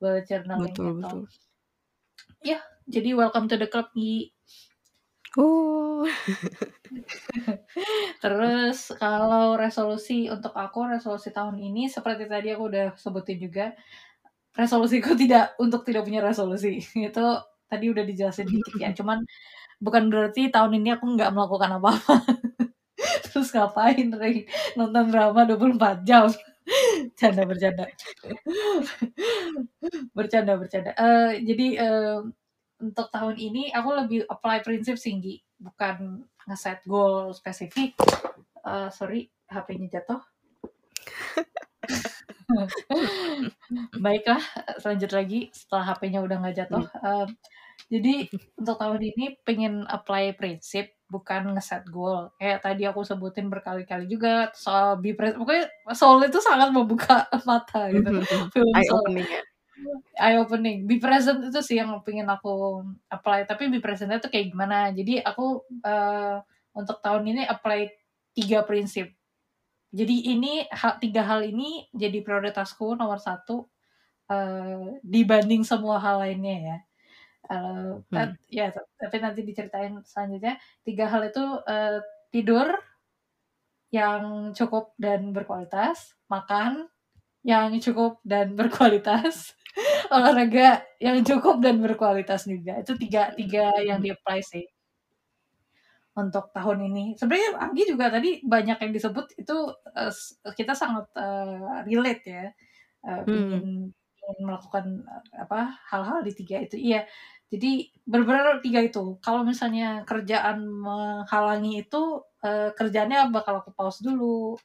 bullet 0.00 0.24
journaling 0.30 0.76
Betul 0.76 0.86
itu. 0.86 1.02
betul. 1.02 1.28
Yah, 2.44 2.60
jadi 2.94 3.16
welcome 3.16 3.48
to 3.48 3.56
the 3.56 3.66
club, 3.66 3.88
Gi. 3.96 4.32
Oh. 5.36 6.06
Terus 8.22 8.92
kalau 9.00 9.56
resolusi 9.60 10.28
untuk 10.32 10.52
aku, 10.56 10.86
resolusi 10.90 11.30
tahun 11.34 11.56
ini 11.60 11.88
seperti 11.92 12.24
tadi 12.30 12.48
aku 12.54 12.64
udah 12.72 12.86
sebutin 12.98 13.38
juga, 13.42 13.64
resolusiku 14.58 15.14
tidak 15.18 15.54
untuk 15.62 15.82
tidak 15.88 16.04
punya 16.08 16.20
resolusi. 16.24 16.80
Itu 17.08 17.24
tadi 17.70 17.86
udah 17.92 18.04
dijelasin 18.06 18.46
dikit 18.50 18.74
ya, 18.80 18.90
cuman 18.98 19.22
bukan 19.82 20.04
berarti 20.12 20.50
tahun 20.54 20.72
ini 20.82 20.90
aku 20.98 21.06
nggak 21.16 21.30
melakukan 21.36 21.70
apa-apa. 21.80 22.14
Terus 23.32 23.48
ngapain, 23.54 24.06
nonton 24.78 25.04
drama 25.12 25.40
24 25.48 26.02
jam? 26.08 26.26
Canda, 27.20 27.44
bercanda. 27.48 27.86
Bercanda 30.16 30.52
bercanda. 30.60 30.90
Eee, 30.98 31.42
jadi, 31.48 31.66
eee 31.82 32.18
untuk 32.80 33.08
tahun 33.12 33.36
ini 33.40 33.72
aku 33.72 33.90
lebih 33.96 34.20
apply 34.28 34.60
prinsip 34.60 35.00
tinggi, 35.00 35.40
bukan 35.56 36.24
nge-set 36.46 36.84
goal 36.84 37.32
spesifik. 37.32 37.96
Uh, 38.66 38.90
sorry, 38.90 39.30
HP-nya 39.48 40.00
jatuh. 40.00 40.20
Baiklah, 44.04 44.42
lanjut 44.82 45.10
lagi 45.10 45.50
setelah 45.50 45.94
HP-nya 45.94 46.20
udah 46.22 46.36
nggak 46.42 46.56
jatuh. 46.56 46.84
Uh, 47.02 47.26
jadi 47.86 48.26
untuk 48.58 48.76
tahun 48.80 49.02
ini 49.14 49.38
pengen 49.46 49.86
apply 49.86 50.34
prinsip 50.34 50.90
bukan 51.06 51.54
ngeset 51.54 51.86
goal. 51.86 52.34
Kayak 52.38 52.66
tadi 52.66 52.82
aku 52.86 53.06
sebutin 53.06 53.46
berkali-kali 53.46 54.10
juga 54.10 54.50
soal 54.54 54.98
be 54.98 55.14
present. 55.14 55.38
Pokoknya 55.38 55.70
soal 55.94 56.18
itu 56.26 56.38
sangat 56.42 56.74
membuka 56.74 57.26
mata 57.48 57.90
gitu. 57.94 58.10
Film 58.54 59.16
ya. 59.22 59.42
Eye 60.16 60.40
opening. 60.40 60.88
Be 60.88 60.96
present 60.96 61.44
itu 61.44 61.60
sih 61.60 61.76
yang 61.76 61.92
pengen 62.00 62.28
aku 62.32 62.80
apply. 63.12 63.44
Tapi 63.44 63.68
be 63.68 63.78
presentnya 63.78 64.16
tuh 64.16 64.32
kayak 64.32 64.52
gimana? 64.52 64.88
Jadi 64.92 65.20
aku 65.20 65.60
uh, 65.84 66.40
untuk 66.72 67.00
tahun 67.04 67.24
ini 67.28 67.42
apply 67.44 67.92
tiga 68.32 68.64
prinsip. 68.64 69.12
Jadi 69.92 70.32
ini 70.32 70.64
hal, 70.68 71.00
tiga 71.00 71.24
hal 71.24 71.44
ini 71.44 71.88
jadi 71.92 72.20
prioritasku 72.20 72.96
nomor 72.96 73.20
satu 73.20 73.68
uh, 74.28 75.00
dibanding 75.00 75.64
semua 75.64 76.00
hal 76.00 76.24
lainnya 76.24 76.56
ya. 76.56 76.78
Uh, 77.46 78.02
Hmm. 78.10 78.34
ya 78.50 78.74
tapi 78.74 79.22
nanti 79.22 79.46
diceritain 79.46 79.94
selanjutnya 80.02 80.58
tiga 80.82 81.06
hal 81.06 81.30
itu 81.30 81.38
uh, 81.62 82.02
tidur 82.34 82.74
yang 83.94 84.50
cukup 84.50 84.98
dan 84.98 85.30
berkualitas 85.30 86.18
makan 86.26 86.90
yang 87.46 87.70
cukup 87.78 88.18
dan 88.26 88.58
berkualitas. 88.58 89.54
Olahraga 90.14 90.82
yang 90.98 91.22
cukup 91.22 91.62
dan 91.62 91.78
berkualitas 91.78 92.50
juga. 92.50 92.82
Itu 92.82 92.98
tiga 92.98 93.30
tiga 93.38 93.70
yang 93.86 94.02
di 94.02 94.10
apply 94.10 94.42
sih. 94.42 94.66
Untuk 96.16 96.50
tahun 96.50 96.90
ini. 96.90 97.14
Sebenarnya 97.14 97.60
Anggi 97.60 97.84
juga 97.86 98.08
tadi 98.10 98.40
banyak 98.42 98.78
yang 98.82 98.92
disebut 98.92 99.36
itu 99.36 99.56
uh, 99.70 100.12
kita 100.56 100.72
sangat 100.74 101.06
uh, 101.14 101.84
relate 101.86 102.24
ya. 102.26 102.46
Uh, 103.06 103.22
Hmm. 103.22 103.94
ingin 104.26 104.42
melakukan 104.42 105.06
uh, 105.06 105.22
apa 105.46 105.78
hal-hal 105.92 106.26
di 106.26 106.32
tiga 106.34 106.58
itu. 106.66 106.74
Iya. 106.80 107.06
Jadi 107.46 107.94
benar-benar 108.02 108.58
tiga 108.58 108.82
itu. 108.82 109.22
Kalau 109.22 109.46
misalnya 109.46 110.02
kerjaan 110.02 110.66
menghalangi 110.66 111.86
itu 111.86 112.26
uh, 112.42 112.74
kerjanya 112.74 113.30
bakal 113.30 113.62
aku 113.62 113.70
pause 113.70 114.02
dulu. 114.02 114.58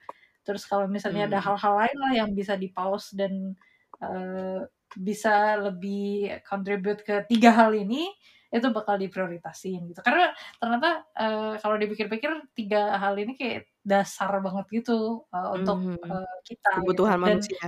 Terus 0.45 0.63
kalau 0.69 0.85
misalnya 0.89 1.29
ada 1.29 1.39
Hmm. 1.41 1.53
hal-hal 1.53 1.73
lain 1.85 1.97
lah 2.03 2.11
yang 2.25 2.29
bisa 2.37 2.53
di 2.57 2.67
pause 2.73 3.13
dan 3.17 3.53
uh, 4.03 4.65
bisa 4.97 5.55
lebih 5.61 6.41
contribute 6.43 7.01
ke 7.07 7.23
tiga 7.31 7.51
hal 7.55 7.71
ini, 7.77 8.11
itu 8.51 8.67
bakal 8.75 8.99
diprioritasin 8.99 9.87
gitu. 9.91 10.01
Karena 10.03 10.35
ternyata 10.59 11.07
uh, 11.15 11.53
kalau 11.63 11.75
dipikir-pikir 11.79 12.51
tiga 12.57 12.99
hal 12.99 13.15
ini 13.15 13.33
kayak 13.39 13.71
dasar 13.85 14.29
banget 14.43 14.65
gitu 14.83 15.23
uh, 15.31 15.49
untuk 15.55 15.79
Mhm. 15.79 15.97
uh, 16.11 16.35
kita 16.43 16.71
Kebutuhan 16.75 17.17
gitu. 17.17 17.25
Dan 17.27 17.39
manusia. 17.39 17.67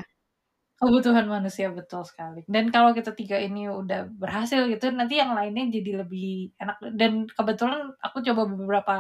kebutuhan 0.82 1.26
manusia 1.32 1.67
betul 1.71 2.03
sekali. 2.03 2.43
Dan 2.49 2.67
kalau 2.74 2.91
kita 2.91 3.15
tiga 3.15 3.39
ini 3.39 3.71
udah 3.71 4.09
berhasil 4.11 4.67
gitu, 4.67 4.91
nanti 4.91 5.15
yang 5.21 5.32
lainnya 5.38 5.69
jadi 5.71 6.03
lebih 6.03 6.51
enak. 6.59 6.78
Dan 6.99 7.30
kebetulan 7.32 7.95
aku 8.03 8.19
coba 8.26 8.43
beberapa 8.51 8.95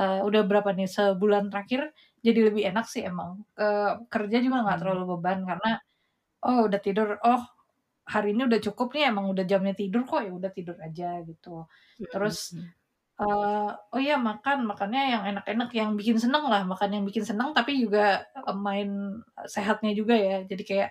uh, 0.00 0.20
udah 0.28 0.42
berapa 0.48 0.70
nih 0.76 0.88
sebulan 0.90 1.50
terakhir 1.52 1.92
jadi 2.26 2.40
lebih 2.50 2.62
enak 2.70 2.86
sih 2.88 3.02
emang. 3.06 3.42
Uh, 3.58 4.02
kerja 4.12 4.38
juga 4.42 4.62
nggak 4.64 4.76
Hmm. 4.78 4.82
terlalu 4.86 5.04
beban 5.18 5.38
karena 5.46 5.70
oh 6.46 6.66
udah 6.70 6.80
tidur, 6.82 7.08
oh 7.22 7.42
hari 8.06 8.34
ini 8.34 8.42
udah 8.50 8.60
cukup 8.66 8.88
nih 8.96 9.10
emang 9.12 9.26
udah 9.32 9.44
jamnya 9.46 9.74
tidur 9.78 10.02
kok 10.08 10.22
ya 10.26 10.32
udah 10.34 10.50
tidur 10.54 10.76
aja 10.82 11.22
gitu. 11.26 11.66
Terus 12.12 12.54
Hmm. 12.54 12.70
uh, 13.22 13.70
oh 13.94 14.00
iya 14.02 14.16
makan 14.18 14.66
makannya 14.70 15.02
yang 15.14 15.22
enak-enak 15.30 15.70
yang 15.76 15.90
bikin 16.00 16.16
seneng 16.18 16.44
lah 16.50 16.62
makan 16.66 16.90
yang 17.00 17.04
bikin 17.08 17.24
seneng 17.26 17.54
tapi 17.54 17.78
juga 17.82 18.26
uh, 18.34 18.56
main 18.56 18.88
sehatnya 19.46 19.92
juga 19.94 20.14
ya 20.18 20.42
jadi 20.50 20.62
kayak 20.66 20.88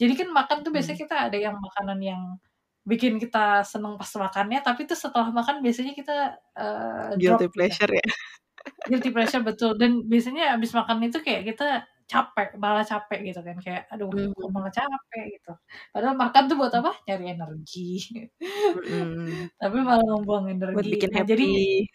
jadi 0.00 0.12
kan 0.24 0.28
makan 0.32 0.58
tuh 0.64 0.72
biasanya 0.74 0.98
kita 1.04 1.16
ada 1.30 1.38
yang 1.40 1.56
makanan 1.60 1.98
yang 2.04 2.22
bikin 2.86 3.18
kita 3.18 3.66
seneng 3.66 3.98
pas 3.98 4.08
makannya 4.14 4.60
tapi 4.62 4.86
tuh 4.86 4.94
setelah 4.98 5.28
makan 5.34 5.58
biasanya 5.64 5.92
kita 5.98 6.38
uh, 6.54 7.12
drop 7.18 7.42
Guilty 7.42 7.46
gitu 7.50 7.52
pleasure 7.54 7.92
ya. 7.92 8.06
Guilty 8.88 9.10
pleasure 9.14 9.42
betul 9.44 9.74
dan 9.80 10.02
biasanya 10.06 10.54
abis 10.56 10.70
makan 10.76 11.02
itu 11.06 11.18
kayak 11.22 11.42
kita 11.54 11.84
capek 12.06 12.54
malah 12.62 12.86
capek 12.86 13.18
gitu 13.34 13.40
kan 13.42 13.58
kayak 13.58 13.82
aduh 13.90 14.06
Hmm. 14.14 14.30
kok 14.30 14.50
malah 14.54 14.70
capek 14.70 15.24
gitu 15.38 15.52
padahal 15.90 16.14
makan 16.14 16.42
tuh 16.46 16.56
buat 16.60 16.72
apa 16.74 16.92
nyari 17.06 17.24
energi 17.34 17.88
Hmm. 18.86 19.50
tapi 19.62 19.76
malah 19.82 20.06
membuang 20.06 20.46
Buat 20.70 20.86
energi 20.86 20.90
bikin 20.94 21.10
nah 21.10 21.22
jadi 21.26 21.46
happy. 21.46 21.90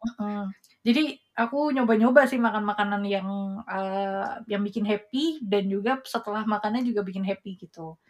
Heeh. 0.00 0.42
Jadi 0.80 1.02
aku 1.36 1.76
nyoba-nyoba 1.76 2.24
sih 2.24 2.40
makan 2.40 2.64
makanan 2.64 3.02
yang 3.04 3.28
uh, 3.68 4.40
yang 4.48 4.64
bikin 4.64 4.88
happy 4.88 5.44
dan 5.44 5.68
juga 5.68 6.00
setelah 6.08 6.44
makannya 6.48 6.80
juga 6.88 7.04
bikin 7.04 7.20
happy 7.24 7.60
gitu. 7.60 8.00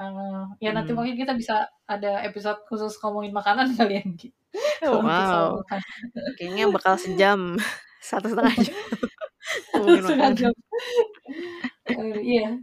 Uh, 0.00 0.48
ya 0.60 0.72
nanti 0.76 0.92
Hmm. 0.92 1.04
mungkin 1.04 1.16
kita 1.20 1.32
bisa 1.36 1.68
ada 1.88 2.24
episode 2.24 2.64
khusus 2.68 2.96
ngomongin 3.00 3.32
makanan 3.36 3.72
kalian 3.80 4.16
gitu. 4.16 4.36
Soal 4.80 5.02
wow. 5.02 5.48
Kayaknya 6.38 6.64
bakal 6.70 6.94
sejam. 6.98 7.58
Satu 8.08 8.30
setengah 8.30 8.56
jam. 8.68 8.78
Setengah 9.74 10.32
jam. 10.36 10.52
Uh, 11.88 12.18
iya. 12.20 12.60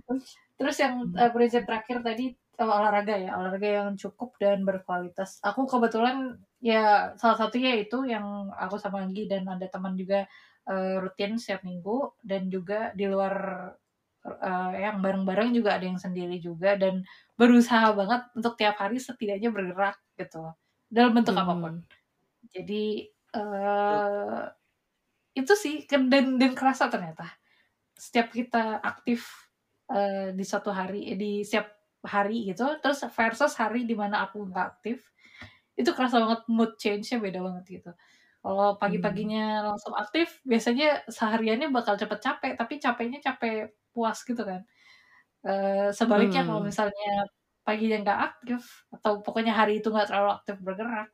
Terus 0.55 0.77
yang 0.77 1.09
uh, 1.17 1.31
prinsip 1.33 1.65
terakhir 1.65 2.05
tadi 2.05 2.37
uh, 2.61 2.69
olahraga 2.69 3.17
ya, 3.17 3.33
olahraga 3.33 3.69
yang 3.81 3.89
cukup 3.97 4.37
dan 4.37 4.61
berkualitas. 4.61 5.41
Aku 5.41 5.65
kebetulan 5.65 6.37
ya 6.61 7.17
salah 7.17 7.37
satunya 7.41 7.73
itu 7.81 8.05
yang 8.05 8.53
aku 8.53 8.77
sama 8.77 9.01
Anggi 9.01 9.25
dan 9.25 9.49
ada 9.49 9.65
teman 9.65 9.97
juga 9.97 10.29
uh, 10.69 11.01
rutin 11.01 11.41
setiap 11.41 11.65
minggu 11.65 12.13
dan 12.21 12.53
juga 12.53 12.93
di 12.93 13.09
luar 13.09 13.33
uh, 14.25 14.71
yang 14.77 15.01
bareng-bareng 15.01 15.57
juga 15.57 15.81
ada 15.81 15.85
yang 15.89 15.97
sendiri 15.97 16.37
juga 16.37 16.77
dan 16.77 17.01
berusaha 17.33 17.89
banget 17.97 18.21
untuk 18.37 18.53
tiap 18.61 18.77
hari 18.77 19.01
setidaknya 19.01 19.49
bergerak 19.49 19.97
gitu 20.17 20.53
dalam 20.91 21.11
bentuk 21.17 21.33
Mhm. 21.33 21.41
apa 21.41 21.53
pun. 21.57 21.75
Jadi 22.51 23.07
uh, 23.37 24.43
itu 25.37 25.53
sih 25.55 25.75
dan 25.89 26.09
dan 26.11 26.51
kerasa 26.57 26.91
ternyata 26.91 27.25
setiap 27.95 28.33
kita 28.33 28.79
aktif 28.83 29.49
uh, 29.91 30.31
di 30.35 30.43
suatu 30.47 30.71
hari 30.73 31.15
di 31.19 31.43
setiap 31.47 31.71
hari 32.05 32.49
gitu 32.51 32.65
terus 32.83 33.03
versus 33.13 33.53
hari 33.59 33.85
di 33.89 33.95
mana 33.97 34.25
aku 34.27 34.43
nggak 34.49 34.67
aktif 34.79 35.11
itu 35.79 35.91
kerasa 35.97 36.17
banget 36.23 36.41
mood 36.51 36.71
change-nya 36.81 37.17
beda 37.23 37.39
banget 37.45 37.65
gitu. 37.81 37.91
Kalau 38.43 38.77
Hmm. 38.85 39.31
pagi-paginya 39.31 39.65
langsung 39.73 39.93
aktif, 39.97 40.41
biasanya 40.47 41.05
sehariannya 41.09 41.69
bakal 41.73 41.95
cepet 42.01 42.19
capek, 42.25 42.53
tapi 42.59 42.75
capeknya 42.81 43.19
capek 43.23 43.73
puas 43.93 44.19
gitu 44.25 44.41
kan. 44.45 44.61
Uh, 45.45 45.89
sebaliknya 45.95 46.41
kalau 46.47 46.61
Hmm. 46.61 46.69
misalnya 46.69 47.25
paginya 47.67 47.97
nggak 48.03 48.19
aktif 48.33 48.61
atau 48.93 49.21
pokoknya 49.25 49.53
hari 49.55 49.79
itu 49.83 49.87
nggak 49.93 50.09
terlalu 50.09 50.31
aktif 50.41 50.55
bergerak, 50.61 51.07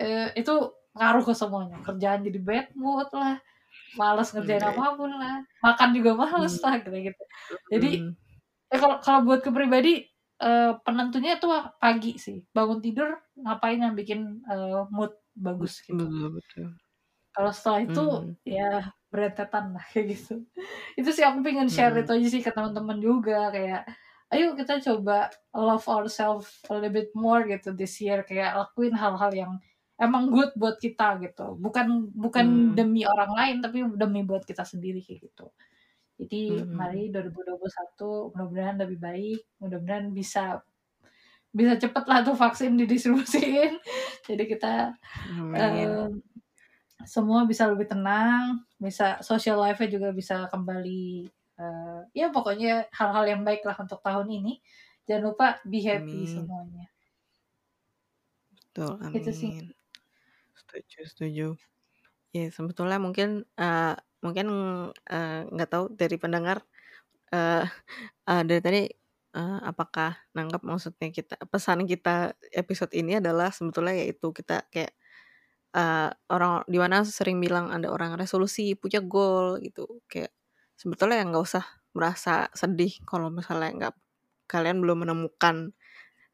uh, 0.00 0.28
itu 0.38 0.54
ngaruh 0.96 1.24
ke 1.26 1.34
semuanya. 1.36 1.78
Kerjaan 1.84 2.20
jadi 2.26 2.40
bad 2.42 2.66
mood 2.78 3.08
lah, 3.14 3.38
malas 3.96 4.30
ngerjain 4.34 4.64
Oke. 4.64 4.72
apa 4.76 4.84
pun 4.98 5.10
lah, 5.12 5.42
makan 5.64 5.90
juga 5.96 6.12
males 6.18 6.54
Hmm. 6.60 6.64
lah 6.66 6.74
kayak 6.84 7.02
gitu. 7.14 7.22
Jadi 7.74 7.90
Mhm. 8.00 8.12
eh 8.74 8.78
kalau 8.82 8.96
kalau 9.04 9.20
buatku 9.26 9.50
pribadi 9.54 10.06
uh, 10.42 10.76
penentunya 10.86 11.38
tuh 11.42 11.52
pagi 11.82 12.16
sih. 12.18 12.42
Bangun 12.56 12.80
tidur 12.84 13.16
ngapain 13.38 13.78
yang 13.80 13.94
bikin 13.98 14.42
uh, 14.50 14.86
mood 14.90 15.14
bagus 15.36 15.82
gitu. 15.86 15.98
Betul 15.98 16.26
betul. 16.38 16.66
Kalau 17.34 17.50
setelah 17.50 17.80
itu 17.86 18.04
Hmm. 18.04 18.34
ya 18.46 18.94
berentetan 19.10 19.74
lah 19.74 19.84
kayak 19.92 20.06
gitu. 20.14 20.34
Itu 20.98 21.10
sih 21.14 21.24
aku 21.26 21.42
pengen 21.46 21.66
share 21.70 21.94
Hmm. 21.94 22.02
itu 22.06 22.12
aja 22.14 22.28
sih 22.30 22.42
ke 22.46 22.50
teman-teman 22.54 22.98
juga 23.02 23.50
kayak 23.54 23.82
ayo 24.32 24.56
kita 24.58 24.80
coba 24.82 25.30
love 25.56 25.84
ourselves 25.90 26.62
a 26.70 26.74
little 26.74 26.92
bit 26.92 27.10
more 27.16 27.44
gitu 27.48 27.72
this 27.76 27.98
year 28.00 28.24
kayak 28.24 28.56
lakuin 28.56 28.94
hal-hal 28.96 29.32
yang 29.34 29.52
emang 30.00 30.30
good 30.32 30.50
buat 30.58 30.76
kita 30.82 31.20
gitu. 31.22 31.54
Bukan 31.60 32.10
bukan 32.16 32.46
Hmm. 32.46 32.78
demi 32.78 33.04
orang 33.06 33.30
lain 33.36 33.56
tapi 33.64 33.84
demi 34.00 34.20
buat 34.26 34.42
kita 34.48 34.64
sendiri 34.66 35.00
kayak 35.04 35.30
gitu. 35.30 35.46
Jadi 36.20 36.42
Mhm. 36.48 36.68
mari 36.74 37.10
2021 37.14 38.30
mudah-mudahan 38.34 38.76
lebih 38.82 38.98
baik, 39.02 39.40
mudah-mudahan 39.62 40.08
bisa 40.14 40.62
bisa 41.54 41.74
cepet 41.80 42.04
lah 42.10 42.20
tuh 42.26 42.36
vaksin 42.38 42.74
didistribusiin. 42.80 43.78
Jadi 44.28 44.44
kita 44.50 44.94
Amin. 45.28 46.06
um, 46.08 46.20
semua 47.06 47.44
bisa 47.48 47.68
lebih 47.70 47.88
tenang, 47.92 48.64
bisa 48.80 49.20
social 49.24 49.60
life-nya 49.60 49.88
juga 50.00 50.08
bisa 50.16 50.48
kembali 50.52 51.28
uh, 51.62 52.00
ya 52.18 52.26
pokoknya 52.34 52.88
hal-hal 52.98 53.24
yang 53.32 53.42
baik 53.48 53.62
lah 53.68 53.76
untuk 53.84 54.00
tahun 54.06 54.28
ini. 54.30 54.52
Jangan 55.08 55.24
lupa 55.32 55.46
be 55.68 55.80
happy 55.84 56.24
Amin. 56.24 56.34
semuanya. 56.34 56.88
Betul, 58.52 58.92
Itu 59.16 59.30
sih. 59.32 59.54
amin. 59.54 59.72
Setuju 60.58 61.00
setuju. 61.10 61.46
Ya 62.36 62.48
sebetulnya 62.52 62.98
mungkin, 63.02 63.46
eee, 63.58 63.94
mungkin, 64.24 64.46
eee, 65.08 65.40
nggak 65.54 65.70
tahu 65.72 65.84
dari 65.96 66.16
pendengar, 66.20 66.64
eee 67.34 67.64
eee, 68.30 68.42
dari 68.48 68.60
tadi 68.64 68.82
uh, 69.36 69.60
apakah 69.70 70.16
nangkep 70.36 70.62
maksudnya 70.66 71.08
kita 71.14 71.36
pesan 71.52 71.84
kita 71.90 72.34
episode 72.54 72.92
ini 72.96 73.18
adalah 73.22 73.50
sebetulnya 73.54 73.94
yaitu 74.02 74.30
kita 74.34 74.66
kayak 74.72 74.94
uh, 75.76 76.10
orang 76.32 76.64
di 76.70 76.78
mana 76.80 77.02
sering 77.06 77.38
bilang 77.42 77.70
ada 77.74 77.88
orang 77.92 78.14
resolusi 78.20 78.74
punya 78.78 79.00
goal 79.04 79.58
gitu 79.62 80.02
kayak 80.10 80.32
sebetulnya 80.78 81.22
yang 81.22 81.34
nggak 81.34 81.44
usah 81.44 81.64
merasa 81.94 82.50
sedih 82.52 82.98
kalau 83.06 83.30
misalnya 83.30 83.70
nggak 83.74 83.94
kalian 84.50 84.82
belum 84.82 85.06
menemukan 85.06 85.72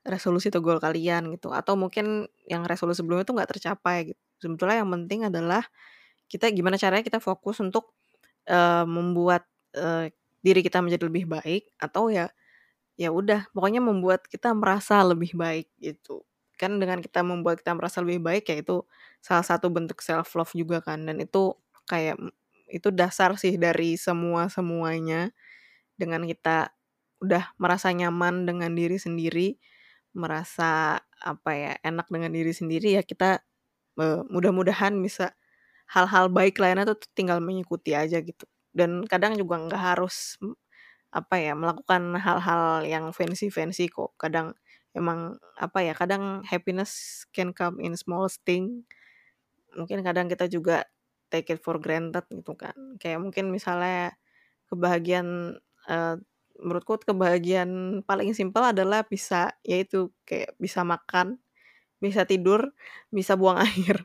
resolusi 0.04 0.48
atau 0.48 0.64
goal 0.64 0.80
kalian 0.80 1.32
gitu. 1.36 1.52
Atau 1.52 1.76
mungkin 1.76 2.28
yang 2.48 2.64
resolusi 2.64 3.04
sebelumnya 3.04 3.28
itu 3.28 3.34
nggak 3.36 3.50
tercapai 3.56 4.12
gitu. 4.12 4.20
Sebetulnya 4.40 4.80
yang 4.82 4.90
penting 4.90 5.20
adalah 5.28 5.62
kita 6.30 6.48
gimana 6.54 6.80
caranya 6.80 7.04
kita 7.04 7.20
fokus 7.20 7.60
untuk 7.60 7.92
uh, 8.48 8.86
membuat 8.88 9.44
uh, 9.76 10.08
diri 10.40 10.60
kita 10.64 10.80
menjadi 10.80 11.04
lebih 11.10 11.28
baik 11.28 11.68
atau 11.76 12.08
ya 12.08 12.32
ya 12.96 13.12
udah 13.12 13.48
pokoknya 13.52 13.80
membuat 13.84 14.24
kita 14.28 14.52
merasa 14.56 15.00
lebih 15.04 15.36
baik 15.36 15.68
gitu. 15.80 16.24
Kan 16.56 16.80
dengan 16.80 17.00
kita 17.04 17.20
membuat 17.24 17.60
kita 17.64 17.72
merasa 17.76 18.00
lebih 18.04 18.20
baik 18.24 18.44
ya 18.48 18.56
itu 18.60 18.84
salah 19.20 19.44
satu 19.44 19.68
bentuk 19.72 20.00
self 20.00 20.32
love 20.36 20.52
juga 20.56 20.80
kan. 20.84 21.04
Dan 21.04 21.20
itu 21.20 21.56
kayak 21.88 22.16
itu 22.70 22.94
dasar 22.94 23.34
sih 23.36 23.58
dari 23.58 23.98
semua 23.98 24.46
semuanya 24.48 25.34
dengan 25.98 26.24
kita 26.24 26.72
udah 27.20 27.52
merasa 27.60 27.92
nyaman 27.92 28.48
dengan 28.48 28.72
diri 28.72 28.96
sendiri 28.96 29.60
merasa 30.16 31.02
apa 31.20 31.50
ya 31.52 31.72
enak 31.84 32.08
dengan 32.08 32.32
diri 32.32 32.50
sendiri 32.50 32.98
ya 32.98 33.02
kita 33.04 33.44
uh, 34.00 34.24
mudah-mudahan 34.32 34.96
bisa 34.98 35.36
hal-hal 35.90 36.30
baik 36.30 36.56
lainnya 36.62 36.86
tuh 36.86 36.98
tinggal 37.12 37.42
mengikuti 37.42 37.92
aja 37.98 38.22
gitu. 38.22 38.46
Dan 38.70 39.02
kadang 39.10 39.34
juga 39.34 39.58
nggak 39.58 39.82
harus 39.82 40.38
apa 41.10 41.42
ya 41.42 41.58
melakukan 41.58 42.14
hal-hal 42.14 42.86
yang 42.86 43.10
fancy-fancy 43.10 43.90
kok. 43.90 44.14
Kadang 44.14 44.54
emang 44.94 45.38
apa 45.58 45.82
ya 45.82 45.94
kadang 45.94 46.46
happiness 46.46 47.24
can 47.34 47.50
come 47.50 47.82
in 47.82 47.98
small 47.98 48.30
thing. 48.46 48.86
Mungkin 49.74 50.06
kadang 50.06 50.30
kita 50.30 50.46
juga 50.46 50.86
take 51.30 51.54
it 51.54 51.60
for 51.62 51.78
granted 51.78 52.26
gitu 52.28 52.52
kan. 52.58 52.74
Kayak 52.98 53.22
mungkin 53.22 53.54
misalnya 53.54 54.18
kebahagiaan 54.70 55.58
uh, 55.88 56.16
menurutku 56.60 57.00
kebahagiaan 57.02 58.02
paling 58.04 58.36
simpel 58.36 58.62
adalah 58.62 59.06
bisa 59.08 59.56
yaitu 59.64 60.12
kayak 60.28 60.52
bisa 60.60 60.84
makan 60.84 61.40
bisa 62.02 62.24
tidur 62.28 62.70
bisa 63.14 63.34
buang 63.38 63.58
air. 63.66 64.04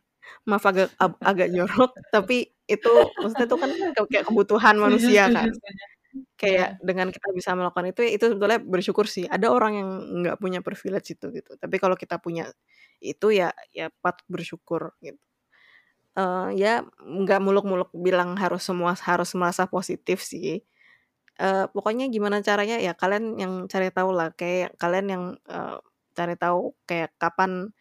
Maaf 0.50 0.66
agak 0.66 0.90
agak 1.22 1.50
jorok 1.54 1.94
tapi 2.10 2.50
itu 2.66 2.92
maksudnya 3.22 3.46
itu 3.46 3.58
kan 3.62 3.72
kayak 4.10 4.26
kebutuhan 4.26 4.76
manusia 4.82 5.30
kan. 5.30 5.50
kayak 6.40 6.80
dengan 6.80 7.12
kita 7.12 7.28
bisa 7.36 7.52
melakukan 7.60 7.92
itu 7.92 8.02
itu 8.08 8.26
sebetulnya 8.32 8.60
bersyukur 8.64 9.06
sih. 9.06 9.28
Ada 9.28 9.52
orang 9.52 9.74
yang 9.78 9.90
nggak 10.24 10.38
punya 10.42 10.60
privilege 10.66 11.14
itu 11.14 11.28
gitu. 11.30 11.52
Tapi 11.60 11.76
kalau 11.78 11.94
kita 12.00 12.18
punya 12.24 12.50
itu 13.04 13.36
ya 13.36 13.52
ya 13.76 13.92
patut 14.02 14.26
bersyukur 14.32 14.96
gitu 15.04 15.20
uh, 16.16 16.50
ya 16.56 16.84
nggak 17.04 17.40
muluk-muluk 17.44 17.92
bilang 17.94 18.36
harus 18.40 18.64
semua 18.66 18.96
harus 18.96 19.32
merasa 19.38 19.68
positif 19.70 20.24
sih. 20.24 20.64
Uh, 21.36 21.68
pokoknya 21.76 22.08
gimana 22.08 22.40
caranya 22.40 22.80
ya 22.80 22.96
kalian 22.96 23.36
yang 23.36 23.54
cari 23.68 23.92
tahu 23.92 24.16
lah 24.16 24.32
kayak 24.32 24.72
kalian 24.80 25.08
yang 25.12 25.24
uh, 25.52 25.84
cari 26.16 26.40
tahu 26.40 26.72
kayak 26.88 27.12
kapan 27.20 27.76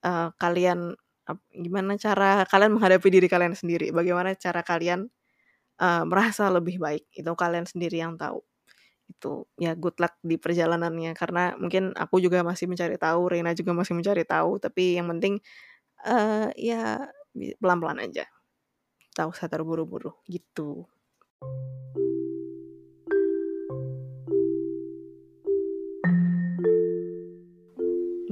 uh, 0.00 0.32
kalian 0.40 0.96
uh, 1.28 1.38
gimana 1.52 2.00
cara 2.00 2.48
kalian 2.48 2.72
menghadapi 2.80 3.08
diri 3.12 3.28
kalian 3.28 3.52
sendiri 3.52 3.92
bagaimana 3.92 4.32
cara 4.40 4.64
kalian 4.64 5.12
uh, 5.80 6.04
merasa 6.08 6.48
lebih 6.48 6.80
baik 6.80 7.04
itu 7.12 7.28
kalian 7.36 7.68
sendiri 7.68 8.00
yang 8.00 8.16
tahu. 8.16 8.40
Itu 9.12 9.44
ya 9.60 9.76
good 9.76 10.00
luck 10.00 10.16
di 10.24 10.40
perjalanannya 10.40 11.12
karena 11.12 11.52
mungkin 11.60 11.92
aku 11.92 12.18
juga 12.24 12.40
masih 12.40 12.66
mencari 12.66 12.96
tahu 12.96 13.28
Reina 13.28 13.52
juga 13.52 13.76
masih 13.76 13.92
mencari 13.92 14.24
tahu 14.24 14.56
tapi 14.56 14.96
yang 14.96 15.06
penting 15.12 15.38
uh, 16.08 16.48
ya 16.56 17.12
pelan-pelan 17.60 18.00
aja 18.00 18.24
tahu 19.16 19.32
usah 19.32 19.48
terburu-buru 19.48 20.12
gitu 20.28 20.84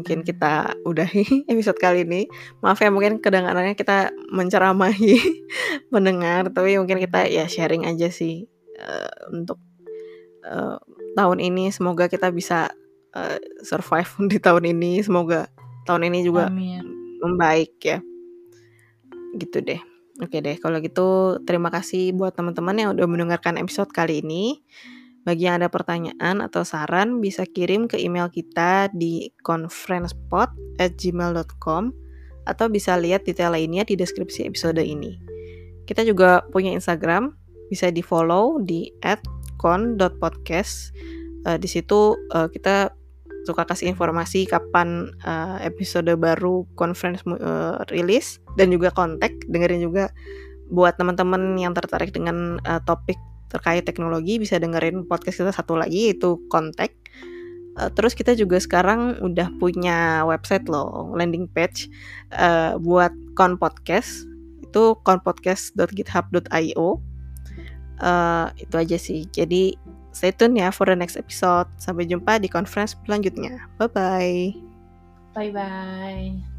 mungkin 0.04 0.20
kita 0.20 0.76
udahi 0.84 1.24
episode 1.50 1.80
kali 1.80 2.04
ini. 2.04 2.28
Maaf 2.60 2.76
ya 2.84 2.92
mungkin 2.92 3.24
kedengarannya 3.24 3.72
kita 3.72 4.12
menceramahi 4.28 5.16
mendengar, 5.94 6.52
tapi 6.52 6.76
mungkin 6.76 7.00
kita 7.00 7.24
ya 7.32 7.48
sharing 7.48 7.88
aja 7.88 8.12
sih 8.12 8.44
uh, 8.76 9.32
untuk 9.32 9.56
uh, 10.44 10.76
tahun 11.16 11.40
ini. 11.40 11.72
Semoga 11.72 12.12
kita 12.12 12.28
bisa 12.28 12.68
uh, 13.16 13.40
survive 13.64 14.12
di 14.30 14.36
tahun 14.36 14.76
ini. 14.76 15.00
Semoga 15.00 15.48
tahun 15.88 16.12
ini 16.12 16.20
juga 16.20 16.52
Amin. 16.52 16.84
membaik 17.24 17.80
ya. 17.80 18.04
Gitu 19.34 19.60
deh. 19.60 19.82
Oke 20.22 20.38
deh, 20.38 20.54
kalau 20.62 20.78
gitu 20.78 21.42
terima 21.42 21.74
kasih 21.74 22.14
buat 22.14 22.38
teman-teman 22.38 22.78
yang 22.78 22.94
udah 22.94 23.02
mendengarkan 23.10 23.58
episode 23.58 23.90
kali 23.90 24.22
ini. 24.22 24.62
Bagi 25.26 25.50
yang 25.50 25.58
ada 25.58 25.66
pertanyaan 25.72 26.38
atau 26.38 26.62
saran, 26.62 27.18
bisa 27.18 27.42
kirim 27.48 27.88
ke 27.90 27.98
email 27.98 28.30
kita 28.30 28.94
di 28.94 29.34
conferencepod@gmail.com 29.42 31.84
atau 32.44 32.68
bisa 32.68 33.00
lihat 33.00 33.24
detail 33.24 33.56
lainnya 33.56 33.88
di 33.88 33.96
deskripsi 33.98 34.46
episode 34.46 34.84
ini. 34.84 35.16
Kita 35.88 36.04
juga 36.06 36.44
punya 36.52 36.70
Instagram, 36.76 37.32
bisa 37.72 37.88
di 37.90 38.04
follow 38.04 38.60
di 38.62 38.92
@con.podcast. 39.58 40.92
Uh, 41.44 41.60
di 41.60 41.68
situ 41.68 42.16
uh, 42.32 42.48
kita 42.48 42.88
suka 43.44 43.68
kasih 43.68 43.92
informasi 43.92 44.48
kapan 44.48 45.12
uh, 45.24 45.60
episode 45.60 46.08
baru 46.16 46.64
conference 46.74 47.20
uh, 47.28 47.84
rilis 47.92 48.40
dan 48.56 48.72
juga 48.72 48.88
kontak 48.90 49.32
dengerin 49.48 49.84
juga 49.84 50.08
buat 50.72 50.96
teman-teman 50.96 51.60
yang 51.60 51.76
tertarik 51.76 52.10
dengan 52.10 52.56
uh, 52.64 52.80
topik 52.88 53.20
terkait 53.52 53.86
teknologi 53.86 54.40
bisa 54.42 54.58
dengerin 54.58 55.06
podcast 55.06 55.38
kita 55.44 55.52
satu 55.54 55.78
lagi 55.78 56.10
yaitu 56.10 56.40
kontak. 56.50 56.90
Uh, 57.74 57.90
terus 57.94 58.14
kita 58.14 58.34
juga 58.38 58.58
sekarang 58.58 59.18
udah 59.22 59.50
punya 59.58 60.22
website 60.26 60.66
loh 60.66 61.10
landing 61.14 61.46
page 61.52 61.86
uh, 62.34 62.80
buat 62.80 63.12
kon 63.38 63.60
podcast. 63.60 64.26
Itu 64.64 64.98
konpodcast.github.io 65.06 66.98
uh, 68.02 68.46
itu 68.58 68.74
aja 68.74 68.96
sih. 68.98 69.28
Jadi 69.30 69.76
stay 70.14 70.30
tune 70.30 70.56
ya 70.62 70.70
for 70.70 70.86
the 70.86 70.96
next 70.96 71.18
episode. 71.18 71.66
Sampai 71.76 72.06
jumpa 72.06 72.38
di 72.38 72.48
conference 72.48 72.94
selanjutnya. 73.04 73.68
Bye 73.76 73.90
bye 73.90 74.40
bye 75.34 75.50
bye 75.50 76.53